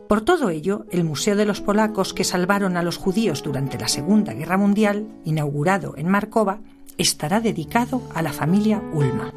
Por 0.10 0.22
todo 0.22 0.49
ello, 0.49 0.88
el 0.89 1.03
Museo 1.03 1.36
de 1.36 1.45
los 1.45 1.62
Polacos 1.62 2.16
que 2.16 2.24
salvaron 2.24 2.78
a 2.78 2.82
los 2.82 2.97
judíos 2.97 3.43
durante 3.43 3.78
la 3.78 3.88
Segunda 3.88 4.34
Guerra 4.34 4.57
Mundial, 4.57 5.07
inaugurado 5.24 5.93
en 5.97 6.07
Markova, 6.07 6.62
estará 6.97 7.41
dedicado 7.41 8.01
a 8.16 8.24
la 8.24 8.34
familia 8.34 8.82
Ulma. 8.91 9.32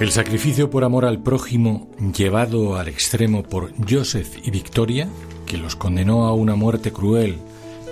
El 0.00 0.10
sacrificio 0.10 0.68
por 0.68 0.82
amor 0.82 1.04
al 1.04 1.22
prójimo, 1.22 1.92
llevado 2.12 2.76
al 2.76 2.88
extremo 2.88 3.44
por 3.44 3.72
Joseph 3.88 4.36
y 4.44 4.50
Victoria, 4.50 5.08
que 5.46 5.58
los 5.58 5.76
condenó 5.76 6.26
a 6.26 6.34
una 6.34 6.56
muerte 6.56 6.90
cruel, 6.90 7.38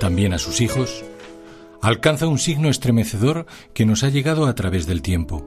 también 0.01 0.33
a 0.33 0.39
sus 0.39 0.61
hijos, 0.61 1.05
alcanza 1.83 2.27
un 2.27 2.41
signo 2.41 2.69
estremecedor 2.69 3.47
que 3.75 3.87
nos 3.87 4.03
ha 4.03 4.09
llegado 4.09 4.47
a 4.47 4.57
través 4.57 4.89
del 4.89 5.03
tiempo. 5.03 5.47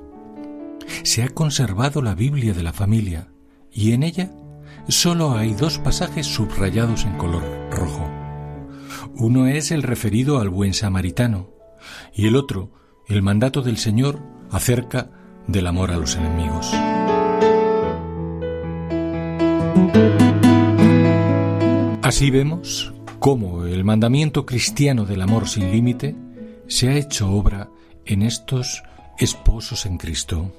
Se 1.03 1.21
ha 1.21 1.27
conservado 1.27 2.01
la 2.01 2.15
Biblia 2.15 2.53
de 2.53 2.63
la 2.63 2.71
familia 2.71 3.27
y 3.73 3.91
en 3.91 4.03
ella 4.03 4.31
solo 4.93 5.35
hay 5.37 5.53
dos 5.53 5.79
pasajes 5.79 6.25
subrayados 6.25 7.05
en 7.05 7.17
color 7.17 7.43
rojo. 7.71 8.09
Uno 9.15 9.47
es 9.47 9.71
el 9.71 9.83
referido 9.83 10.39
al 10.39 10.49
buen 10.49 10.73
samaritano 10.73 11.49
y 12.13 12.27
el 12.27 12.35
otro 12.35 12.71
el 13.07 13.21
mandato 13.21 13.61
del 13.61 13.77
Señor 13.77 14.19
acerca 14.51 15.09
del 15.47 15.67
amor 15.67 15.91
a 15.91 15.97
los 15.97 16.15
enemigos. 16.15 16.71
Así 22.01 22.31
vemos 22.31 22.93
cómo 23.19 23.65
el 23.65 23.83
mandamiento 23.83 24.45
cristiano 24.45 25.05
del 25.05 25.21
amor 25.21 25.47
sin 25.47 25.71
límite 25.71 26.15
se 26.67 26.89
ha 26.89 26.95
hecho 26.95 27.29
obra 27.31 27.69
en 28.05 28.21
estos 28.21 28.83
esposos 29.17 29.85
en 29.85 29.97
Cristo. 29.97 30.51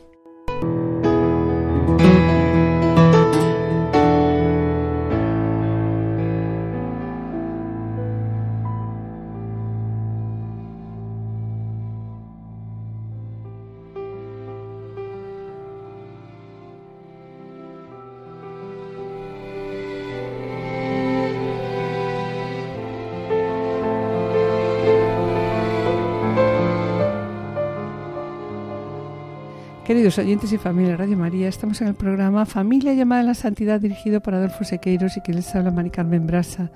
Oyentes 30.19 30.53
y 30.53 30.59
familia 30.59 30.97
Radio 30.97 31.17
María, 31.17 31.49
estamos 31.49 31.81
en 31.81 31.87
el 31.87 31.95
programa 31.95 32.45
Familia 32.45 32.93
llamada 32.93 33.21
a 33.21 33.25
la 33.25 33.35
Santidad 33.35 33.81
dirigido 33.81 34.21
por 34.21 34.35
Adolfo 34.35 34.65
Sequeiros 34.65 35.17
y 35.17 35.21
que 35.21 35.33
les 35.33 35.55
habla 35.55 35.71
Mari 35.71 35.91
Carmen 35.91 36.27
Brasa. 36.27 36.73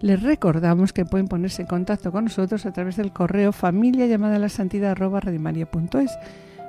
Les 0.00 0.22
recordamos 0.22 0.94
que 0.94 1.04
pueden 1.04 1.28
ponerse 1.28 1.62
en 1.62 1.68
contacto 1.68 2.10
con 2.10 2.24
nosotros 2.24 2.64
a 2.64 2.72
través 2.72 2.96
del 2.96 3.12
correo 3.12 3.52
familia 3.52 4.06
llamada 4.06 4.36
a 4.36 4.38
la 4.38 4.48
santidad 4.48 4.92
arroba 4.92 5.20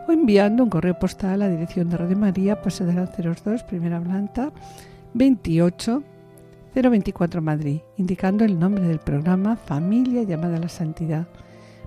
o 0.07 0.11
enviando 0.11 0.63
un 0.63 0.69
correo 0.69 0.99
postal 0.99 1.32
a 1.32 1.38
la 1.38 1.49
dirección 1.49 1.89
de 1.89 1.97
Radio 1.97 2.17
María, 2.17 2.61
Paso 2.61 2.86
de 2.86 2.93
Lanceros 2.93 3.43
2, 3.45 3.63
Primera 3.63 4.01
Planta, 4.01 4.51
28 5.13 6.03
024 6.75 7.41
Madrid, 7.41 7.80
indicando 7.95 8.43
el 8.43 8.59
nombre 8.59 8.84
del 8.84 8.99
programa 8.99 9.55
Familia 9.55 10.23
llamada 10.23 10.57
a 10.57 10.61
la 10.61 10.69
Santidad. 10.69 11.28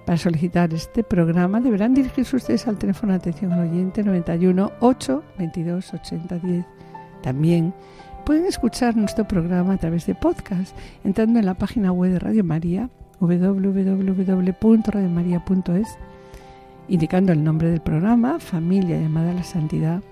Para 0.07 0.19
solicitar 0.19 0.73
este 0.75 1.05
programa 1.05 1.61
deberán 1.61 1.95
dirigirse 1.95 2.37
ustedes 2.37 2.67
al 2.67 2.79
teléfono 2.79 3.13
de 3.13 3.19
atención 3.19 3.53
al 3.53 3.71
oyente 3.71 4.03
91 4.03 4.73
8 4.81 5.23
22 5.39 5.95
80 5.95 6.39
10. 6.39 6.65
También 7.23 7.75
pueden 8.25 8.47
escuchar 8.47 8.97
nuestro 8.97 9.29
programa 9.29 9.75
a 9.75 9.79
través 9.79 10.07
de 10.07 10.15
podcast 10.15 10.77
entrando 11.05 11.39
en 11.39 11.47
la 11.47 11.55
página 11.55 11.93
web 11.93 12.13
de 12.13 12.19
Radio 12.19 12.45
María 12.45 12.91
www.radiomaria.es 13.21 15.99
indicando 16.89 17.33
el 17.33 17.45
nombre 17.45 17.71
del 17.71 17.81
programa 17.81 18.41
Familia 18.41 19.01
llamada 19.01 19.31
a 19.31 19.35
la 19.35 19.45
Santidad. 19.45 20.03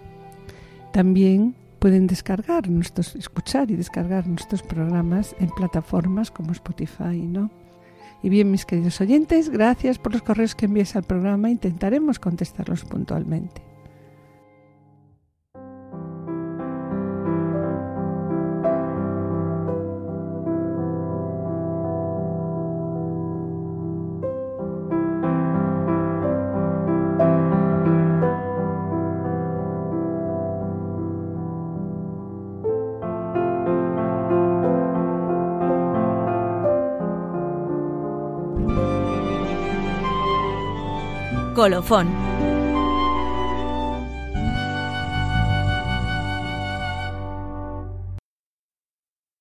También 0.92 1.56
pueden 1.78 2.06
descargar 2.06 2.68
nuestros 2.68 3.16
escuchar 3.16 3.70
y 3.70 3.76
descargar 3.76 4.26
nuestros 4.26 4.62
programas 4.62 5.34
en 5.38 5.48
plataformas 5.50 6.30
como 6.30 6.52
Spotify, 6.52 7.22
¿no? 7.22 7.50
Y 8.22 8.28
bien, 8.28 8.50
mis 8.50 8.64
queridos 8.64 9.00
oyentes, 9.00 9.48
gracias 9.48 9.98
por 9.98 10.12
los 10.12 10.22
correos 10.22 10.54
que 10.54 10.66
envíes 10.66 10.96
al 10.96 11.04
programa. 11.04 11.50
Intentaremos 11.50 12.18
contestarlos 12.18 12.84
puntualmente. 12.84 13.67
Colofón. 41.58 42.06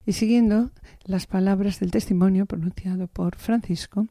Y 0.03 0.13
siguiendo 0.13 0.72
las 1.05 1.28
palabras 1.28 1.80
del 1.80 1.91
testimonio 1.91 2.47
pronunciado 2.47 3.05
por 3.05 3.36
Francisco, 3.36 4.07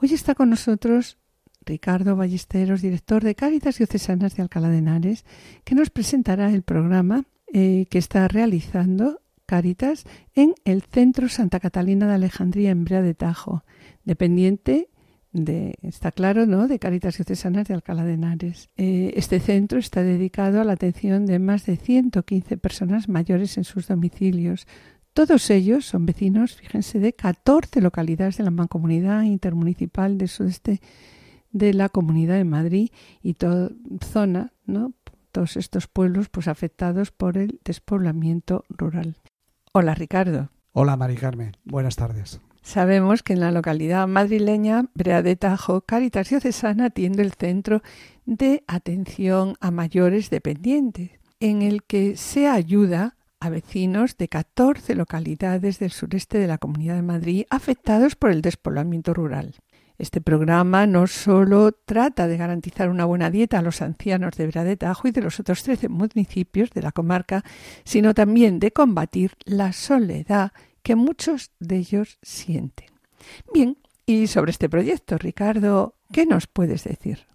hoy 0.00 0.14
está 0.14 0.34
con 0.34 0.48
nosotros 0.48 1.18
Ricardo 1.66 2.16
Ballesteros, 2.16 2.80
director 2.80 3.22
de 3.22 3.34
Cáritas 3.34 3.76
Diocesanas 3.76 4.36
de 4.36 4.42
Alcalá 4.42 4.70
de 4.70 4.78
Henares, 4.78 5.26
que 5.64 5.74
nos 5.74 5.90
presentará 5.90 6.50
el 6.50 6.62
programa 6.62 7.24
eh, 7.52 7.84
que 7.90 7.98
está 7.98 8.26
realizando 8.26 9.20
Cáritas 9.44 10.04
en 10.34 10.54
el 10.64 10.80
Centro 10.80 11.28
Santa 11.28 11.60
Catalina 11.60 12.06
de 12.06 12.14
Alejandría 12.14 12.70
en 12.70 12.84
Brea 12.84 13.02
de 13.02 13.12
Tajo, 13.12 13.64
dependiente 14.04 14.88
de, 15.32 15.78
está 15.82 16.12
claro, 16.12 16.46
¿no? 16.46 16.68
de 16.68 16.78
Caritas 16.78 17.16
Diocesanas 17.16 17.68
de 17.68 17.74
Alcalá 17.74 18.04
de 18.04 18.14
Henares. 18.14 18.70
Eh, 18.76 19.12
este 19.16 19.40
centro 19.40 19.78
está 19.78 20.02
dedicado 20.02 20.60
a 20.60 20.64
la 20.64 20.72
atención 20.72 21.26
de 21.26 21.38
más 21.38 21.66
de 21.66 21.76
115 21.76 22.56
personas 22.56 23.08
mayores 23.08 23.56
en 23.56 23.64
sus 23.64 23.88
domicilios. 23.88 24.66
Todos 25.12 25.50
ellos 25.50 25.86
son 25.86 26.06
vecinos, 26.06 26.54
fíjense, 26.54 26.98
de 26.98 27.12
14 27.12 27.80
localidades 27.80 28.36
de 28.36 28.44
la 28.44 28.50
mancomunidad 28.50 29.22
intermunicipal 29.22 30.18
del 30.18 30.28
sudeste 30.28 30.80
de 31.52 31.74
la 31.74 31.88
Comunidad 31.88 32.36
de 32.36 32.44
Madrid 32.44 32.90
y 33.22 33.34
toda 33.34 33.70
zona, 34.00 34.52
¿no? 34.66 34.92
todos 35.32 35.56
estos 35.56 35.86
pueblos 35.86 36.28
pues 36.28 36.48
afectados 36.48 37.10
por 37.10 37.38
el 37.38 37.60
despoblamiento 37.64 38.64
rural. 38.68 39.16
Hola 39.72 39.94
Ricardo. 39.94 40.50
Hola 40.72 40.96
Mari 40.96 41.16
Carmen, 41.16 41.56
buenas 41.64 41.96
tardes. 41.96 42.40
Sabemos 42.70 43.24
que 43.24 43.32
en 43.32 43.40
la 43.40 43.50
localidad 43.50 44.06
madrileña, 44.06 44.84
Brea 44.94 45.22
de 45.22 45.34
Tajo, 45.34 45.80
Caritas 45.80 46.28
Diocesana 46.28 46.84
atiende 46.84 47.20
el 47.24 47.32
centro 47.32 47.82
de 48.26 48.62
atención 48.68 49.56
a 49.58 49.72
mayores 49.72 50.30
dependientes, 50.30 51.10
en 51.40 51.62
el 51.62 51.82
que 51.82 52.16
se 52.16 52.46
ayuda 52.46 53.16
a 53.40 53.50
vecinos 53.50 54.16
de 54.16 54.28
14 54.28 54.94
localidades 54.94 55.80
del 55.80 55.90
sureste 55.90 56.38
de 56.38 56.46
la 56.46 56.58
Comunidad 56.58 56.94
de 56.94 57.02
Madrid 57.02 57.44
afectados 57.50 58.14
por 58.14 58.30
el 58.30 58.40
despoblamiento 58.40 59.14
rural. 59.14 59.56
Este 59.98 60.20
programa 60.20 60.86
no 60.86 61.08
solo 61.08 61.72
trata 61.72 62.28
de 62.28 62.36
garantizar 62.36 62.88
una 62.88 63.04
buena 63.04 63.30
dieta 63.30 63.58
a 63.58 63.62
los 63.62 63.82
ancianos 63.82 64.36
de 64.36 64.46
Brea 64.46 64.62
de 64.62 64.76
Tajo 64.76 65.08
y 65.08 65.10
de 65.10 65.22
los 65.22 65.40
otros 65.40 65.64
13 65.64 65.88
municipios 65.88 66.70
de 66.70 66.82
la 66.82 66.92
comarca, 66.92 67.42
sino 67.82 68.14
también 68.14 68.60
de 68.60 68.70
combatir 68.70 69.32
la 69.44 69.72
soledad 69.72 70.52
que 70.82 70.96
muchos 70.96 71.52
de 71.60 71.76
ellos 71.76 72.18
sienten. 72.22 72.88
Bien, 73.52 73.78
y 74.06 74.26
sobre 74.26 74.50
este 74.50 74.68
proyecto, 74.68 75.18
Ricardo, 75.18 75.94
¿qué 76.12 76.26
nos 76.26 76.46
puedes 76.46 76.84
decir? 76.84 77.30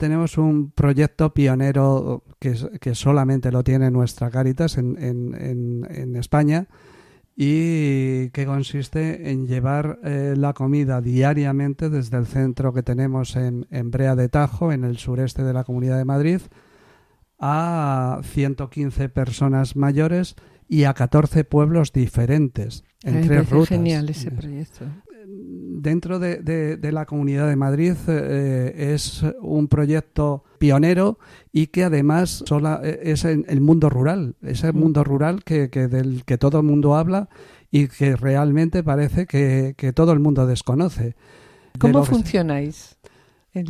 tenemos 0.00 0.38
un 0.38 0.70
proyecto 0.70 1.34
pionero 1.34 2.24
que, 2.40 2.56
que 2.80 2.94
solamente 2.94 3.52
lo 3.52 3.62
tiene 3.62 3.90
nuestra 3.90 4.30
Caritas 4.30 4.78
en, 4.78 4.96
en, 4.98 5.86
en, 5.90 6.16
España 6.16 6.68
y 7.36 8.30
que 8.30 8.46
consiste 8.46 9.30
en 9.30 9.46
llevar 9.46 9.98
eh, 10.02 10.34
la 10.38 10.54
comida 10.54 11.02
diariamente 11.02 11.90
desde 11.90 12.16
el 12.16 12.26
centro 12.26 12.72
que 12.72 12.82
tenemos 12.82 13.36
en, 13.36 13.66
Brea 13.90 14.16
de 14.16 14.30
Tajo, 14.30 14.72
en 14.72 14.84
el 14.84 14.96
sureste 14.96 15.44
de 15.44 15.52
la 15.52 15.64
Comunidad 15.64 15.98
de 15.98 16.06
Madrid, 16.06 16.40
a 17.38 18.20
115 18.24 19.10
personas 19.10 19.76
mayores 19.76 20.34
y 20.70 20.84
a 20.84 20.94
14 20.94 21.44
pueblos 21.44 21.92
diferentes 21.92 22.84
en 23.02 23.26
tres 23.26 23.50
rutas. 23.50 23.68
genial 23.68 24.08
ese 24.08 24.30
proyecto 24.30 24.86
dentro 25.82 26.18
de, 26.18 26.78
la 26.92 27.06
Comunidad 27.06 27.48
de 27.48 27.56
Madrid 27.56 27.94
eh, 28.08 28.92
es 28.94 29.24
un 29.40 29.68
proyecto 29.68 30.44
pionero 30.58 31.18
y 31.52 31.68
que 31.68 31.84
además 31.84 32.44
eh, 32.82 33.00
es 33.02 33.24
el 33.24 33.60
mundo 33.60 33.90
rural, 33.90 34.36
ese 34.42 34.72
mm. 34.72 34.76
mundo 34.76 35.04
rural 35.04 35.44
que, 35.44 35.68
del 35.68 36.24
que 36.24 36.38
todo 36.38 36.58
el 36.58 36.66
mundo 36.66 36.96
habla 36.96 37.28
y 37.70 37.88
que 37.88 38.16
realmente 38.16 38.82
parece 38.82 39.26
que, 39.26 39.92
todo 39.94 40.12
el 40.12 40.20
mundo 40.20 40.46
desconoce. 40.46 41.14
¿Cómo 41.78 42.04
funcionáis? 42.04 42.98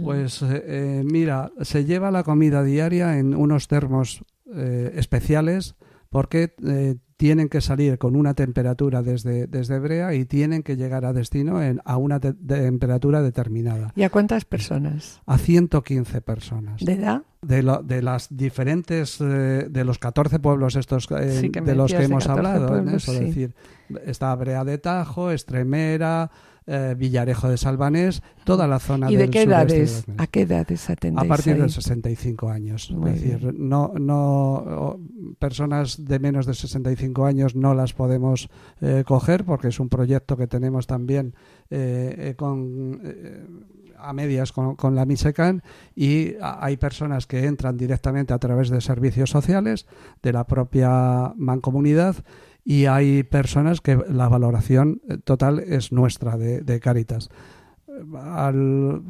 Pues 0.03 0.43
eh, 0.43 1.03
mira, 1.05 1.53
se 1.63 1.85
lleva 1.85 2.11
la 2.11 2.23
comida 2.23 2.63
diaria 2.63 3.19
en 3.19 3.35
unos 3.35 3.69
termos 3.69 4.25
especiales 4.53 5.77
porque 6.11 6.55
tienen 7.21 7.51
que 7.51 7.61
salir 7.61 7.99
con 7.99 8.17
una 8.17 8.33
temperatura 8.33 9.03
desde, 9.03 9.47
desde 9.47 9.79
Brea 9.79 10.15
y 10.15 10.25
tienen 10.25 10.63
que 10.63 10.77
llegar 10.77 11.05
a 11.05 11.13
destino 11.13 11.63
en, 11.63 11.81
a 11.85 11.99
una 11.99 12.19
temperatura 12.19 13.21
determinada. 13.21 13.93
¿Y 13.95 14.05
a 14.05 14.09
cuántas 14.11 14.47
personas? 14.47 15.21
A 15.27 15.37
115 15.37 16.23
personas. 16.23 16.83
¿De 16.83 16.95
edad? 16.95 17.23
De, 17.43 17.63
lo, 17.63 17.83
de 17.83 18.01
las 18.01 18.35
diferentes, 18.35 19.21
eh, 19.21 19.67
de 19.71 19.85
los 19.85 19.99
14 19.99 20.39
pueblos 20.39 20.77
estos 20.77 21.09
eh, 21.11 21.51
de 21.51 21.75
los 21.75 21.93
que 21.93 22.05
hemos 22.05 22.27
hablado, 22.27 22.75
eso, 22.89 23.13
decir, 23.13 23.55
está 24.07 24.35
Brea 24.35 24.65
de 24.65 24.79
Tajo, 24.79 25.31
Estremera, 25.31 26.31
eh, 26.67 26.95
Villarejo 26.97 27.49
de 27.49 27.57
Salvanés, 27.57 28.23
toda 28.45 28.67
la 28.67 28.79
zona 28.79 29.11
¿Y 29.11 29.17
de 29.17 29.31
qué 29.31 29.43
edades? 29.43 30.05
¿A 30.19 30.27
qué 30.27 30.43
edades 30.43 30.89
atendéis? 30.91 31.25
A 31.25 31.29
partir 31.29 31.61
de 31.61 31.69
65 31.69 32.49
años. 32.49 32.91
es 32.91 33.23
decir, 33.23 33.55
no, 33.59 33.93
no, 33.99 34.99
personas 35.39 36.05
de 36.05 36.19
menos 36.19 36.47
de 36.47 36.55
65 36.55 37.27
años 37.27 37.55
no 37.55 37.75
las 37.75 37.93
podemos 37.93 38.49
eh, 38.81 39.05
coger 39.07 39.45
porque 39.45 39.69
es 39.69 39.81
un 39.81 39.89
proyecto 39.89 40.37
que 40.37 40.47
tenemos 40.47 40.87
también 40.87 41.35
eh, 41.71 42.35
con 42.37 43.01
a 44.03 44.13
medias 44.13 44.53
con, 44.53 44.77
con, 44.77 44.95
la 44.95 45.05
MISECAN 45.05 45.63
y 45.95 46.35
hay 46.41 46.77
personas 46.77 47.27
que 47.27 47.45
entran 47.45 47.77
directamente 47.77 48.33
a 48.33 48.39
través 48.39 48.71
de 48.71 48.81
servicios 48.81 49.31
sociales 49.31 49.87
de 50.23 50.33
la 50.33 50.45
propia 50.47 51.35
mancomunidad 51.37 52.17
y 52.71 52.87
hay 52.87 53.25
personas 53.25 53.81
que 53.81 53.97
la 53.97 54.29
valoración 54.29 55.01
eh, 55.09 55.19
total 55.19 55.59
es 55.59 55.91
nuestra 55.91 56.39
de, 56.39 56.61
de 56.61 56.79
Caritas. 56.79 57.29
Al, 58.17 59.03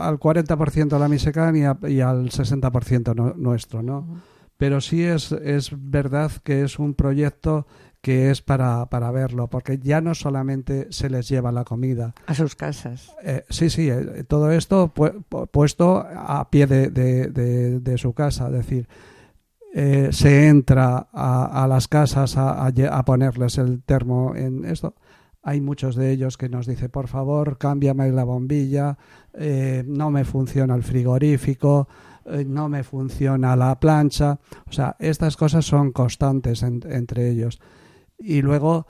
al 0.00 0.18
40% 0.18 0.98
la 0.98 1.06
Misecan 1.06 1.54
y, 1.54 1.60
y 1.92 2.00
al 2.00 2.30
60% 2.30 3.36
nuestro, 3.36 3.84
¿no? 3.84 4.20
Pero 4.56 4.80
sí 4.80 5.04
es, 5.04 5.30
es 5.30 5.70
verdad 5.76 6.32
que 6.42 6.64
es 6.64 6.80
un 6.80 6.94
proyecto 6.94 7.68
que 8.00 8.32
es 8.32 8.42
para, 8.42 8.86
para 8.86 9.12
verlo, 9.12 9.46
porque 9.46 9.78
ya 9.78 10.00
no 10.00 10.16
solamente 10.16 10.88
se 10.90 11.08
les 11.08 11.28
lleva 11.28 11.52
la 11.52 11.62
comida. 11.62 12.16
A 12.26 12.34
sus 12.34 12.56
casas. 12.56 13.14
Eh, 13.22 13.44
sí, 13.48 13.70
sí, 13.70 13.88
eh, 13.88 14.24
todo 14.26 14.50
esto 14.50 14.92
puesto 15.52 16.04
a 16.04 16.50
pie 16.50 16.66
de, 16.66 16.90
de, 16.90 17.28
de, 17.28 17.78
de, 17.78 17.98
su 17.98 18.12
casa, 18.12 18.46
es 18.48 18.54
decir, 18.54 18.88
eh, 19.74 20.08
se 20.12 20.48
entra 20.48 21.08
a, 21.12 21.66
las 21.68 21.88
casas 21.88 22.36
a, 22.36 23.02
ponerles 23.04 23.58
el 23.58 23.82
termo 23.82 24.34
en 24.34 24.64
esto, 24.64 24.94
hay 25.42 25.60
muchos 25.60 25.94
de 25.96 26.10
ellos 26.10 26.36
que 26.36 26.48
nos 26.48 26.66
dicen, 26.66 26.90
por 26.90 27.08
favor, 27.08 27.58
cámbiame 27.58 28.10
la 28.10 28.24
bombilla, 28.24 28.98
eh, 29.34 29.84
no 29.86 30.10
me 30.10 30.24
funciona 30.24 30.74
el 30.74 30.82
frigorífico, 30.82 31.88
eh, 32.26 32.44
no 32.46 32.68
me 32.68 32.82
funciona 32.82 33.56
la 33.56 33.78
plancha. 33.78 34.38
O 34.68 34.72
sea, 34.72 34.96
estas 34.98 35.36
cosas 35.36 35.64
son 35.64 35.92
constantes 35.92 36.62
entre 36.62 37.30
ellos. 37.30 37.60
Y 38.18 38.42
luego 38.42 38.86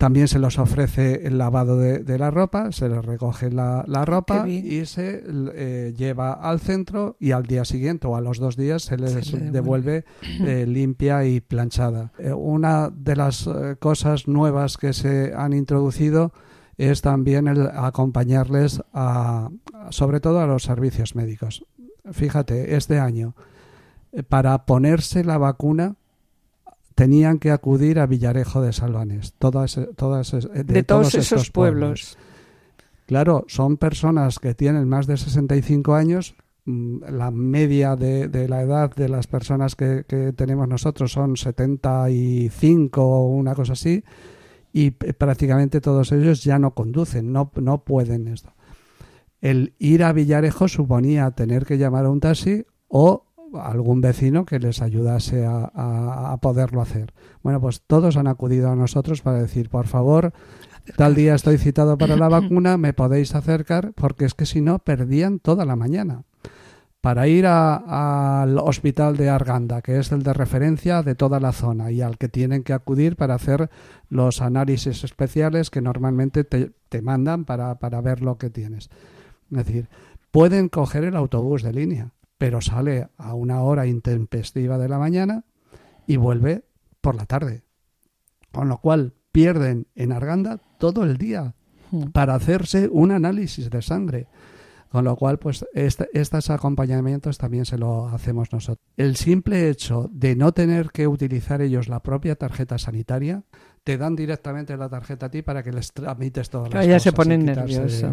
también 0.00 0.28
se 0.28 0.38
les 0.38 0.58
ofrece 0.58 1.26
el 1.26 1.36
lavado 1.36 1.76
de, 1.76 2.18
la 2.18 2.30
ropa, 2.30 2.72
se 2.72 2.88
les 2.88 3.04
recoge 3.04 3.50
la, 3.50 3.84
ropa 4.06 4.48
y 4.48 4.86
se 4.86 5.22
eh, 5.26 5.94
lleva 5.94 6.32
al 6.32 6.58
centro 6.58 7.18
y 7.20 7.32
al 7.32 7.42
día 7.42 7.66
siguiente 7.66 8.06
o 8.06 8.16
a 8.16 8.22
los 8.22 8.38
dos 8.38 8.56
días 8.56 8.84
se 8.84 8.96
les 8.96 9.30
devuelve 9.52 10.06
eh, 10.22 10.64
limpia 10.66 11.26
y 11.26 11.42
planchada. 11.42 12.12
Eh, 12.18 12.32
una 12.32 12.88
de 12.88 13.14
las 13.14 13.46
cosas 13.78 14.26
nuevas 14.26 14.78
que 14.78 14.94
se 14.94 15.34
han 15.36 15.52
introducido 15.52 16.32
es 16.78 17.02
también 17.02 17.46
el 17.46 17.66
acompañarles 17.66 18.80
a, 18.94 19.50
sobre 19.90 20.20
todo 20.20 20.40
a 20.40 20.46
los 20.46 20.62
servicios 20.62 21.14
médicos. 21.14 21.66
Fíjate, 22.10 22.74
este 22.74 22.98
año, 22.98 23.34
para 24.30 24.64
ponerse 24.64 25.24
la 25.24 25.36
vacuna, 25.36 25.96
tenían 27.00 27.38
que 27.38 27.50
acudir 27.50 27.98
a 27.98 28.04
Villarejo 28.04 28.60
de 28.60 28.74
Salvanes, 28.74 29.32
todas, 29.38 29.80
todas, 29.96 30.32
de, 30.32 30.82
todos, 30.82 31.14
esos 31.14 31.50
pueblos. 31.50 32.18
Claro, 33.06 33.46
son 33.48 33.78
personas 33.78 34.38
que 34.38 34.52
tienen 34.52 34.86
más 34.86 35.06
de 35.06 35.16
65 35.16 35.94
años, 35.94 36.34
mm, 36.66 37.04
la 37.10 37.30
media 37.30 37.96
de, 37.96 38.28
la 38.50 38.60
edad 38.60 38.94
de 38.94 39.08
las 39.08 39.26
personas 39.28 39.76
que, 39.76 40.04
tenemos 40.36 40.68
nosotros 40.68 41.10
son 41.10 41.38
75 41.38 43.02
o 43.02 43.28
una 43.28 43.54
cosa 43.54 43.72
así, 43.72 44.04
y 44.70 44.90
prácticamente 44.90 45.80
todos 45.80 46.12
ellos 46.12 46.44
ya 46.44 46.58
no 46.58 46.74
conducen, 46.74 47.32
no, 47.32 47.50
no 47.54 47.82
pueden 47.82 48.28
esto. 48.28 48.52
El 49.40 49.72
ir 49.78 50.04
a 50.04 50.12
Villarejo 50.12 50.68
suponía 50.68 51.30
tener 51.30 51.64
que 51.64 51.78
llamar 51.78 52.04
a 52.04 52.10
un 52.10 52.20
taxi 52.20 52.66
o 52.88 53.24
algún 53.54 54.00
vecino 54.00 54.44
que 54.44 54.58
les 54.58 54.82
ayudase 54.82 55.46
a, 55.46 56.36
poderlo 56.40 56.80
hacer. 56.80 57.12
Bueno, 57.42 57.60
pues 57.60 57.82
todos 57.86 58.16
han 58.16 58.26
acudido 58.26 58.70
a 58.70 58.76
nosotros 58.76 59.22
para 59.22 59.40
decir, 59.40 59.68
por 59.68 59.86
favor, 59.86 60.32
tal 60.96 61.14
día 61.14 61.34
estoy 61.34 61.58
citado 61.58 61.98
para 61.98 62.16
la 62.16 62.28
vacuna, 62.28 62.76
me 62.76 62.92
podéis 62.92 63.34
acercar, 63.34 63.92
porque 63.94 64.24
es 64.24 64.34
que 64.34 64.46
si 64.46 64.60
no, 64.60 64.78
perdían 64.78 65.38
toda 65.38 65.64
la 65.64 65.76
mañana. 65.76 66.22
Para 67.00 67.28
ir 67.28 67.46
al 67.46 68.58
hospital 68.58 69.16
de 69.16 69.30
Arganda, 69.30 69.80
que 69.80 69.98
es 69.98 70.12
el 70.12 70.22
de 70.22 70.34
referencia 70.34 71.02
de 71.02 71.14
toda 71.14 71.40
la 71.40 71.52
zona 71.52 71.90
y 71.90 72.02
al 72.02 72.18
que 72.18 72.28
tienen 72.28 72.62
que 72.62 72.74
acudir 72.74 73.16
para 73.16 73.34
hacer 73.34 73.70
los 74.10 74.42
análisis 74.42 75.02
especiales 75.02 75.70
que 75.70 75.80
normalmente 75.80 76.44
te, 76.44 76.72
te 76.90 77.00
mandan 77.00 77.46
para, 77.46 77.78
para 77.78 78.02
ver 78.02 78.20
lo 78.20 78.36
que 78.36 78.50
tienes. 78.50 78.90
Es 79.50 79.56
decir, 79.56 79.88
pueden 80.30 80.68
coger 80.68 81.04
el 81.04 81.16
autobús 81.16 81.62
de 81.62 81.72
línea, 81.72 82.12
pero 82.40 82.62
sale 82.62 83.08
a 83.18 83.34
una 83.34 83.60
hora 83.60 83.86
intempestiva 83.86 84.78
de 84.78 84.88
la 84.88 84.98
mañana 84.98 85.44
y 86.06 86.16
vuelve 86.16 86.64
por 87.02 87.14
la 87.14 87.26
tarde. 87.26 87.64
Con 88.50 88.70
lo 88.70 88.78
cual 88.78 89.12
pierden 89.30 89.88
en 89.94 90.10
Arganda 90.10 90.58
todo 90.78 91.04
el 91.04 91.18
día 91.18 91.54
hmm. 91.90 92.12
para 92.12 92.34
hacerse 92.34 92.88
un 92.90 93.10
análisis 93.10 93.68
de 93.68 93.82
sangre. 93.82 94.28
Con 94.88 95.04
lo 95.04 95.16
cual, 95.16 95.38
pues 95.38 95.66
este, 95.74 96.08
estos 96.14 96.48
acompañamientos 96.48 97.36
también 97.36 97.66
se 97.66 97.76
lo 97.76 98.08
hacemos 98.08 98.50
nosotros. 98.54 98.88
El 98.96 99.16
simple 99.16 99.68
hecho 99.68 100.08
de 100.10 100.34
no 100.34 100.52
tener 100.52 100.92
que 100.92 101.06
utilizar 101.06 101.60
ellos 101.60 101.88
la 101.88 102.00
propia 102.00 102.36
tarjeta 102.36 102.78
sanitaria 102.78 103.44
te 103.84 103.96
dan 103.96 104.14
directamente 104.14 104.76
la 104.76 104.88
tarjeta 104.88 105.26
a 105.26 105.30
ti 105.30 105.42
para 105.42 105.62
que 105.62 105.72
les 105.72 105.92
tramites 105.92 106.50
todas 106.50 106.68
las 106.68 106.80
cosas. 106.80 106.86
Ya 106.86 107.00
se 107.00 107.12
ponen 107.12 107.44
nerviosos. 107.44 108.04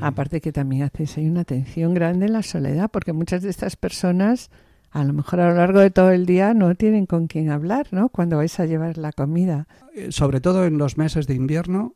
Aparte 0.00 0.40
que 0.40 0.52
también 0.52 0.82
haces 0.82 1.18
hay 1.18 1.28
una 1.28 1.40
atención 1.40 1.94
grande 1.94 2.26
en 2.26 2.32
la 2.32 2.42
soledad, 2.42 2.90
porque 2.90 3.12
muchas 3.12 3.42
de 3.42 3.50
estas 3.50 3.76
personas 3.76 4.50
a 4.90 5.04
lo 5.04 5.12
mejor 5.12 5.40
a 5.40 5.50
lo 5.50 5.54
largo 5.54 5.80
de 5.80 5.90
todo 5.90 6.10
el 6.10 6.26
día 6.26 6.52
no 6.52 6.74
tienen 6.74 7.06
con 7.06 7.28
quién 7.28 7.50
hablar, 7.50 7.86
¿no? 7.92 8.08
Cuando 8.08 8.38
vais 8.38 8.58
a 8.58 8.66
llevar 8.66 8.98
la 8.98 9.12
comida. 9.12 9.68
Eh, 9.94 10.10
sobre 10.10 10.40
todo 10.40 10.64
en 10.64 10.78
los 10.78 10.96
meses 10.98 11.26
de 11.28 11.34
invierno, 11.34 11.94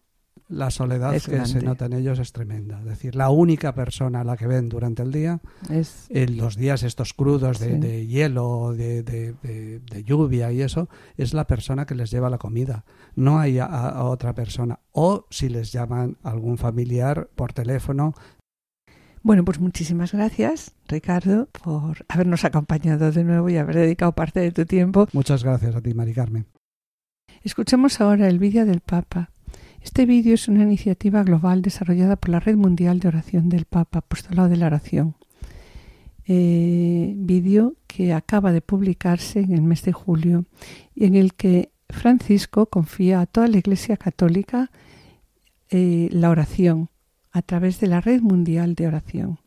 la 0.48 0.70
soledad 0.70 1.12
que 1.12 1.46
se 1.46 1.62
nota 1.62 1.86
en 1.86 1.94
ellos 1.94 2.18
es 2.18 2.32
tremenda. 2.32 2.78
Es 2.80 2.84
decir, 2.84 3.16
la 3.16 3.30
única 3.30 3.74
persona 3.74 4.20
a 4.20 4.24
la 4.24 4.36
que 4.36 4.46
ven 4.46 4.68
durante 4.68 5.02
el 5.02 5.10
día, 5.10 5.40
es... 5.70 6.06
en 6.10 6.36
los 6.36 6.56
días 6.56 6.82
estos 6.82 7.14
crudos 7.14 7.58
de, 7.58 8.06
hielo, 8.06 8.74
de, 8.74 9.02
de, 9.02 10.04
lluvia 10.04 10.52
y 10.52 10.62
eso, 10.62 10.88
es 11.16 11.34
la 11.34 11.46
persona 11.46 11.86
que 11.86 11.94
les 11.94 12.10
lleva 12.10 12.30
la 12.30 12.38
comida. 12.38 12.84
No 13.14 13.38
hay 13.38 13.58
a, 13.58 14.04
otra 14.04 14.34
persona. 14.34 14.80
O 14.92 15.26
si 15.30 15.48
les 15.48 15.72
llaman 15.72 16.18
algún 16.22 16.58
familiar 16.58 17.28
por 17.34 17.52
teléfono, 17.52 18.14
bueno, 19.22 19.42
pues 19.42 19.58
muchísimas 19.58 20.12
gracias, 20.12 20.74
Ricardo, 20.86 21.48
por 21.64 22.04
habernos 22.08 22.44
acompañado 22.44 23.10
de 23.10 23.24
nuevo 23.24 23.48
y 23.48 23.56
haber 23.56 23.76
dedicado 23.76 24.12
parte 24.12 24.40
de 24.40 24.52
tu 24.52 24.66
tiempo. 24.66 25.08
Muchas 25.14 25.42
gracias 25.42 25.74
a 25.74 25.80
ti, 25.80 25.94
Mari 25.94 26.12
Carmen. 26.12 26.46
Escuchemos 27.42 28.02
ahora 28.02 28.28
el 28.28 28.38
vídeo 28.38 28.66
del 28.66 28.80
Papa 28.80 29.30
este 29.84 30.06
vídeo 30.06 30.34
es 30.34 30.48
una 30.48 30.62
iniciativa 30.62 31.22
global 31.22 31.60
desarrollada 31.60 32.16
por 32.16 32.30
la 32.30 32.40
Red 32.40 32.56
Mundial 32.56 32.98
de 33.00 33.08
Oración 33.08 33.50
del 33.50 33.66
Papa, 33.66 33.98
Apostolado 33.98 34.48
de 34.48 34.56
la 34.56 34.66
Oración. 34.66 35.14
eh, 36.26 37.12
vídeo 37.16 37.74
que 37.86 38.12
acaba 38.14 38.50
de 38.52 38.62
publicarse 38.62 39.40
en 39.40 39.52
el 39.52 39.62
mes 39.62 39.82
de 39.82 39.92
julio 39.92 40.46
y 40.94 41.04
en 41.04 41.14
el 41.14 41.34
que 41.34 41.70
Francisco 41.90 42.66
confía 42.66 43.20
a 43.20 43.26
toda 43.26 43.46
la 43.46 43.58
Iglesia 43.58 43.96
Católica 43.96 44.70
eh, 45.70 46.08
la 46.10 46.30
oración 46.30 46.88
a 47.30 47.42
través 47.42 47.78
de 47.80 47.88
la 47.88 48.00
Red 48.00 48.22
Mundial 48.22 48.74
de 48.74 48.86
Oración. 48.86 49.38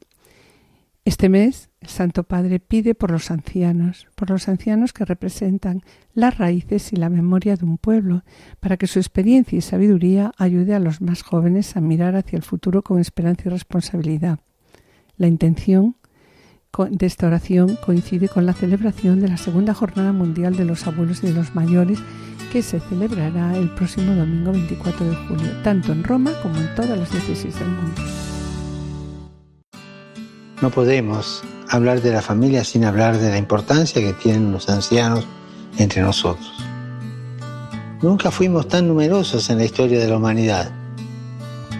Este 1.03 1.29
mes, 1.29 1.66
el 1.79 1.89
Santo 1.89 2.23
Padre 2.23 2.59
pide 2.59 2.95
por 2.95 3.11
los 3.11 3.29
ancianos, 3.29 4.07
por 4.15 4.29
los 4.31 4.47
ancianos 4.47 4.93
que 4.93 5.05
representan 5.05 5.83
las 6.13 6.37
raíces 6.37 6.91
y 6.91 6.95
la 6.95 7.09
memoria 7.09 7.55
de 7.55 7.65
un 7.65 7.77
pueblo, 7.77 8.23
para 8.59 8.77
que 8.77 8.87
su 8.87 8.99
experiencia 8.99 9.57
y 9.57 9.61
sabiduría 9.61 10.31
ayude 10.37 10.73
a 10.73 10.79
los 10.79 11.01
más 11.01 11.21
jóvenes 11.21 11.77
a 11.77 11.81
mirar 11.81 12.15
hacia 12.15 12.37
el 12.37 12.43
futuro 12.43 12.81
con 12.81 12.99
esperanza 12.99 13.43
y 13.45 13.49
responsabilidad. 13.49 14.39
La 15.17 15.27
intención 15.27 15.95
de 16.89 17.05
esta 17.05 17.27
oración 17.27 17.77
coincide 17.83 18.27
con 18.27 18.45
la 18.45 18.53
celebración 18.53 19.19
de 19.19 19.29
la 19.29 19.37
Segunda 19.37 19.73
Jornada 19.73 20.13
Mundial 20.13 20.55
de 20.55 20.65
los 20.65 20.85
Abuelos 20.85 21.23
y 21.23 21.27
de 21.27 21.33
los 21.33 21.55
Mayores, 21.55 21.99
que 22.51 22.61
se 22.61 22.79
celebrará 22.79 23.57
el 23.57 23.69
próximo 23.71 24.13
domingo 24.13 24.51
24 24.51 25.09
de 25.09 25.15
julio, 25.15 25.61
tanto 25.63 25.91
en 25.91 26.03
Roma 26.03 26.33
como 26.41 26.57
en 26.57 26.73
todas 26.75 26.97
las 26.97 27.11
diócesis 27.11 27.57
del 27.57 27.69
mundo. 27.69 28.01
No 30.61 30.71
podemos 30.71 31.43
hablar 31.69 32.01
de 32.01 32.11
la 32.11 32.21
familia 32.21 32.63
sin 32.63 32.85
hablar 32.85 33.17
de 33.17 33.29
la 33.29 33.37
importancia 33.37 34.01
que 34.01 34.13
tienen 34.13 34.51
los 34.51 34.69
ancianos 34.69 35.25
entre 35.77 36.01
nosotros. 36.01 36.53
Nunca 38.01 38.31
fuimos 38.31 38.67
tan 38.67 38.87
numerosos 38.87 39.49
en 39.49 39.57
la 39.57 39.65
historia 39.65 39.99
de 39.99 40.07
la 40.07 40.17
humanidad, 40.17 40.71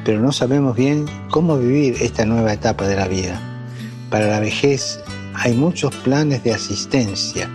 pero 0.04 0.20
no 0.20 0.32
sabemos 0.32 0.76
bien 0.76 1.06
cómo 1.30 1.58
vivir 1.58 1.98
esta 2.02 2.26
nueva 2.26 2.54
etapa 2.54 2.88
de 2.88 2.96
la 2.96 3.08
vida. 3.08 3.40
Para 4.10 4.28
la 4.28 4.40
vejez 4.40 5.00
hay 5.34 5.54
muchos 5.54 5.94
planes 5.96 6.44
de 6.44 6.54
asistencia, 6.54 7.50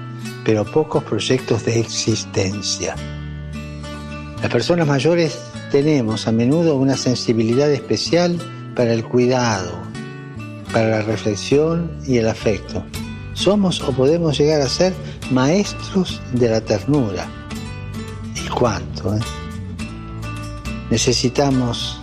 pero 0.45 0.65
pocos 0.65 1.03
proyectos 1.03 1.65
de 1.65 1.81
existencia. 1.81 2.95
Las 4.41 4.51
personas 4.51 4.87
mayores 4.87 5.39
tenemos 5.71 6.27
a 6.29 6.33
menudo 6.33 6.77
una 6.77 6.97
sensibilidad 6.97 7.71
especial 7.71 8.39
para 8.77 8.93
el 8.93 9.05
cuidado, 9.05 9.92
para 10.73 10.89
la 10.89 11.03
reflexión 11.03 11.91
y 12.07 12.19
el 12.19 12.29
afecto. 12.29 12.85
Somos 13.35 13.81
o 13.81 13.93
podemos 13.93 14.39
llegar 14.39 14.61
a 14.61 14.69
ser 14.69 14.95
maestros 15.31 16.21
de 16.33 16.49
la 16.49 16.61
ternura. 16.61 17.27
¿Y 18.35 18.49
cuánto? 18.49 19.15
Eh? 19.15 19.21
Necesitamos, 20.91 22.01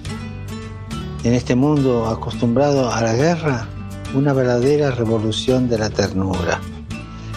en 1.24 1.34
este 1.34 1.56
mundo 1.56 2.08
acostumbrado 2.08 2.92
a 2.92 3.02
la 3.02 3.14
guerra, 3.14 3.68
una 4.16 4.34
verdadera 4.34 4.92
revolución 4.92 5.70
de 5.70 5.78
la 5.78 5.90
ternura. 5.90 6.60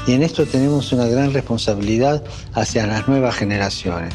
Y 0.07 0.13
en 0.13 0.23
esto 0.23 0.47
tenemos 0.47 0.93
una 0.93 1.07
gran 1.07 1.33
responsabilidad 1.33 2.25
hacia 2.55 2.87
las 2.87 3.07
nuevas 3.07 3.37
generaciones. 3.37 4.15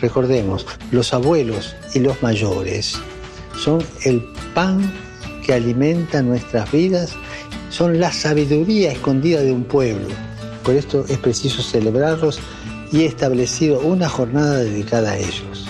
Recordemos, 0.00 0.66
los 0.90 1.14
abuelos 1.14 1.76
y 1.94 2.00
los 2.00 2.22
mayores 2.22 2.98
son 3.56 3.82
el 4.04 4.24
pan 4.54 4.92
que 5.44 5.52
alimenta 5.52 6.22
nuestras 6.22 6.70
vidas 6.72 7.12
son 7.70 8.00
la 8.00 8.12
sabiduría 8.12 8.92
escondida 8.92 9.40
de 9.40 9.52
un 9.52 9.64
pueblo. 9.64 10.08
Por 10.64 10.74
esto 10.74 11.04
es 11.08 11.18
preciso 11.18 11.62
celebrarlos 11.62 12.40
y 12.90 13.02
he 13.02 13.06
establecido 13.06 13.80
una 13.80 14.08
jornada 14.08 14.58
dedicada 14.58 15.12
a 15.12 15.18
ellos. 15.18 15.66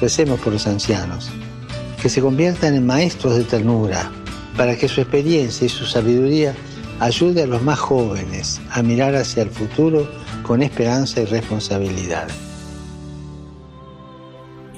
Recemos 0.00 0.38
por 0.40 0.52
los 0.52 0.66
ancianos, 0.66 1.30
que 2.00 2.08
se 2.08 2.20
conviertan 2.20 2.74
en 2.74 2.86
maestros 2.86 3.36
de 3.36 3.44
ternura, 3.44 4.10
para 4.56 4.76
que 4.76 4.88
su 4.88 5.00
experiencia 5.00 5.66
y 5.66 5.70
su 5.70 5.86
sabiduría 5.86 6.54
ayude 7.00 7.42
a 7.42 7.46
los 7.46 7.62
más 7.62 7.78
jóvenes 7.78 8.60
a 8.70 8.82
mirar 8.82 9.14
hacia 9.14 9.42
el 9.42 9.50
futuro 9.50 10.08
con 10.42 10.62
esperanza 10.62 11.20
y 11.22 11.24
responsabilidad. 11.24 12.28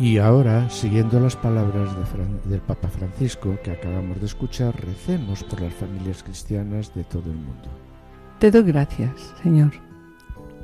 Y 0.01 0.18
ahora, 0.18 0.70
siguiendo 0.70 1.18
las 1.18 1.34
palabras 1.34 1.90
del 2.44 2.61
Papa 2.61 2.88
Francisco 2.88 3.59
que 3.64 3.72
acabamos 3.72 4.20
de 4.20 4.26
escuchar, 4.26 4.72
recemos 4.80 5.42
por 5.42 5.61
las 5.61 5.74
familias 5.74 6.22
cristianas 6.22 6.94
de 6.94 7.03
todo 7.03 7.24
el 7.32 7.36
mundo. 7.36 7.68
Te 8.38 8.53
doy 8.53 8.62
gracias, 8.62 9.34
Señor, 9.42 9.72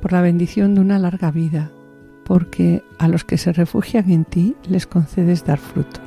por 0.01 0.13
la 0.13 0.21
bendición 0.21 0.73
de 0.73 0.79
una 0.79 0.99
larga 0.99 1.31
vida, 1.31 1.69
porque 2.23 2.81
a 2.97 3.09
los 3.09 3.25
que 3.25 3.37
se 3.37 3.51
refugian 3.51 4.09
en 4.09 4.23
ti 4.23 4.55
les 4.69 4.87
concedes 4.87 5.43
dar 5.43 5.59
fruto. 5.59 5.99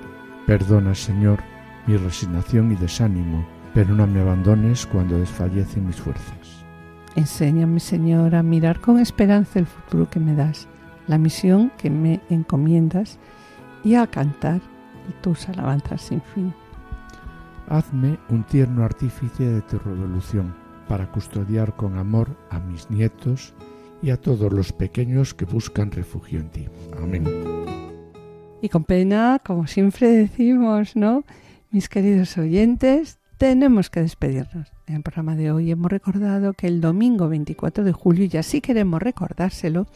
Perdona, 0.47 0.95
Señor, 0.95 1.41
mi 1.87 1.99
resignación 1.99 2.73
y 2.73 2.77
desánimo, 2.77 3.47
pero 3.75 3.95
no 3.95 4.07
me 4.07 4.21
abandones 4.21 4.87
cuando 4.87 5.19
desfallecen 5.19 5.87
mis 5.87 5.97
fuerzas. 5.97 6.65
Enséñame, 7.15 7.81
Señor, 7.81 8.35
a 8.35 8.43
mirar 8.43 8.81
con 8.81 8.99
esperanza 8.99 9.59
el 9.59 9.67
futuro 9.67 10.09
que 10.09 10.19
me 10.19 10.35
das 10.35 10.67
la 11.09 11.19
misión 11.19 11.73
que 11.79 11.91
me 11.91 12.21
encomiendas 12.31 13.19
y 13.83 13.95
a 13.95 14.07
cantar 14.07 14.61
tus 15.23 15.49
alabanzas 15.49 16.03
sin 16.03 16.21
fin. 16.21 16.55
Hazme 17.69 18.19
un 18.29 18.45
tierno 18.45 18.85
artífice 18.85 19.45
de 19.45 19.63
tu 19.63 19.79
revolución 19.79 20.55
para 20.87 21.11
custodiar 21.11 21.77
con 21.77 21.99
amor 21.99 22.37
a 22.51 22.61
mis 22.61 22.91
nietos 22.91 23.55
y 24.03 24.11
a 24.11 24.17
todos 24.17 24.53
los 24.53 24.73
pequeños 24.73 25.35
que 25.35 25.45
buscan 25.45 25.91
refugio 25.91 26.41
en 26.41 26.51
ti. 26.51 26.67
Amén. 27.03 27.25
Y 28.63 28.69
con 28.69 28.85
pena, 28.85 29.41
como 29.45 29.67
siempre 29.67 30.09
decimos, 30.09 30.97
¿no? 30.97 31.25
Mis 31.71 31.89
queridos 31.89 32.39
oyentes, 32.39 33.19
tenemos 33.37 33.91
que 33.91 34.01
despedirnos. 34.01 34.73
En 34.87 34.97
el 34.97 35.03
programa 35.03 35.37
de 35.37 35.53
hoy 35.53 35.71
hemos 35.71 35.91
recordado 35.91 36.55
que 36.55 36.67
el 36.67 36.81
domingo 36.81 37.29
24 37.29 37.85
de 37.85 37.93
julio, 37.93 38.29
y 38.31 38.37
así 38.37 38.61
queremos 38.61 39.01
recordárselo, 39.01 39.87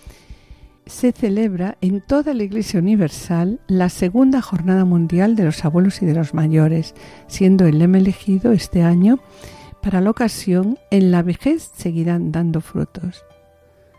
se 0.86 1.12
celebra 1.12 1.76
en 1.80 2.00
toda 2.00 2.34
la 2.34 2.42
Iglesia 2.42 2.80
Universal 2.80 3.60
la 3.66 3.88
segunda 3.88 4.42
Jornada 4.42 4.84
Mundial 4.84 5.36
de 5.36 5.44
los 5.44 5.64
Abuelos 5.64 6.02
y 6.02 6.06
de 6.06 6.14
los 6.14 6.34
Mayores, 6.34 6.94
siendo 7.26 7.66
el 7.66 7.78
lema 7.78 7.98
elegido 7.98 8.52
este 8.52 8.82
año 8.82 9.20
para 9.80 10.00
la 10.00 10.10
ocasión 10.10 10.78
En 10.90 11.10
la 11.10 11.22
vejez 11.22 11.70
seguirán 11.74 12.32
dando 12.32 12.60
frutos. 12.60 13.24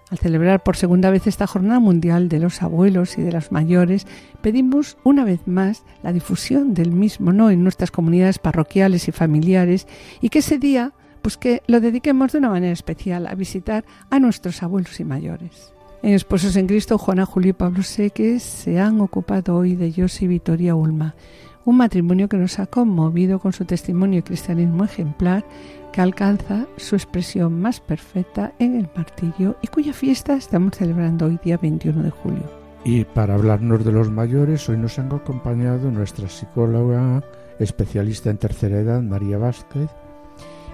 Al 0.10 0.18
celebrar 0.20 0.62
por 0.62 0.78
segunda 0.78 1.10
vez 1.10 1.26
esta 1.26 1.48
Jornada 1.48 1.80
Mundial 1.80 2.30
de 2.30 2.40
los 2.40 2.62
Abuelos 2.62 3.18
y 3.18 3.22
de 3.22 3.32
los 3.32 3.52
Mayores, 3.52 4.06
pedimos 4.42 4.98
una 5.04 5.24
vez 5.24 5.48
más 5.48 5.84
la 6.04 6.14
difusión 6.14 6.74
del 6.74 6.92
mismo 6.92 7.34
¿no? 7.34 7.50
en 7.50 7.64
nuestras 7.64 7.90
comunidades 7.90 8.38
parroquiales 8.38 9.08
y 9.08 9.12
familiares 9.12 9.88
y 10.22 10.30
que 10.30 10.40
ese 10.40 10.60
día 10.60 10.94
pues 11.24 11.38
que 11.38 11.64
lo 11.68 11.80
dediquemos 11.80 12.34
de 12.34 12.40
una 12.40 12.50
manera 12.50 12.74
especial 12.74 13.28
a 13.28 13.34
visitar 13.34 13.86
a 14.10 14.20
nuestros 14.20 14.62
abuelos 14.62 15.00
y 15.00 15.06
mayores. 15.06 15.74
En 16.04 16.14
Esposos 16.14 16.58
en 16.58 16.68
Cristo, 16.68 16.98
Juana, 16.98 17.26
Julio 17.26 17.52
y 17.52 17.54
Pablo 17.54 17.82
Seques 17.82 18.44
se 18.44 18.78
han 18.78 19.00
ocupado 19.00 19.56
hoy 19.56 19.78
de 19.78 19.94
José 19.94 20.26
y 20.26 20.28
Vitoria 20.28 20.76
Ulma, 20.76 21.16
un 21.64 21.78
matrimonio 21.78 22.28
que 22.28 22.36
nos 22.36 22.60
ha 22.60 22.66
conmovido 22.66 23.40
con 23.40 23.54
su 23.54 23.64
testimonio 23.64 24.20
y 24.20 24.24
cristianismo 24.24 24.84
ejemplar 24.84 25.46
que 25.94 26.02
alcanza 26.02 26.68
su 26.76 26.96
expresión 26.96 27.62
más 27.62 27.80
perfecta 27.80 28.52
en 28.60 28.76
el 28.76 28.90
martillo 28.94 29.56
y 29.62 29.68
cuya 29.68 29.94
fiesta 29.94 30.36
estamos 30.36 30.76
celebrando 30.76 31.28
hoy 31.28 31.40
día 31.42 31.56
21 31.56 32.04
de 32.04 32.10
julio. 32.10 32.52
Y 32.84 33.06
para 33.06 33.36
hablarnos 33.36 33.86
de 33.86 33.94
los 33.94 34.12
mayores, 34.12 34.68
hoy 34.68 34.76
nos 34.76 35.00
han 35.00 35.10
acompañado 35.14 35.90
nuestra 35.90 36.28
psicóloga 36.28 37.24
especialista 37.60 38.30
en 38.30 38.40
tercera 38.40 38.78
edad, 38.78 39.02
María 39.02 39.38
Vázquez, 39.38 39.90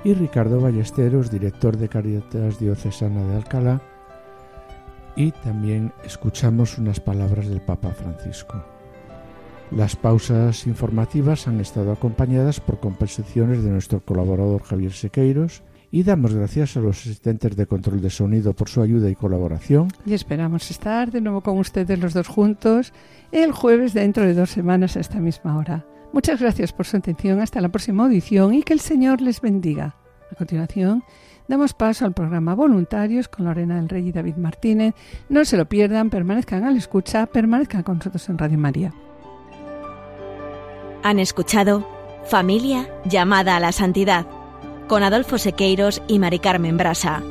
y 0.04 0.16
Ricardo 0.16 0.60
Ballesteros, 0.60 1.30
director 1.30 1.78
de 1.78 1.88
Caritas 1.88 2.58
Diocesana 2.58 3.24
de 3.28 3.36
Alcalá, 3.36 3.80
y 5.16 5.32
también 5.32 5.92
escuchamos 6.04 6.78
unas 6.78 7.00
palabras 7.00 7.48
del 7.48 7.62
Papa 7.62 7.92
Francisco. 7.92 8.64
Las 9.72 9.96
pausas 9.96 10.66
informativas 10.66 11.48
han 11.48 11.60
estado 11.60 11.92
acompañadas 11.92 12.60
por 12.60 12.80
composiciones 12.80 13.64
de 13.64 13.70
nuestro 13.70 14.00
colaborador 14.00 14.64
Javier 14.64 14.94
Sequeiros 14.94 15.62
y 15.92 16.04
damos 16.04 16.34
gracias 16.34 16.76
a 16.78 16.80
los 16.80 17.02
asistentes 17.02 17.56
de 17.56 17.68
control 17.68 18.02
de 18.02 18.10
sonido 18.10 18.54
por 18.54 18.70
su 18.70 18.82
ayuda 18.82 19.10
y 19.10 19.16
colaboración. 19.16 19.90
Y 20.06 20.14
esperamos 20.14 20.70
estar 20.72 21.12
de 21.12 21.22
nuevo 21.22 21.42
con 21.42 21.58
ustedes 21.58 22.00
los 22.00 22.14
dos 22.14 22.28
juntos 22.28 22.94
el 23.32 23.52
jueves 23.52 23.94
dentro 23.94 24.24
de 24.24 24.34
dos 24.34 24.50
semanas 24.50 24.98
a 24.98 25.02
esta 25.02 25.20
misma 25.20 25.58
hora. 25.58 25.86
Muchas 26.14 26.40
gracias 26.42 26.74
por 26.74 26.88
su 26.88 26.98
atención. 26.98 27.40
Hasta 27.40 27.62
la 27.62 27.70
próxima 27.70 28.04
audición 28.04 28.54
y 28.56 28.64
que 28.64 28.74
el 28.74 28.80
Señor 28.80 29.22
les 29.22 29.42
bendiga. 29.42 29.96
A 30.32 30.36
continuación, 30.36 31.04
Damos 31.50 31.74
paso 31.74 32.06
al 32.06 32.14
programa 32.14 32.54
Voluntarios 32.54 33.28
con 33.28 33.46
Lorena 33.46 33.78
del 33.78 33.90
Rey 33.90 34.08
y 34.08 34.12
David 34.12 34.36
Martínez. 34.36 34.94
No 35.30 35.44
se 35.46 35.58
lo 35.58 35.66
pierdan, 35.66 36.12
permanezcan 36.12 36.64
al 36.64 36.78
escucha, 36.78 37.26
permanezcan 37.26 37.82
con 37.82 37.98
nosotros 37.98 38.30
en 38.30 38.38
Radio 38.38 38.60
María. 38.60 38.94
Han 41.02 41.18
escuchado 41.18 41.90
Familia 42.26 42.88
llamada 43.04 43.56
a 43.56 43.60
la 43.60 43.72
santidad 43.72 44.28
con 44.88 45.02
Adolfo 45.02 45.40
Sequeiros 45.40 46.04
y 46.08 46.20
Mari 46.20 46.38
Carmen 46.38 46.78
Brasa. 46.78 47.24